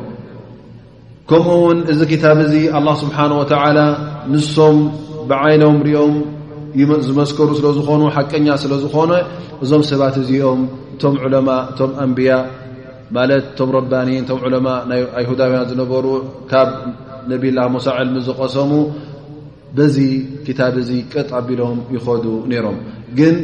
ከምኡ 1.29 1.53
ውን 1.65 1.77
እዚ 1.91 1.99
ክታብ 2.11 2.39
እዚ 2.45 2.53
አላ 2.77 2.87
ስብሓን 3.03 3.31
ወተዓላ 3.39 3.79
ንሶም 4.33 4.77
ብዓይኖም 5.29 5.77
ሪኦም 5.87 6.13
ዝመስከሩ 7.07 7.49
ስለ 7.59 7.67
ዝኾኑ 7.79 8.01
ሓቀኛ 8.15 8.47
ስለ 8.63 8.73
ዝኾነ 8.83 9.11
እዞም 9.63 9.83
ሰባት 9.91 10.15
እዚኦም 10.23 10.61
እቶም 10.95 11.15
ዕለማ 11.23 11.49
እቶም 11.71 11.91
ኣንብያ 12.05 12.31
ማለት 13.17 13.43
እቶም 13.51 13.69
ረባኒን 13.79 14.21
እቶም 14.23 14.39
ዕለማ 14.47 14.67
ናይ 14.91 15.01
ኣይሁዳዊያ 15.19 15.59
ዝነበሩ 15.71 16.05
ካብ 16.51 16.69
ነብላ 17.31 17.57
ሙሳ 17.75 17.87
ዕልሚ 18.01 18.15
ዝቐሰሙ 18.29 18.71
በዚ 19.77 19.97
ክታብ 20.47 20.75
ዚ 20.89 20.91
ቅጥ 21.13 21.29
ኣቢሎም 21.39 21.77
ይኸዱ 21.95 22.25
ነይሮምግን 22.51 23.35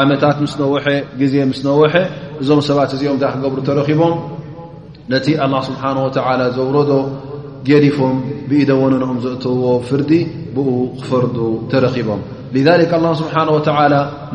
ዓመታት 0.00 0.36
ምስ 0.44 0.52
ነወሐ 0.60 0.86
ግዜ 1.18 1.34
ምስነወሐ 1.50 1.94
እዞም 2.42 2.60
ሰባት 2.68 2.90
እዚኦም 2.94 3.12
እንታይ 3.16 3.30
ክገብሩ 3.34 3.58
ተረኺቦም 3.66 4.14
ነቲ 5.12 5.26
ኣه 5.44 5.52
ስብሓንه 5.68 6.00
ወ 6.06 6.08
ዘውረዶ 6.56 6.90
ጌዲፎም 7.68 8.16
ብኢደወነኖኦም 8.48 9.18
ዘእትዎ 9.24 9.62
ፍርዲ 9.88 10.12
ብኡ 10.56 10.66
ክፈርዱ 11.00 11.36
ተረኺቦም 11.72 12.20
ذ 12.64 12.68
ስብሓه 13.20 13.46
ወተ 13.56 13.68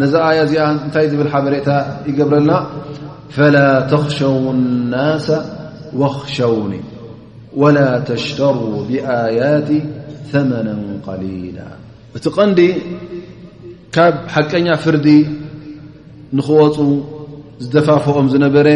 ነዚ 0.01 0.13
ኣያ 0.27 0.37
እዚኣ 0.47 0.61
እንታይ 0.85 1.05
ዝብል 1.13 1.29
ሓበሬታ 1.33 1.69
ይገብረና 2.09 2.51
ፈላ 3.35 3.55
ተኽሸው 3.93 4.33
ናስ 4.93 5.27
ወኽሸውኒ 6.01 6.73
ወላ 7.63 7.77
ተሽተሩ 8.11 8.59
ብኣያት 8.91 9.69
ثመና 10.31 10.69
قሊላ 11.07 11.59
እቲ 12.17 12.25
ቀንዲ 12.37 12.59
ካብ 13.95 14.15
ሓቀኛ 14.33 14.67
ፍርዲ 14.85 15.07
ንኽወፁ 16.37 16.75
ዝተፋፈኦም 17.63 18.27
ዝነበረ 18.33 18.67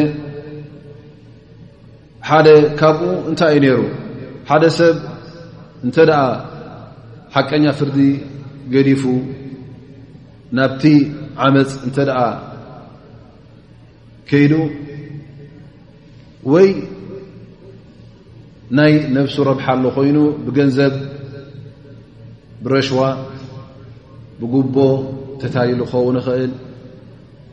ሓደ 2.30 2.48
ካብኡ 2.80 3.02
እንታይ 3.30 3.52
እዩ 3.58 3.62
ነይሩ 3.68 3.78
ሓደ 4.50 4.64
ሰብ 4.78 4.96
እንተ 5.86 5.96
ደኣ 6.10 6.22
ሓቀኛ 7.34 7.66
ፍርዲ 7.80 8.00
ገዲፉ 8.74 9.04
ናብቲ 10.58 10.84
ዓመፅ 11.46 11.72
እንተ 11.88 11.98
ደኣ 12.10 12.20
ከይዱ 14.30 14.54
ወይ 16.54 16.68
ናይ 18.78 18.94
ነብሱ 19.16 19.36
ረብሓኣሎ 19.52 19.86
ኮይኑ 19.98 20.18
ብገንዘብ 20.46 20.94
ብረሽዋ 22.66 23.02
ብጉቦ 24.40 24.76
ተታሊሉ 25.42 25.80
ክኸውን 25.90 26.18
ይኽእል 26.22 26.52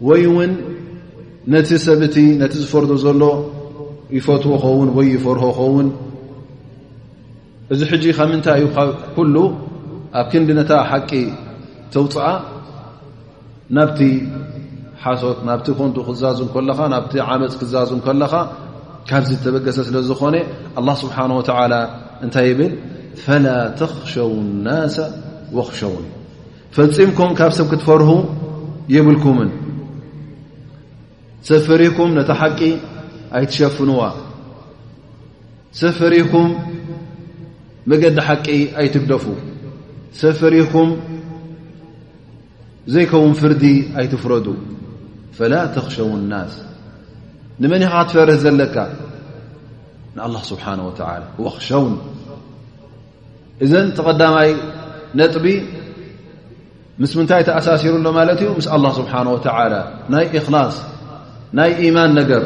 ወይ 0.08 0.22
እውን 0.28 0.52
ነቲ 1.52 1.70
ሰብእቲ 1.86 2.16
ነቲ 2.42 2.52
ዝፈርዶ 2.62 2.92
ዘሎ 3.04 3.22
ይፈትዎ 4.16 4.52
ኸውን 4.64 4.88
ወይ 4.96 5.06
ይፈርሆ 5.16 5.42
ይኸውን 5.52 5.88
እዚ 7.72 7.80
ሕጂ 7.90 8.04
ከ 8.16 8.18
ምንታይ 8.30 8.60
እዩ 8.60 8.66
ኩሉ 9.16 9.34
ኣብ 10.18 10.26
ክንዲነታ 10.30 10.70
ሓቂ 10.90 11.10
ተውፅኣ 11.92 12.24
ናብቲ 13.76 14.00
ሓሶት 15.04 15.38
ናብቲ 15.48 15.66
ኮንቱ 15.78 15.96
ክዛዙን 16.08 16.48
ከለኻ 16.54 16.78
ናብቲ 16.94 17.12
ዓመፅ 17.28 17.54
ክዛዙን 17.60 18.00
ከለኻ 18.06 18.32
ካብዚ 19.08 19.28
ዝተበገሰ 19.36 19.78
ስለ 19.88 19.96
ዝኾነ 20.08 20.34
ኣላ 20.78 20.88
ስብሓን 21.02 21.30
ወተዓላ 21.38 21.74
እንታይ 22.24 22.46
ይብል 22.50 22.72
ፈላ 23.24 23.46
ተኽሸው 23.80 24.30
ናስ 24.66 24.96
ወኣኽሸውን 25.56 26.04
ፈፂምኩም 26.76 27.30
ካብ 27.38 27.52
ሰብ 27.58 27.66
ክትፈርሁ 27.72 28.10
የብልኩምን 28.94 29.48
ሰፈሪኩም 31.48 32.08
ነታ 32.18 32.30
ሓቂ 32.40 32.60
ኣይትሸፍንዋ 33.38 34.00
ሰፈሪኩም 35.82 36.48
መገዲ 37.90 38.16
ሓቂ 38.28 38.46
ኣይትግደፉ 38.80 39.24
ሰፈሪኩም 40.22 40.88
ዘይከውን 42.92 43.32
ፍርዲ 43.40 43.64
ኣይትፍረዱ 44.00 44.46
ፈላ 45.38 45.54
ተኽሸው 45.76 46.08
ናስ 46.32 46.54
ንመኒኻ 47.62 47.92
ትፈርህ 48.08 48.36
ዘለካ 48.44 48.76
ንኣላه 50.16 50.42
ስብሓነه 50.52 50.84
ወተ 50.88 51.00
ወኣክሸውን 51.44 51.94
እዘን 53.64 53.88
ተቐዳማይ 53.96 54.50
ነጥቢ 55.18 55.46
ምስ 57.00 57.12
ምንታይ 57.18 57.42
ተኣሳሲሩ 57.48 57.94
ሎ 58.06 58.08
ማለት 58.18 58.38
እዩ 58.44 58.48
ምስ 58.58 58.66
ኣ 58.74 58.76
ስብሓንه 59.00 59.30
ወተ 59.34 59.46
ናይ 60.12 60.24
እክላስ 60.38 60.76
ናይ 61.58 61.70
ኢማን 61.86 62.10
ነገር 62.20 62.42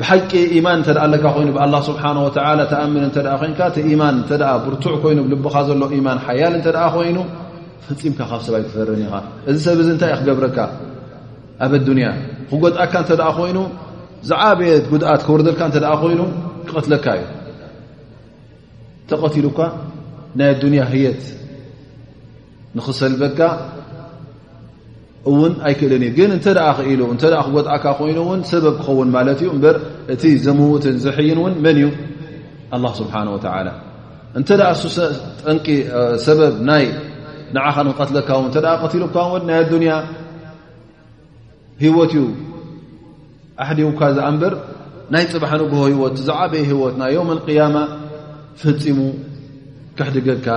ብሓቂ 0.00 0.30
ኢማን 0.58 0.76
እንተ 0.80 0.88
ደኣ 0.96 1.00
ኣለካ 1.06 1.24
ኮይኑ 1.36 1.48
ብኣላ 1.56 1.74
ስብሓን 1.88 2.16
ወተዓላ 2.26 2.60
ተኣምን 2.72 3.02
እንተ 3.08 3.16
ኮይንካ 3.40 3.60
እቲኢማን 3.70 4.14
እንተ 4.20 4.30
ብርቱዕ 4.64 4.94
ኮይኑ 5.02 5.18
ብልብኻ 5.26 5.54
ዘሎ 5.68 5.82
ኢማን 5.98 6.18
ሓያል 6.26 6.52
እንተ 6.58 6.66
ደኣ 6.76 6.84
ኮይኑ 6.94 7.18
ፈፂምካ 7.86 8.18
ካብ 8.30 8.40
ሰብኣይትፈርን 8.46 9.00
ኢኻ 9.06 9.12
እዚ 9.50 9.56
ሰብ 9.66 9.78
እዚ 9.82 9.88
እንታይ 9.94 10.12
እ 10.14 10.16
ክገብረካ 10.20 10.58
ኣብ 11.64 11.72
ኣዱንያ 11.78 12.06
ክጎጥኣካ 12.50 12.94
እንተ 13.02 13.10
ደኣ 13.20 13.28
ኾይኑ 13.38 13.58
ዝዓብየት 14.30 14.84
ጉድኣት 14.92 15.22
ክውርደልካ 15.26 15.60
እንተ 15.68 15.76
ደኣ 15.84 15.92
ኮይኑ 16.02 16.20
ክቐትለካ 16.68 17.06
እዩ 17.18 17.24
ተቐትሉካ 19.10 19.60
ናይ 20.38 20.48
ኣዱንያ 20.54 20.82
ህየት 20.92 21.22
ንኽሰልበካ 22.76 23.40
እውን 25.30 25.52
ኣይክእልን 25.68 26.02
እዩ 26.06 26.12
ግን 26.18 26.30
እንተኣ 26.36 26.64
ክኢሉ 26.78 27.00
እ 27.14 27.16
ክጎጥዓካ 27.46 27.84
ኮይኑእውን 27.98 28.40
ሰበብ 28.50 28.74
ክኸውን 28.80 29.08
ማለት 29.16 29.38
እዩ 29.44 29.48
እበር 29.58 29.76
እቲ 30.12 30.22
ዘምዉትን 30.44 30.96
ዘሕይን 31.04 31.38
እውን 31.42 31.54
መን 31.64 31.76
እዩ 31.80 31.88
ኣ 32.74 32.76
ስብሓ 33.00 33.14
ወ 33.36 33.38
እንተኣ 34.38 34.60
ጠ 34.96 35.68
ሰበብ 36.26 36.54
ናይ 36.70 36.84
ንዓኻንክቀትለካ 37.56 38.30
ው 38.42 38.44
ተ 38.56 38.58
ክቀትሉካ 38.82 39.16
ናይ 39.48 39.56
ኣዱንያ 39.64 39.92
ሂወት 41.82 42.12
እዩ 42.14 42.22
ኣሕዲቡካ 43.62 44.00
ዝኣ 44.16 44.26
ንበር 44.36 44.52
ናይ 45.14 45.24
ፅብሕ 45.32 45.50
ንግሆ 45.60 45.80
ሂወት 45.94 46.14
ዝዓበየ 46.28 46.62
ሂወት 46.70 46.94
ናይ 47.02 47.10
ዮም 47.18 47.28
ቅያማ 47.46 47.76
ፈፂሙ 48.60 48.98
ክሕድገድካ 49.98 50.48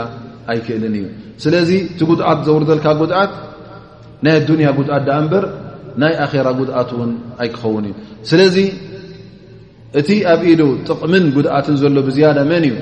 ኣይክእልን 0.51 0.95
እዩ 0.99 1.05
ስለዚ 1.43 1.69
እቲ 1.91 1.99
ጉድዓት 2.09 2.39
ዘውርዘልካ 2.47 2.85
ጉድዓት 3.01 3.31
ናይ 4.25 4.33
ኣዱንያ 4.41 4.67
ጉድኣት 4.77 5.01
ድኣ 5.07 5.15
እንበር 5.21 5.43
ናይ 6.01 6.13
ኣራ 6.25 6.47
ጉድኣት 6.59 6.89
እውን 6.95 7.11
ኣይክኸውን 7.41 7.83
እዩ 7.89 7.93
ስለዚ 8.29 8.55
እቲ 9.99 10.09
ኣብ 10.31 10.41
ኢሉ 10.51 10.61
ጥቕምን 10.87 11.25
ጉድኣትን 11.35 11.75
ዘሎ 11.81 11.95
ብዝያዳ 12.07 12.37
መን 12.51 12.63
እዩ 12.69 12.75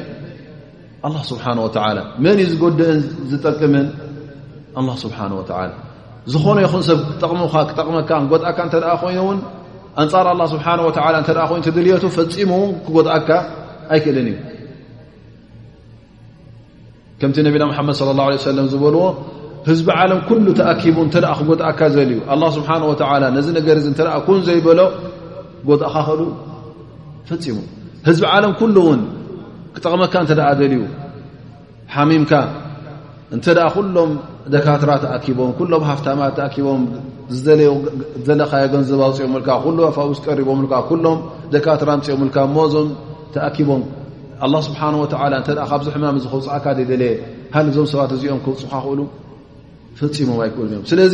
ኣ 1.06 1.10
ስብሓን 1.32 1.60
ወተላ 1.66 1.98
መን 2.24 2.38
እዩ 2.44 2.48
ዝጎድአን 2.54 3.00
ዝጠቅምን 3.32 3.88
ኣ 4.80 4.82
ስብሓን 5.04 5.32
ወላ 5.40 5.72
ዝኾነ 6.34 6.58
ይኹን 6.66 6.84
ሰብ 6.90 7.00
ጠቕሙኻ 7.22 7.54
ክጠቕመካ 7.70 8.12
ጎጥኣካ 8.32 8.60
እተ 8.68 8.74
ደኣ 8.84 8.92
ኮይኑውን 9.02 9.40
ኣንፃር 10.02 10.28
ኣ 10.32 10.36
ስብሓን 10.54 10.80
ወ 10.88 10.88
እተ 10.92 11.30
ኮይኑትድልየቱ 11.50 12.04
ፈፂሙ 12.18 12.52
እውን 12.60 12.72
ክጎድኣካ 12.86 13.30
ኣይክእልን 13.94 14.28
እዩ 14.32 14.38
ከምቲ 17.20 17.38
ነቢና 17.48 17.64
ምሓመድ 17.72 17.96
ለ 18.08 18.12
ላه 18.20 18.28
ሰለም 18.48 18.66
ዝበልዎ 18.72 19.04
ህዝቢዓለም 19.70 20.20
ኩሉ 20.30 20.46
ተኣኪቡ 20.58 20.96
እንተደኣ 21.06 21.32
ክጎድኣካ 21.40 21.80
ዘልእዩ 21.94 22.20
ኣላ 22.34 22.44
ስብሓን 22.58 22.84
ወላ 22.90 23.24
ነዚ 23.38 23.48
ነገር 23.58 23.78
ዚ 23.84 23.88
እንተኣ 23.92 24.12
ኩን 24.28 24.40
ዘይበሎ 24.48 24.80
ጎድእካ 25.70 25.96
ኽእሉ 26.08 26.22
ፈፂሙ 27.30 27.58
ህዝቢዓለም 28.08 28.52
ኩሉ 28.60 28.76
እውን 28.84 29.02
ክጠቕመካ 29.76 30.14
እንተ 30.24 30.32
ደኣ 30.40 30.50
ደልዩ 30.60 30.82
ሓሚምካ 31.96 32.32
እንተ 33.36 33.46
ደኣ 33.58 33.66
ኩሎም 33.78 34.12
ደካትራ 34.54 34.92
ተኣኪቦም 35.04 35.50
ኩሎም 35.60 35.84
ሃፍታማት 35.90 36.32
ተኣኪቦም 36.40 36.82
ዝዘለኻዮ 37.34 38.64
ገንዘባ 38.74 39.02
ውፅኦምልካ 39.12 39.50
ኩሉ 39.66 39.78
ኣፋውስ 39.90 40.20
ቀሪቦምልካ 40.28 40.74
ኩሎም 40.92 41.18
ደካትራ 41.54 41.90
ኣንፅኦሙልካ 41.98 42.38
እሞ 42.50 42.56
እዞም 42.70 42.90
ተኣኪቦም 43.36 43.82
ኣ 44.46 44.48
ስብሓንወላ 44.70 45.34
እተ 45.44 45.50
ካብዚ 45.72 45.88
ሕማም 45.98 46.18
ዚ 46.24 46.26
ክውፅእካ 46.34 46.66
ዘይደለየ 46.78 47.14
ሃሊ 47.56 47.68
እዞም 47.74 47.88
ሰባት 47.94 48.12
እዚኦም 48.18 48.40
ክውፅ 48.46 48.62
ካ 48.72 48.76
ኽእሉ 48.86 49.00
ፈፂሞም 50.00 50.38
ኣይክእሉ 50.46 50.66
እዮም 50.70 50.84
ስለዚ 50.92 51.14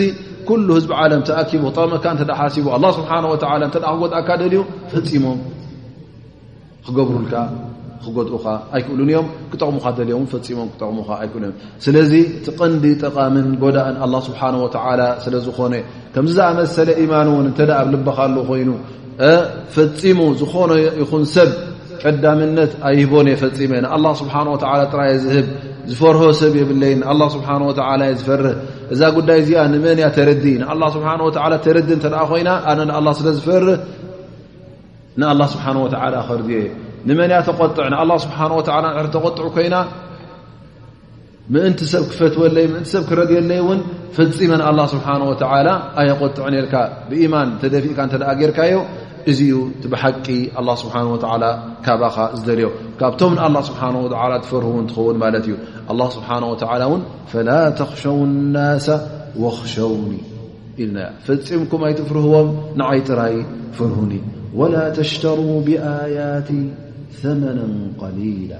ኩሉ 0.49 0.67
ህዝቢ 0.77 0.91
ዓለም 1.01 1.21
ተኣኪቡ 1.29 1.63
ክጠቕመካ 1.73 2.05
እተዳ 2.17 2.31
ሓሲቡ 2.39 2.65
ኣላ 2.77 2.85
ስብሓወ 2.99 3.33
እተ 3.37 3.45
ክጎድእካ 3.85 4.29
ደልዩ 4.41 4.59
ፈፂሞም 4.93 5.37
ክገብሩልካ 6.85 7.35
ክጎድኡካ 8.05 8.45
ኣይክእሉን 8.75 9.09
እዮም 9.13 9.27
ክጠቕሙካ 9.51 9.85
ደልዮ 9.99 10.15
ፈፂሞም 10.33 10.69
ክጠቕሙ 10.73 10.97
ኣይክእሉ 11.21 11.41
እዮም 11.49 11.57
ስለዚ 11.85 12.13
እቲ 12.37 12.47
ቀንዲ 12.59 12.85
ጠቓምን 13.03 13.47
ጎዳእን 13.63 13.97
ኣላ 14.05 14.15
ስብሓን 14.29 14.55
ወላ 14.65 15.01
ስለ 15.25 15.35
ዝኾነ 15.47 15.73
ከምዝኣመሰለ 16.15 16.89
ኢማን 17.03 17.27
እውን 17.33 17.47
እንተ 17.51 17.59
ኣብ 17.81 17.87
ልበኻሉ 17.95 18.35
ኮይኑ 18.49 18.69
ፈፂሙ 19.75 20.19
ዝኾነ 20.41 20.71
ይኹን 21.01 21.25
ሰብ 21.35 21.51
ቀዳምነት 22.05 22.71
ኣይህቦን 22.89 23.27
የ 23.33 23.35
ፈፂመ 23.43 23.71
ንኣ 23.85 23.93
ስብሓ 24.21 24.35
ወላ 24.53 24.81
ጥራየ 24.93 25.13
ዝህብ 25.25 25.47
ዝፈርሆ 25.91 26.23
ሰብ 26.39 26.53
የብለይ 26.59 26.91
ንኣላ 26.99 27.21
ስብሓ 27.35 27.49
ወተላ 27.69 28.01
የ 28.09 28.13
ዝፈርህ 28.19 28.55
እዛ 28.93 29.01
ጉዳይ 29.17 29.37
እዚኣ 29.43 29.59
ንመን 29.73 29.97
ያ 30.03 30.07
ተረዲ 30.17 30.45
ንኣላ 30.61 30.83
ስብሓ 30.95 31.09
ወላ 31.27 31.53
ተረዲ 31.65 31.89
እተኣ 31.97 32.15
ኮይና 32.31 32.49
ኣነ 32.71 32.79
ንኣላ 32.89 33.07
ስለ 33.19 33.27
ዝፈርህ 33.37 33.79
ንኣላ 35.21 35.41
ስብሓን 35.53 35.77
ወተዓላ 35.85 36.15
ኸርድዮየ 36.29 36.63
ንመን 37.09 37.29
ያ 37.35 37.39
ተቆጥዕ 37.49 37.85
ንኣላ 37.93 38.11
ስብሓን 38.25 38.51
ወላ 38.59 38.85
ድሪ 38.97 39.07
ተቆጥዑ 39.17 39.45
ኮይና 39.57 39.75
ምእንቲ 41.53 41.79
ሰብ 41.93 42.03
ክፈትወለይ 42.11 42.65
ምእንቲ 42.73 42.87
ሰብ 42.95 43.03
ክረድየለይ 43.09 43.59
እውን 43.63 43.79
ፈፂመ 44.17 44.51
ንኣላ 44.61 44.79
ስብሓን 44.93 45.21
ወተዓላ 45.31 45.69
ኣየቆጥዕ 46.01 46.43
ነልካ 46.55 46.73
ብኢማን 47.09 47.49
እተደፊእካ 47.57 47.99
እንተደኣ 48.07 48.29
ጌርካዮ 48.41 48.75
እዚዩ 49.29 49.53
ብሓቂ 49.91 50.25
ኣه 50.59 50.67
ስብሓ 50.81 50.95
ወ 51.13 51.15
ካባኻ 51.85 52.17
ዝደርዮ 52.39 52.65
ካብቶም 52.99 53.33
ንኣه 53.37 53.61
ስብሓه 53.69 53.95
ትፈርህውን 54.43 54.85
ትኸውን 54.89 55.17
ማለት 55.23 55.43
እዩ 55.47 55.53
ኣه 55.91 56.07
ስብሓንه 56.15 56.45
ወ 56.51 56.53
እውን 56.87 57.01
ፈላ 57.31 57.49
ተኽሸው 57.79 58.15
الናስ 58.27 58.87
ወክሸውኒ 59.43 60.13
ኢና 60.83 60.97
ፈፂምኩም 61.25 61.81
ኣይትፍርህዎም 61.87 62.47
ንዓይ 62.79 62.99
ጥራይ 63.09 63.35
ፍርሁኒ 63.77 64.11
ወላ 64.59 64.75
ተሽተሩ 64.97 65.39
ብኣያት 65.67 66.49
ثመና 67.19 67.59
قሊላ 68.01 68.51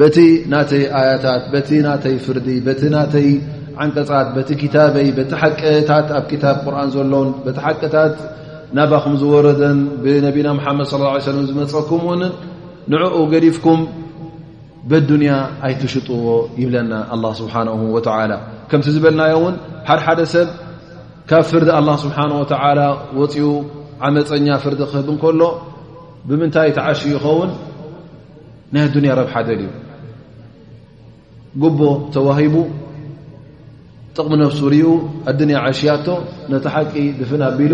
በቲ 0.00 0.16
ናተይ 0.52 0.82
ኣያታት 0.98 1.42
በቲ 1.52 1.70
ናተይ 1.88 2.14
ፍርዲ 2.24 2.48
በቲ 2.66 2.82
ናተይ 2.96 3.28
ዓንቀፃት 3.82 4.28
በቲ 4.36 4.48
ክታበይ 4.62 5.08
በቲ 5.18 5.30
ሓቀታት 5.42 6.08
ኣብ 6.18 6.28
ታብ 6.42 6.56
ቁርን 6.64 6.88
ዘሎን 6.94 7.28
ቲ 7.54 7.58
ሓቀታት 7.64 8.14
ናባኹም 8.76 9.14
ዝወረደን 9.20 9.78
ብነቢና 10.04 10.48
ሙሓመድ 10.58 10.86
صለ 10.92 11.02
ሰለም 11.26 11.44
ዝመፀኩም 11.50 12.00
እውን 12.06 12.22
ንዕኡ 12.92 13.16
ገዲፍኩም 13.32 13.80
በዱንያ 14.90 15.34
ኣይትሽጥዎ 15.66 16.24
ይብለና 16.62 16.92
ኣላ 17.14 17.24
ስብሓንሁ 17.40 17.76
ወተዓላ 17.96 18.32
ከምቲ 18.70 18.86
ዝበልናዮ 18.96 19.32
እውን 19.40 19.54
ሓደሓደ 19.88 20.20
ሰብ 20.34 20.48
ካብ 21.30 21.44
ፍርዲ 21.52 21.70
ኣላ 21.78 21.88
ስብሓን 22.04 22.32
ወተዓላ 22.40 22.80
ወፂኡ 23.20 23.36
ዓመፀኛ 24.08 24.48
ፍርዲ 24.64 24.80
ክህብንከሎ 24.90 25.40
ብምንታይ 26.28 26.70
ተዓሽ 26.78 27.00
ይኸውን 27.12 27.50
ናይ 28.74 28.82
ኣዱንያ 28.88 29.12
ረብሓ 29.20 29.34
ደልዩ 29.48 29.68
ጉቦ 31.62 31.80
ተዋሂቡ 32.14 32.54
ጥቕሚ 34.16 34.32
ነፍሱር 34.44 34.74
ኡ 34.94 34.94
ኣዱኒያ 35.30 35.56
ዓሽያቶ 35.68 36.06
ነቲ 36.52 36.64
ሓቂ 36.74 36.92
ድፍን 37.20 37.42
ኣቢሉ 37.50 37.72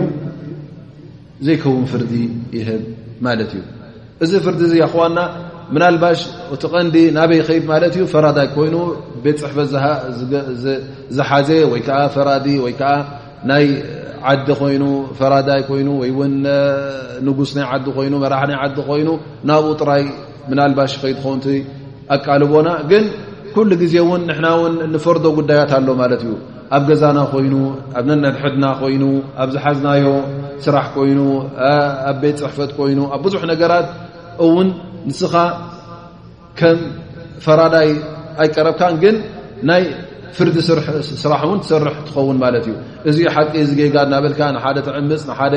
ዘይከውን 1.46 1.84
ፍርዲ 1.90 2.12
ይህብ 2.58 2.82
ማለት 3.26 3.50
እዩ 3.56 3.62
እዚ 4.24 4.32
ፍርዲ 4.44 4.60
እዚኣክዋና 4.68 5.18
ምናልባሽ 5.74 6.20
እቲ 6.54 6.62
ቐንዲ 6.74 6.96
ናበይ 7.16 7.40
ኸይድ 7.48 7.64
ማለት 7.72 7.92
እዩ 7.96 8.02
ፈራዳይ 8.14 8.48
ኮይኑ 8.56 8.76
ቤት 9.24 9.38
ፅሕፈት 9.42 9.68
ዝሓዜ 11.16 11.48
ወይ 11.72 11.80
ከዓ 11.86 11.98
ፈራዲ 12.16 12.46
ወይ 12.64 12.74
ከዓ 12.80 12.92
ናይ 13.50 13.64
ዓዲ 14.32 14.48
ኮይኑ 14.60 14.84
ፈራዳይ 15.18 15.62
ኮይኑ 15.70 15.88
ወይ 16.02 16.10
እውን 16.14 16.34
ንጉስ 17.26 17.50
ናይ 17.58 17.66
ዓዲ 17.74 17.86
ኮይኑ 17.96 18.14
መራሕናይ 18.24 18.58
ዓዲ 18.64 18.76
ኮይኑ 18.90 19.08
ናብኡ 19.50 19.66
ጥራይ 19.80 20.04
ምናልባሽ 20.50 20.92
ከይድ 21.02 21.18
ኸውንቲ 21.24 21.46
ኣቃልቦና 22.14 22.68
ግን 22.90 23.04
ኩሉ 23.54 23.70
ግዜ 23.82 23.94
እውን 24.04 24.20
ንሕና 24.28 24.46
ውን 24.62 24.74
ንፈርዶ 24.94 25.24
ጉዳያት 25.38 25.70
ኣሎ 25.78 25.88
ማለት 26.02 26.20
እዩ 26.26 26.32
ኣብ 26.76 26.82
ገዛና 26.88 27.18
ኮይኑ 27.32 27.54
ኣብ 27.98 28.04
ነነድሕድና 28.10 28.64
ኮይኑ 28.80 29.02
ኣብ 29.42 29.48
ዝሓዝናዮ 29.54 30.04
ስራሕ 30.64 30.84
ኮይኑ 30.96 31.20
ኣብ 32.10 32.16
ቤት 32.22 32.36
ፅሕፈት 32.44 32.70
ኮይኑ 32.78 32.98
ኣብ 33.14 33.20
ብዙሕ 33.26 33.42
ነገራት 33.52 33.86
እውን 34.44 34.68
ንስኻ 35.08 35.34
ከም 36.58 36.78
ፈራዳይ 37.44 37.88
ኣይቀረብካን 38.42 38.94
ግን 39.02 39.16
ናይ 39.70 39.82
ፍርዲ 40.38 40.56
ስራሕ 41.22 41.40
እውን 41.48 41.58
ትሰርሕ 41.64 41.94
ትኸውን 42.08 42.36
ማለት 42.44 42.64
እዩ 42.70 42.76
እዚ 43.10 43.18
ሓቂ 43.36 43.52
ዚ 43.68 43.70
ገጋድ 43.80 44.08
ናበልካ 44.14 44.40
ንሓደ 44.56 44.76
ትዕምፅ 44.88 45.22
ንሓደ 45.30 45.54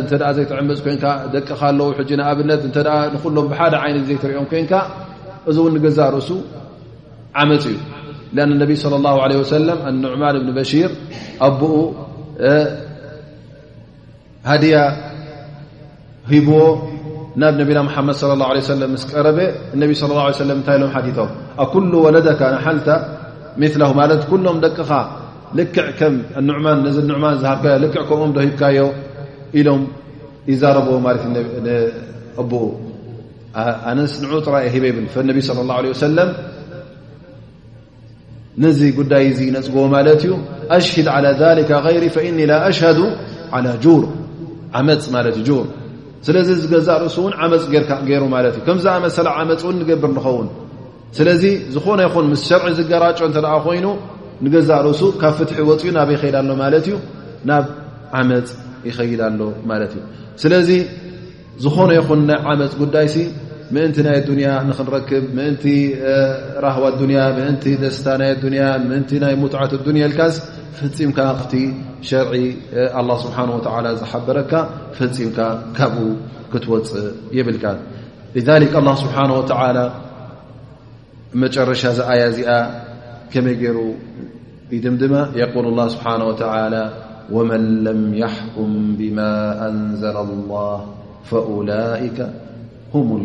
እንተ 0.00 0.10
ዘይትዕምፅ 0.36 0.78
ኮይንካ 0.86 1.06
ደቅ 1.34 1.46
ካ 1.58 1.60
ኣለዉ 1.70 1.88
ሕጂ 1.98 2.10
ንኣብነት 2.20 2.62
እተ 2.68 2.76
ንኩሎም 3.14 3.46
ብሓደ 3.52 3.74
ዓይነት 3.84 4.04
ዘይትሪኦም 4.10 4.46
ኮንካ 4.52 4.72
እዚ 5.50 5.56
እውን 5.62 5.72
ንገዛ 5.78 5.98
ርእሱ 6.16 6.30
ዓመት 7.40 7.64
እዩ 7.72 7.76
لأن 8.32 8.52
اነቢ 8.52 8.76
صلى 8.76 8.96
الله 9.00 9.16
عله 9.24 9.36
وسلም 9.42 9.78
لኑዕማን 9.92 10.34
ብን 10.42 10.50
በሺር 10.56 10.90
ኣኡ 11.46 11.60
ሃድያ 14.50 14.76
ሂብዎ 16.32 16.60
ናብ 17.40 17.52
ነቢና 17.60 17.78
مሓመድ 17.88 18.14
صى 18.20 18.24
الله 18.36 18.48
عለيه 18.52 18.62
وሰለ 18.68 18.82
ምስ 18.94 19.02
ቀረበ 19.12 19.38
ነብ 19.82 19.90
صى 20.00 20.04
اه 20.12 20.20
عيه 20.26 20.40
ለ 20.48 20.50
እንታይ 20.58 20.76
ኢሎም 20.78 20.90
ሓቲቶም 20.96 21.30
ኣኩل 21.64 21.84
ወለደካ 22.06 22.40
ናሓልተ 22.54 22.88
ምثله 23.60 23.90
ማለት 24.00 24.20
ኩሎም 24.30 24.56
ደቅኻ 24.64 24.90
ልክዕ 25.58 25.98
ዚ 26.96 26.98
ኑዕማን 27.10 27.36
ዝሃካዮ 27.42 27.74
ልክዕ 27.84 28.00
ከምኦም 28.08 28.30
ዶሂብካዮ 28.36 28.78
ኢሎም 29.58 29.82
ይዛረብዎ 30.50 30.94
ማት 31.06 31.22
ኣኡ 32.42 32.50
ኣነ 33.88 33.98
ንዑ 34.22 34.32
ጥራ 34.46 34.54
ሂበ 34.74 34.84
ይብል 34.90 35.06
ነቢ 35.30 35.38
صى 35.48 35.60
الله 35.64 35.74
عله 35.80 35.88
وሰለ 35.94 36.18
ነዚ 38.64 38.80
ጉዳይ 38.98 39.24
እዚ 39.32 39.40
ነፅግዎ 39.56 39.82
ማለት 39.96 40.20
እዩ 40.26 40.32
ኣሽሂድ 40.76 41.08
ዓላ 41.14 41.26
ሊከ 41.58 41.70
ይሪ 41.96 42.06
ፈእኒ 42.16 42.38
ላ 42.50 42.54
ኣሽሃዱ 42.68 42.98
ዓላ 43.56 43.66
ጁር 43.84 44.02
ዓመፅ 44.78 45.04
ማለት 45.16 45.36
እዩ 45.42 45.50
ር 45.62 45.66
ስለዚ 46.26 46.48
ዚገዛእ 46.62 46.98
ርእሱ 47.02 47.16
እውን 47.22 47.34
ዓመፅ 47.46 47.62
ር 47.82 47.84
ገይሩ 48.08 48.22
ማለት 48.36 48.54
እዩ 48.56 48.62
ከምዝኣመሰለ 48.68 49.26
ዓመፅ 49.40 49.60
እውን 49.64 49.76
ንገብር 49.82 50.10
ንኸውን 50.16 50.48
ስለዚ 51.18 51.42
ዝኾነ 51.74 52.00
ይኹን 52.06 52.26
ምስ 52.32 52.40
ሸርዒ 52.48 52.70
ዝገራጮ 52.78 53.18
እንተ 53.28 53.36
ደ 53.44 53.48
ኮይኑ 53.66 53.86
ንገዛእ 54.44 54.80
ርእሱ 54.86 55.02
ካብ 55.20 55.32
ፍትሒ 55.38 55.58
ወፅኡ 55.70 55.86
ናበ 55.98 56.08
ይኸይድ 56.16 56.34
ኣሎ 56.40 56.50
ማለት 56.64 56.84
እዩ 56.88 56.96
ናብ 57.48 57.64
ዓመፅ 58.18 58.48
ይኸይድ 58.88 59.20
ኣሎ 59.28 59.40
ማለት 59.70 59.92
እዩ 59.96 60.02
ስለዚ 60.42 60.68
ዝኾነ 61.64 61.90
ይኹን 62.00 62.20
ናይ 62.30 62.38
ዓመፅ 62.52 62.72
ጉዳይ 62.82 63.06
ሲ 63.14 63.16
ምእንቲ 63.74 63.96
ናይ 64.06 64.18
ዱንያ 64.28 64.48
ንኽንረክብ 64.68 65.24
ምእንቲ 65.38 65.62
ራህዋ 66.64 66.84
ኣዱንያ 66.92 67.18
ምእንቲ 67.38 67.64
ደስታ 67.82 68.06
ናይ 68.20 68.30
ኣንያ 68.48 68.62
ምእንቲ 68.90 69.10
ናይ 69.24 69.34
ሙትዓት 69.42 69.72
ኣዱንያ 69.84 70.04
ልካስ 70.12 70.34
ፈፂምካ 70.78 71.18
ክቲ 71.40 71.52
ሸርዒ 72.08 72.34
ه 72.94 73.16
ስብሓه 73.24 73.90
ዝሓበረካ 74.00 74.52
ፈፂምካ 74.96 75.38
ካብኡ 75.76 76.02
ክትወፅእ 76.52 77.06
የብልካ 77.38 77.64
ذ 78.48 78.48
له 78.86 78.94
ስብሓንه 79.02 79.32
و 79.38 79.42
መጨረሻ 81.42 81.82
ዚ 81.96 82.00
ኣያ 82.12 82.20
እዚኣ 82.32 82.50
ከመይ 83.32 83.56
ገይሩ 83.62 83.78
ኢድምድማ 84.76 85.14
የقል 85.40 85.64
الላه 85.72 85.86
ስብሓه 85.94 86.14
و 86.26 86.34
ወመን 87.36 87.64
ለም 87.86 88.00
يحኩም 88.22 88.70
ብማ 88.98 89.18
ኣንዘለ 89.68 90.16
الላه 90.36 90.78
ፈላئከ 91.30 92.18
ካፊሩን 92.92 93.22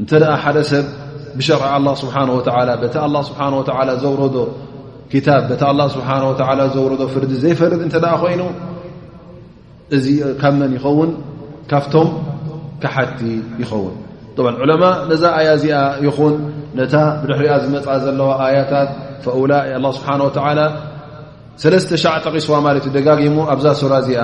እንተ 0.00 0.10
ደኣ 0.22 0.34
ሓደ 0.42 0.58
ሰብ 0.72 0.86
ብሸርዓ 1.38 1.64
አላ 1.78 1.86
ስብሓና 2.02 2.28
ወላ 2.36 2.70
በታ 2.82 2.94
ኣላ 3.06 3.16
ስብሓ 3.28 3.40
ወላ 3.60 3.90
ዘውረዶ 4.02 4.36
ክታብ 5.12 5.42
በቲ 5.50 5.62
ኣ 5.70 5.74
ስብሓ 5.96 6.08
ወላ 6.50 6.60
ዘውረዶ 6.74 7.02
ፍርዲ 7.14 7.32
ዘይፈርድ 7.44 7.80
እንተ 7.86 7.94
ደኣ 8.04 8.12
ኮይኑ 8.22 8.42
እዚ 9.96 10.06
ካብ 10.42 10.54
መን 10.60 10.72
ይኸውን 10.78 11.10
ካብቶም 11.70 12.08
ካሓቲ 12.84 13.20
ይኸውን 13.62 13.94
ብ 14.46 14.46
ዑለማ 14.64 14.84
ነዛ 15.10 15.22
ኣያ 15.40 15.48
እዚኣ 15.58 15.76
ይኹን 16.06 16.34
ነታ 16.78 16.94
ብድሕሪያ 17.22 17.52
ዝመፃ 17.64 17.86
ዘለዋ 18.04 18.30
ኣያታት 18.46 18.90
ፈላ 19.26 19.52
ኣላ 19.78 19.84
ስብሓን 19.98 20.20
ወላ 20.26 20.60
ሰለስተ 21.64 21.90
ሻዕ 22.04 22.14
ጠቂስዋ 22.26 22.54
ማለት 22.68 22.84
እዩ 22.88 22.94
ደጋጊሙ 22.98 23.36
ኣብዛ 23.54 23.66
ስራ 23.82 23.92
እዚኣ 24.04 24.22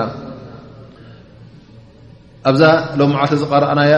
ኣብዛ 2.49 2.61
ሎ 2.99 3.05
ዓተ 3.23 3.31
ዝቀረአና 3.41 3.79
ያ 3.91 3.95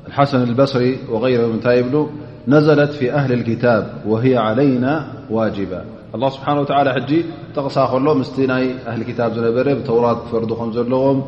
الحسن 0.06 0.42
البصر 0.42 0.94
وغيره 1.10 1.50
ታ 1.62 1.80
بل 1.80 2.06
نزلت 2.48 2.90
في 2.90 3.12
أهل 3.12 3.32
الكتاب 3.32 3.92
وهي 4.06 4.36
علينا 4.36 5.06
واجبة 5.30 5.82
الله 6.14 6.28
سبحانه 6.28 6.60
وتعلى 6.60 6.90
ج 7.10 7.12
تقص 7.54 7.78
ل 7.78 8.04
مست 8.18 8.38
ي 8.38 8.72
أهل 8.90 9.02
كتاب 9.02 9.30
نበر 9.46 9.66
بورا 9.86 10.12
فرد 10.32 10.50
ዘለዎم 10.76 11.18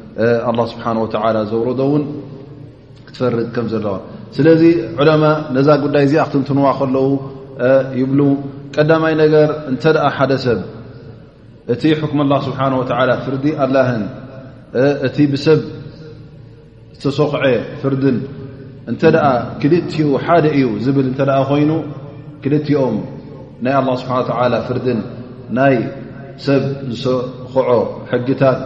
ስብሓን 0.71 0.97
ወተላ 1.03 1.37
ዘውረዶ 1.51 1.79
እውን 1.89 2.03
ክትፈርድ 3.07 3.47
ከም 3.55 3.65
ዘለዋ 3.73 3.95
ስለዚ 4.35 4.61
ዑለማ 4.99 5.23
ነዛ 5.55 5.67
ጉዳይ 5.83 6.01
እዚ 6.07 6.13
ኣክትንትንዋ 6.25 6.65
ከለዉ 6.79 7.09
ይብሉ 7.99 8.19
ቀዳማይ 8.75 9.13
ነገር 9.23 9.49
እንተደኣ 9.71 10.05
ሓደ 10.17 10.31
ሰብ 10.45 10.59
እቲ 11.73 11.81
ሕኩም 12.01 12.19
ኣላ 12.25 12.33
ስብሓን 12.47 12.73
ወላ 12.81 13.09
ፍርዲ 13.25 13.45
ኣላህን 13.63 14.03
እቲ 15.07 15.17
ብሰብ 15.33 15.61
ዝተሰክዐ 16.97 17.43
ፍርድን 17.81 18.17
እንተ 18.91 19.01
ደኣ 19.15 19.25
ክልቲኡ 19.61 20.07
ሓደ 20.25 20.45
እዩ 20.57 20.67
ዝብል 20.85 21.05
እንተደኣ 21.11 21.37
ኮይኑ 21.49 21.71
ክልቲኦም 22.43 22.97
ናይ 23.65 23.73
ኣላ 23.79 23.89
ስብሓን 24.03 24.25
ወላ 24.41 24.53
ፍርድን 24.69 24.99
ናይ 25.59 25.75
ሰብ 26.45 26.63
ዝሰክዖ 26.97 27.69
ሕጊታት 28.11 28.59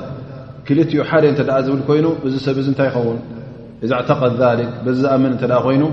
ክልትኡ 0.67 1.01
ሓደ 1.09 1.23
እተ 1.33 1.39
ዝብል 1.65 1.81
ኮይኑ 1.87 2.05
እዚ 2.27 2.35
ሰብ 2.45 2.57
እዚ 2.61 2.67
እንታይ 2.73 2.87
ይኸውን 2.89 3.19
እዛ 3.85 3.91
ተቀድ 4.09 4.33
ذ 4.85 4.87
ዝኣምን 4.99 5.31
እተ 5.35 5.43
ኮይኑ 5.65 5.83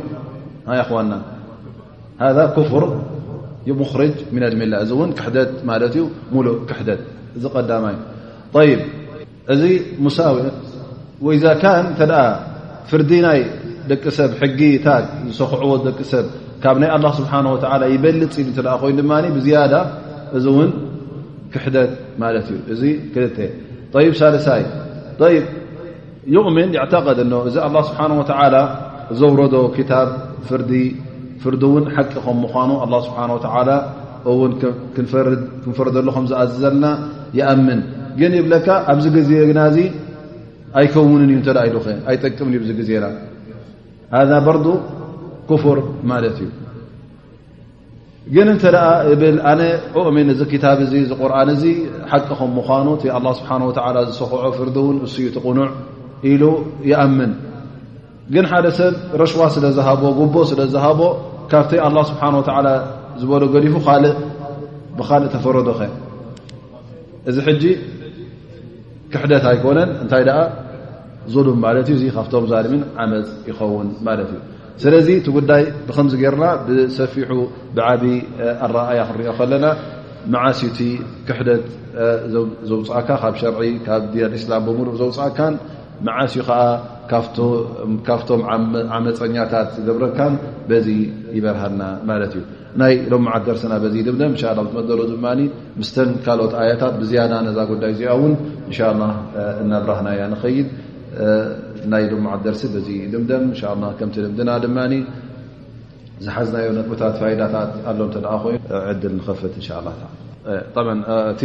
ይዋና 0.81 1.13
ሃذ 2.23 2.39
ክፍር 2.57 2.85
ርጅ 4.01 4.17
ምና 4.35 4.45
ልሚላ 4.53 4.73
እዚ 4.85 4.91
እውን 4.97 5.11
ክሕደት 5.19 5.51
ማለት 5.71 5.93
እዩ 5.97 6.05
ሙሉ 6.35 6.47
ክሕደት 6.71 7.01
እዚ 7.37 7.45
ቀዳማዩ 7.55 7.97
ይ 8.69 8.73
እዚ 9.53 9.63
ሙሳዊ 10.05 10.37
ኢዛ 11.37 11.45
ን 11.85 11.87
እተ 11.93 12.13
ፍርዲ 12.91 13.11
ናይ 13.27 13.41
ደቂ 13.91 14.03
ሰብ 14.17 14.31
ሕጊታት 14.41 15.05
ዝሰክዕዎ 15.29 15.73
ደቂ 15.87 15.99
ሰብ 16.13 16.27
ካብ 16.63 16.77
ናይ 16.83 16.91
ه 16.95 17.13
ስብሓه 17.19 17.45
ወ 17.55 17.57
ይበልፅ 17.95 18.35
ኢ 18.41 18.45
እተ 18.53 18.59
ኮይኑ 18.83 18.97
ድማ 19.03 19.13
ብዝያዳ 19.37 19.75
እዚ 20.37 20.45
እውን 20.53 20.71
ክሕደት 21.53 21.93
ማለት 22.23 22.47
እዩ 22.53 22.57
እዚ 22.73 22.83
ክልተ 23.15 23.39
ይብ 24.07 24.15
ሳለሳይ 24.21 24.63
ይብ 25.37 25.47
ይؤምን 26.35 26.71
ይዕተቅድ 26.77 27.19
እዚ 27.51 27.57
ኣላه 27.67 27.83
ስብሓንه 27.91 28.15
ወተ 28.23 28.31
ዘውረዶ 29.21 29.55
ክታብ 29.77 30.09
ፍርዲ 30.49 30.73
እውን 31.69 31.85
ሓቂ 31.95 32.13
ከም 32.27 32.37
ምኳኑ 32.45 32.71
ኣه 32.85 32.93
ስብሓه 33.07 33.29
ተ 33.45 33.51
እውን 34.31 34.53
ክንፈርደሎኹም 35.65 36.25
ዝኣዝዘለና 36.31 36.85
ይኣምን 37.39 37.81
ግን 38.21 38.33
ይብለካ 38.39 38.69
ኣብዚ 38.93 39.05
ግዜናዚ 39.17 39.77
ኣይከውንን 40.79 41.31
እዩ 41.35 41.39
ተ 41.47 41.51
ኢሉ 41.69 41.77
ኣይጠቅምን 42.11 42.55
እዩ 42.59 42.63
ዚግዜና 42.71 43.05
ሃذ 44.17 44.31
በርዱ 44.47 44.67
ክፍር 45.51 45.79
ማለት 46.11 46.37
እዩ 46.45 46.49
ግን 48.35 48.49
እንተ 48.55 48.65
ደኣ 48.75 48.85
እብል 49.13 49.39
ኣነ 49.51 49.61
እሚን 50.09 50.27
እዚ 50.33 50.41
ክታብ 50.53 50.79
እዚ 50.87 50.93
ቁርኣን 51.21 51.49
እዚ 51.55 51.63
ሓቂ 52.11 52.29
ከም 52.39 52.51
ምኳኑ 52.59 52.87
እቲ 52.97 53.03
ኣ 53.19 53.19
ስብሓን 53.39 53.63
ወ 53.67 53.69
ዝሰክዖ 54.09 54.43
ፍርዲ 54.59 54.77
እውን 54.83 54.97
እስዩ 55.07 55.27
ቲ 55.35 55.39
ቕኑዕ 55.47 55.67
ኢሉ 56.31 56.43
ይኣምን 56.91 57.33
ግን 58.35 58.45
ሓደ 58.51 58.67
ሰብ 58.79 58.95
ረሽዋ 59.21 59.43
ስለ 59.55 59.65
ዝሃቦ 59.77 60.03
ጉቦ 60.19 60.35
ስለ 60.51 60.61
ዝሃቦ 60.75 61.01
ካብቲ 61.51 61.71
ኣላه 61.87 62.03
ስብሓን 62.11 62.35
ወታዓላ 62.41 62.69
ዝበሉ 63.21 63.43
ገሊፉ 63.55 63.75
እብካልእ 64.93 65.29
ተፈረዶ 65.35 65.69
ኸ 65.79 65.81
እዚ 67.29 67.37
ሕጂ 67.47 67.65
ክሕደት 69.13 69.45
ኣይኮነን 69.51 69.91
እንታይ 70.03 70.23
ደኣ 70.29 70.39
ዘሉም 71.33 71.59
ማለት 71.65 71.87
እዩ 71.93 71.97
እዚ 71.99 72.05
ካብቶም 72.17 72.45
ዛርሚን 72.53 72.83
ዓመፅ 73.03 73.29
ይኸውን 73.49 73.89
ማለት 74.07 74.29
እዩ 74.33 74.39
ስለዚ 74.83 75.09
እቲ 75.19 75.27
ጉዳይ 75.37 75.63
ብከምዚ 75.87 76.15
ገርና 76.23 76.45
ብሰፊሑ 76.67 77.31
ብዓብዪ 77.77 78.05
ኣረኣያ 78.67 79.01
ክንሪኦ 79.09 79.33
ከለና 79.39 79.67
መዓስ 80.33 80.61
እቲ 80.69 80.79
ክሕደት 81.29 81.65
ዘውፅካ 82.71 83.09
ካብ 83.23 83.35
ሸርዒ 83.41 83.61
ካብ 83.87 84.03
ዲናድ 84.13 84.35
እስላም 84.41 84.63
ብምሉእ 84.69 84.97
ዘውፅኣካን 85.03 85.55
መዓስ 86.07 86.33
ከዓ 86.49 86.61
ካብቶም 88.07 88.43
ዓመፀኛታት 88.99 89.69
ዝገብረካን 89.77 90.35
በዚ 90.69 90.87
ይበርሃና 91.37 91.83
ማለት 92.11 92.33
እዩ 92.39 92.45
ናይ 92.81 92.95
ሎምዓት 93.13 93.43
ደርስና 93.49 93.75
በዚ 93.83 93.95
ድምደም 94.07 94.31
እንሻ 94.35 94.43
ላ 94.59 94.63
ትመደሉ 94.69 95.01
ድማ 95.13 95.27
ምስተን 95.79 96.11
ካልኦት 96.25 96.55
ኣያታት 96.61 96.95
ብዝያዳ 97.01 97.33
ነዛ 97.47 97.59
ጉዳይ 97.73 97.91
እዚኣ 97.95 98.13
እውን 98.19 98.33
እንሻ 98.69 98.79
ላ 99.01 99.07
እናብራህና 99.63 100.09
እያ 100.17 100.25
ንኸይድ 100.33 100.69
ናይ 101.93 102.05
ድሞዓደርሲ 102.11 102.63
በዚ 102.75 102.89
ድምደም 103.13 103.43
እንሻ 103.51 103.61
ከምቲ 103.99 104.17
ድምድና 104.27 104.51
ድማ 104.65 104.77
ዝሓዝናዮ 106.25 106.67
ነጥብታት 106.77 107.15
ፋይዳታት 107.21 107.71
ኣሎ 107.91 108.01
እተደ 108.09 108.25
ኮይኑ 108.43 108.59
ዕድል 108.91 109.15
ንፍት 109.19 109.55
እንሻ 109.61 109.69
ጣ 110.75 110.79
እቲ 111.33 111.43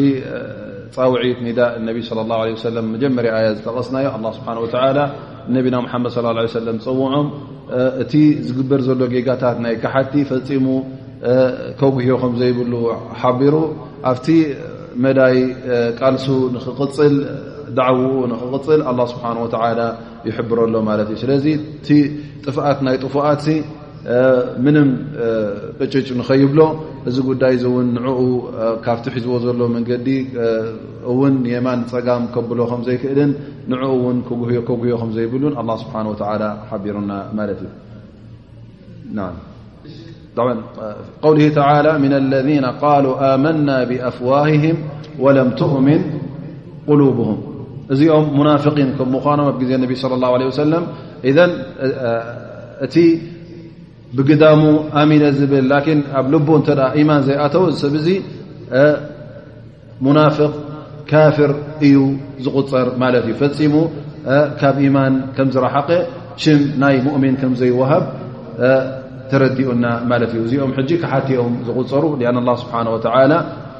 ፃውዒት 0.95 1.39
ኒዳ 1.45 1.59
ነብ 1.87 1.97
ለ 2.17 2.19
ላه 2.29 2.39
ለ 2.51 2.55
ሰለም 2.67 2.85
መጀመር 2.93 3.25
ኣያ 3.37 3.47
ዝጠቐስናዮ 3.57 4.05
ኣላ 4.17 4.25
ስብሓን 4.37 4.57
ወተላ 4.65 4.97
ነቢና 5.55 5.75
ሙሓመድ 5.85 6.09
ه 6.13 6.47
ሰለም 6.57 6.77
ፀውዖም 6.85 7.27
እቲ 8.03 8.13
ዝግበር 8.47 8.81
ዘሎ 8.87 9.01
ጌጋታት 9.13 9.57
ናይ 9.65 9.75
ካሓቲ 9.83 10.13
ፈፂሙ 10.31 10.67
ከጉህዮ 11.79 12.13
ከም 12.21 12.33
ዘይብሉ 12.41 12.73
ሓቢሩ 13.21 13.55
ኣብቲ 14.11 14.27
መዳይ 15.05 15.35
ቃልሱ 15.99 16.25
ንኽቕፅል 16.55 17.15
ዳዕውኡ 17.79 18.15
ንክቅፅል 18.31 18.81
ኣ 18.91 18.95
ስብሓን 19.11 19.37
ወተላ 19.45 19.79
ይሕብረሎ 20.27 20.73
ማለት 20.89 21.07
እዩ 21.13 21.17
ስለዚ 21.23 21.45
እቲ 21.57 21.87
ጥፍኣት 22.45 22.79
ናይ 22.85 22.95
ጥፉኣት 23.05 23.43
ምንም 24.65 24.89
ቅጭጭ 25.79 26.07
ንኸይብሎ 26.19 26.59
እዚ 27.09 27.17
ጉዳይ 27.29 27.53
እዚ 27.57 27.63
እውን 27.71 27.87
ንዕኡ 27.97 28.19
ካብቲሒዝዎ 28.85 29.35
ዘሎ 29.45 29.59
መንገዲ 29.75 30.07
እውን 31.11 31.35
የማን 31.53 31.81
ፀጋም 31.91 32.23
ከብሎ 32.35 32.59
ከም 32.71 32.81
ዘይክእልን 32.87 33.31
ንዕኡ 33.71 33.89
እውን 33.97 34.17
ከጉህዮ 34.29 34.59
ከም 35.01 35.11
ዘይብሉን 35.17 35.55
ስብሓ 35.81 35.95
ወ 36.11 36.15
ሓቢሩና 36.69 37.11
ማለት 37.39 37.61
እዩ 37.67 39.27
ውሊ 41.29 41.41
ተላ 41.57 41.87
ና 42.01 42.15
ለذነ 42.31 42.65
ቃሉ 42.81 43.05
ኣመና 43.29 43.69
ብኣፍዋህህም 43.89 44.77
ወለም 45.25 45.49
ትእምን 45.59 46.01
ቁሉብሁም 46.89 47.37
እዚኦም 47.93 48.25
ሙናፍን 48.37 48.87
ከምኳኖም 48.97 49.47
ኣብ 49.53 49.59
ዜ 49.69 49.71
ነቢ 49.83 49.91
صለ 50.03 50.13
ه 50.23 50.27
عه 50.37 50.47
ሰለም 50.63 50.83
እቲ 52.85 52.95
ብግዳሙ 54.17 54.61
ኣሚነ 55.01 55.23
ዝብል 55.37 55.65
ላ 55.73 55.77
ኣብ 56.19 56.25
ልቦ 56.33 56.47
እተ 56.61 56.69
ኢማን 57.01 57.21
ዘይኣተዉ 57.27 57.63
ሰብ 57.81 57.93
እዙ 57.99 58.07
ሙናፍቅ 60.05 60.51
ካፍር 61.11 61.51
እዩ 61.87 61.95
ዝቁፀር 62.45 62.87
ማለት 63.03 63.23
እዩ 63.27 63.33
ፈፂሙ 63.41 63.73
ካብ 64.59 64.75
ኢማን 64.87 65.13
ከም 65.35 65.47
ዝረሓቀ 65.55 65.89
ሽም 66.43 66.59
ናይ 66.81 66.95
ሙእሚን 67.07 67.35
ከም 67.41 67.53
ዘይወሃብ 67.61 68.03
ተረዲኡና 69.31 69.85
ማለት 70.11 70.31
እዩ 70.35 70.41
እዚኦም 70.47 70.71
ክሓቲኦም 71.03 71.53
ዝቁፀሩ 71.69 72.03
ኣ 72.31 72.35
ه 72.47 72.57
ስብሓ 72.61 72.73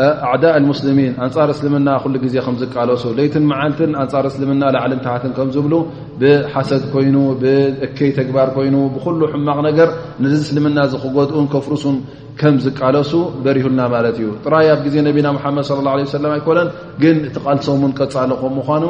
ኣዕዳእ 0.00 0.52
አሙስልሚን 0.58 1.12
ኣንጻር 1.24 1.48
እስልምና 1.54 1.88
ኩሉ 2.04 2.14
ዜ 2.32 2.36
ከም 2.46 2.56
ዝቃለሱ 2.62 3.02
ለይትን 3.18 3.44
መዓልትን 3.50 3.90
ኣንፃር 4.02 4.24
እስልምና 4.30 4.62
ላዕልን 4.74 5.00
ታሕትን 5.06 5.32
ከም 5.36 5.48
ዝብሉ 5.54 5.74
ብሓሰድ 6.22 6.84
ኮይኑ 6.94 7.16
ብእከይ 7.42 8.10
ተግባር 8.18 8.48
ኮይኑ 8.56 8.76
ብኩሉ 8.94 9.20
ሕማቕ 9.32 9.58
ነገር 9.68 9.88
ንዚ 10.24 10.34
እስልምና 10.46 10.78
ዝክጎድኡን 10.94 11.46
ከፍርሱን 11.52 11.96
ከም 12.40 12.54
ዝቃለሱ 12.64 13.10
በሪሁና 13.44 13.80
ማለት 13.94 14.16
እዩ 14.20 14.28
ጥራይ 14.44 14.68
ኣብ 14.72 14.80
ጊዜ 14.86 14.96
ነቢና 15.08 15.26
ሓመድ 15.44 15.66
ለ 15.74 15.84
ላ 15.86 15.90
ሰለም 16.16 16.32
ኣይኮነን 16.38 16.68
ግን 17.02 17.16
እቲ 17.28 17.36
ቃልሶምን 17.44 17.92
ቀፃሎ 18.00 18.30
ከም 18.40 18.54
ምኳኑ 18.60 18.84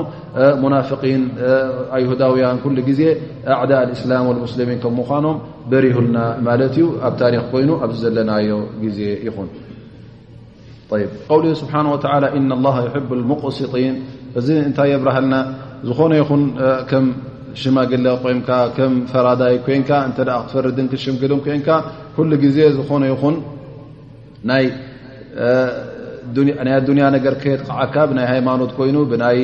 ሙናፍን 0.63 1.23
ይሁዳውያን 2.05 2.61
ኩሉ 2.65 2.77
ጊዜ 2.89 3.03
ኣዕዳእ 3.59 3.83
እስላም 3.99 4.31
ልሙስልሚን 4.39 4.81
ከም 4.87 4.95
ምኳኖም 5.03 5.37
በሪሁና 5.73 6.17
ማለት 6.49 6.73
እዩ 6.79 6.87
ኣብ 7.11 7.15
ታሪክ 7.23 7.45
ኮይኑ 7.53 7.71
ኣብዚ 7.87 7.99
ዘለናዮ 8.07 8.59
ግዜ 8.87 9.01
ይኹን 9.29 9.49
ውሊ 11.35 11.47
ስብሓه 11.61 11.81
እና 12.39 12.51
الله 12.59 12.77
يب 12.87 13.11
الሙغስጢን 13.19 13.97
እዚ 14.39 14.49
እንታይ 14.69 14.89
የብረሃልና 14.93 15.35
ዝኾነ 15.89 16.13
ይኹን 16.21 16.43
ከም 16.91 17.05
ሽማግለ 17.61 18.05
ቆምካ 18.23 18.51
ከም 18.77 18.93
ፈራዳይ 19.11 19.55
ኮንካ 19.67 19.91
እተ 20.09 20.19
ክትፈርድን 20.31 20.87
ክሽምግድም 20.93 21.41
ኮንካ 21.47 21.69
ኩሉ 22.17 22.31
ግዜ 22.45 22.59
ዝኾነ 22.79 23.03
ይኹን 23.13 23.37
ናይ 24.51 24.65
ዱንያ 26.89 27.05
ነገር 27.17 27.35
ከየት 27.43 27.61
ዓካ 27.83 27.97
ናይ 28.19 28.27
ሃይማኖት 28.33 28.71
ኮይኑ 28.79 28.97
ብናይ 29.13 29.39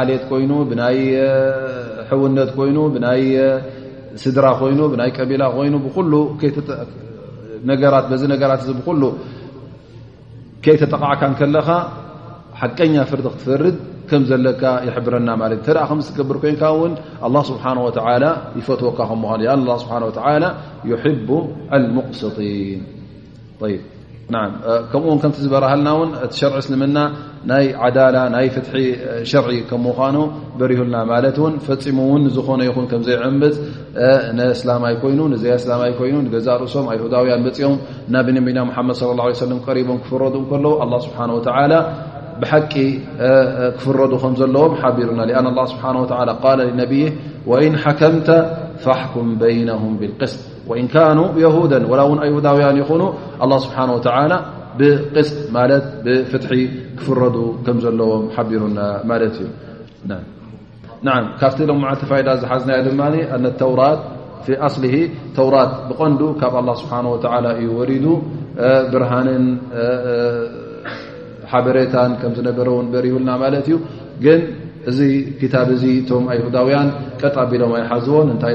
ዓሌት 0.00 0.22
ኮይኑ 0.30 0.50
ብናይ 0.70 0.98
ሕውነት 2.10 2.50
ኮይኑ 2.58 2.78
ናይ 3.06 3.22
ስድራ 4.22 4.46
ኮይኑ 4.62 4.80
ናይ 5.02 5.10
ቀቢላ 5.18 5.42
ኮይኑ 5.58 5.74
ብ 5.84 5.88
ዚ 8.20 8.24
ነገራት 8.34 8.62
ብሉ 8.88 9.02
ከይተጠቃዕካንከለኻ 10.64 11.68
ሓቀኛ 12.60 12.96
ፍርዲ 13.10 13.26
ክትፈርድ 13.34 13.76
ከም 14.08 14.22
ዘለካ 14.30 14.62
ይሕብረና 14.88 15.28
ማለት 15.42 15.60
ተደኣ 15.66 15.84
ከም 15.90 16.00
ዝትገብር 16.06 16.36
ኮንካ 16.42 16.62
እውን 16.74 16.92
ኣلله 17.26 17.42
ስብሓንه 17.50 17.80
ወ 17.86 17.90
ይፈትወካ 18.58 18.98
ከምኻ 19.10 19.32
ስብሓን 19.82 20.02
ወ 20.06 20.10
ይሕቡ 20.90 21.28
አልሙቕስጢን 21.76 22.80
ይ 23.72 23.78
ና 24.34 24.38
ከምኡውን 24.90 25.18
ከምቲ 25.22 25.36
ዝበረሃልና 25.44 25.88
ውን 25.98 26.10
እቲ 26.24 26.32
ሸርዒ 26.40 26.56
እስልምና 26.62 26.98
ናይ 27.50 27.64
ዓዳላ 27.86 28.16
ናይ 28.34 28.46
ፍትሒ 28.56 28.82
ሸርዒ 29.30 29.56
ከም 29.70 29.80
ምኳኑ 29.86 30.16
በሪሁልና 30.58 30.96
ማለት 31.12 31.36
ውን 31.44 31.54
ፈፂሙ 31.66 31.98
ውን 32.12 32.24
ዝኾነ 32.36 32.60
ይኹን 32.68 32.86
ከምዘይዕምፅ 32.90 33.54
ንእስላማይ 34.38 34.94
ኮይኑ 35.02 35.20
ንዘያ 35.32 35.54
እስላማይ 35.62 35.92
ኮይኑ 36.00 36.14
ንገዛ 36.26 36.48
ርእሶም 36.62 36.86
የሁዳውያን 36.96 37.42
በፂኦም 37.48 37.76
ናብ 38.14 38.28
ነቢና 38.38 38.58
ሙሓመድ 38.70 38.94
ص 39.00 39.02
ه 39.26 39.40
ሰለም 39.44 39.58
ቀሪቦም 39.68 39.98
ክፍረዱ 40.04 40.34
ከለዉ 40.52 40.72
ኣ 40.84 40.86
ስብሓ 41.06 41.18
ተ 41.48 41.50
ብሓቂ 42.42 42.74
ክፍረዱ 43.78 44.12
ከም 44.22 44.34
ዘለዎም 44.42 44.74
ሓቢሩና 44.82 45.20
አን 45.40 45.46
ስብሓ 45.72 45.84
ቃል 46.12 46.60
ነብይ 46.80 47.02
ወኢን 47.50 47.74
ሓከምተ 47.82 48.28
ፈሕኩም 48.84 49.28
በይነهም 49.40 49.92
ብልቅስት 50.00 50.40
وእ 50.70 50.82
ካኑ 50.94 51.18
የهደ 51.44 51.72
وላ 51.90 52.00
ውን 52.10 52.18
ኣሁዳውያን 52.26 52.76
ይኑ 52.82 52.90
لله 53.40 53.58
ስብሓ 53.66 53.78
و 53.94 53.98
ብቅስ 54.80 55.30
ማ 55.56 55.60
ብፍትሒ 56.04 56.52
ክፍረዱ 56.98 57.36
ከም 57.64 57.76
ዘለዎም 57.84 58.24
ሓቢሩና 58.34 58.78
ማት 59.10 59.22
እዩ 59.28 59.40
ካብቲ 61.40 61.58
ልምዓ 61.70 61.88
ተፋዳ 62.02 62.28
ዝሓዝና 62.42 62.70
ድ 62.86 62.88
ሊ 64.84 64.86
ተውራት 65.38 65.72
ብቐንዱ 65.88 66.20
ካብ 66.40 66.54
لله 66.64 66.74
ስብሓه 66.82 67.00
و 67.14 67.16
እዩ 67.62 67.66
ወሪዱ 67.80 68.06
ብርሃንን 68.92 69.44
ሓበሬታን 71.52 72.12
ከዝነበረ 72.20 72.68
በሪይብልና 72.92 73.30
ማለት 73.42 73.64
እዩ 73.70 73.76
ግን 74.24 74.40
እዚ 74.90 74.98
ታ 75.52 75.56
ዚ 75.82 75.84
ቶም 76.08 76.24
ኣሁዳውያን 76.34 76.88
ቀጣ 77.22 77.36
ቢሎም 77.50 77.72
ኣይሓዝዎ 77.80 78.14
ታይ 78.42 78.54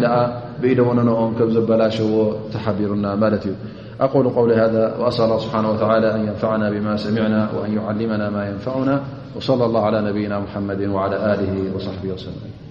بيلوننأم 0.62 1.34
كم 1.36 1.49
زبلاشو 1.49 2.34
تحبيرنا 2.53 3.16
مالتي 3.16 3.56
أقول 4.01 4.30
قول 4.30 4.51
هذا 4.53 4.95
وأس 4.97 5.20
أل 5.20 5.26
الله 5.26 5.38
سبحانه 5.38 5.72
وتعالى 5.72 6.16
أن 6.16 6.28
ينفعنا 6.28 6.70
بما 6.70 6.97
سمعنا 6.97 7.49
وأن 7.60 7.74
يعلمنا 7.74 8.30
ما 8.30 8.49
ينفعنا 8.49 9.01
وصلى 9.36 9.66
الله 9.66 9.86
على 9.86 10.01
نبينا 10.10 10.39
محمد 10.39 10.82
وعلى 10.82 11.16
آله 11.34 11.76
وصحبه 11.76 12.14
وسلم 12.14 12.64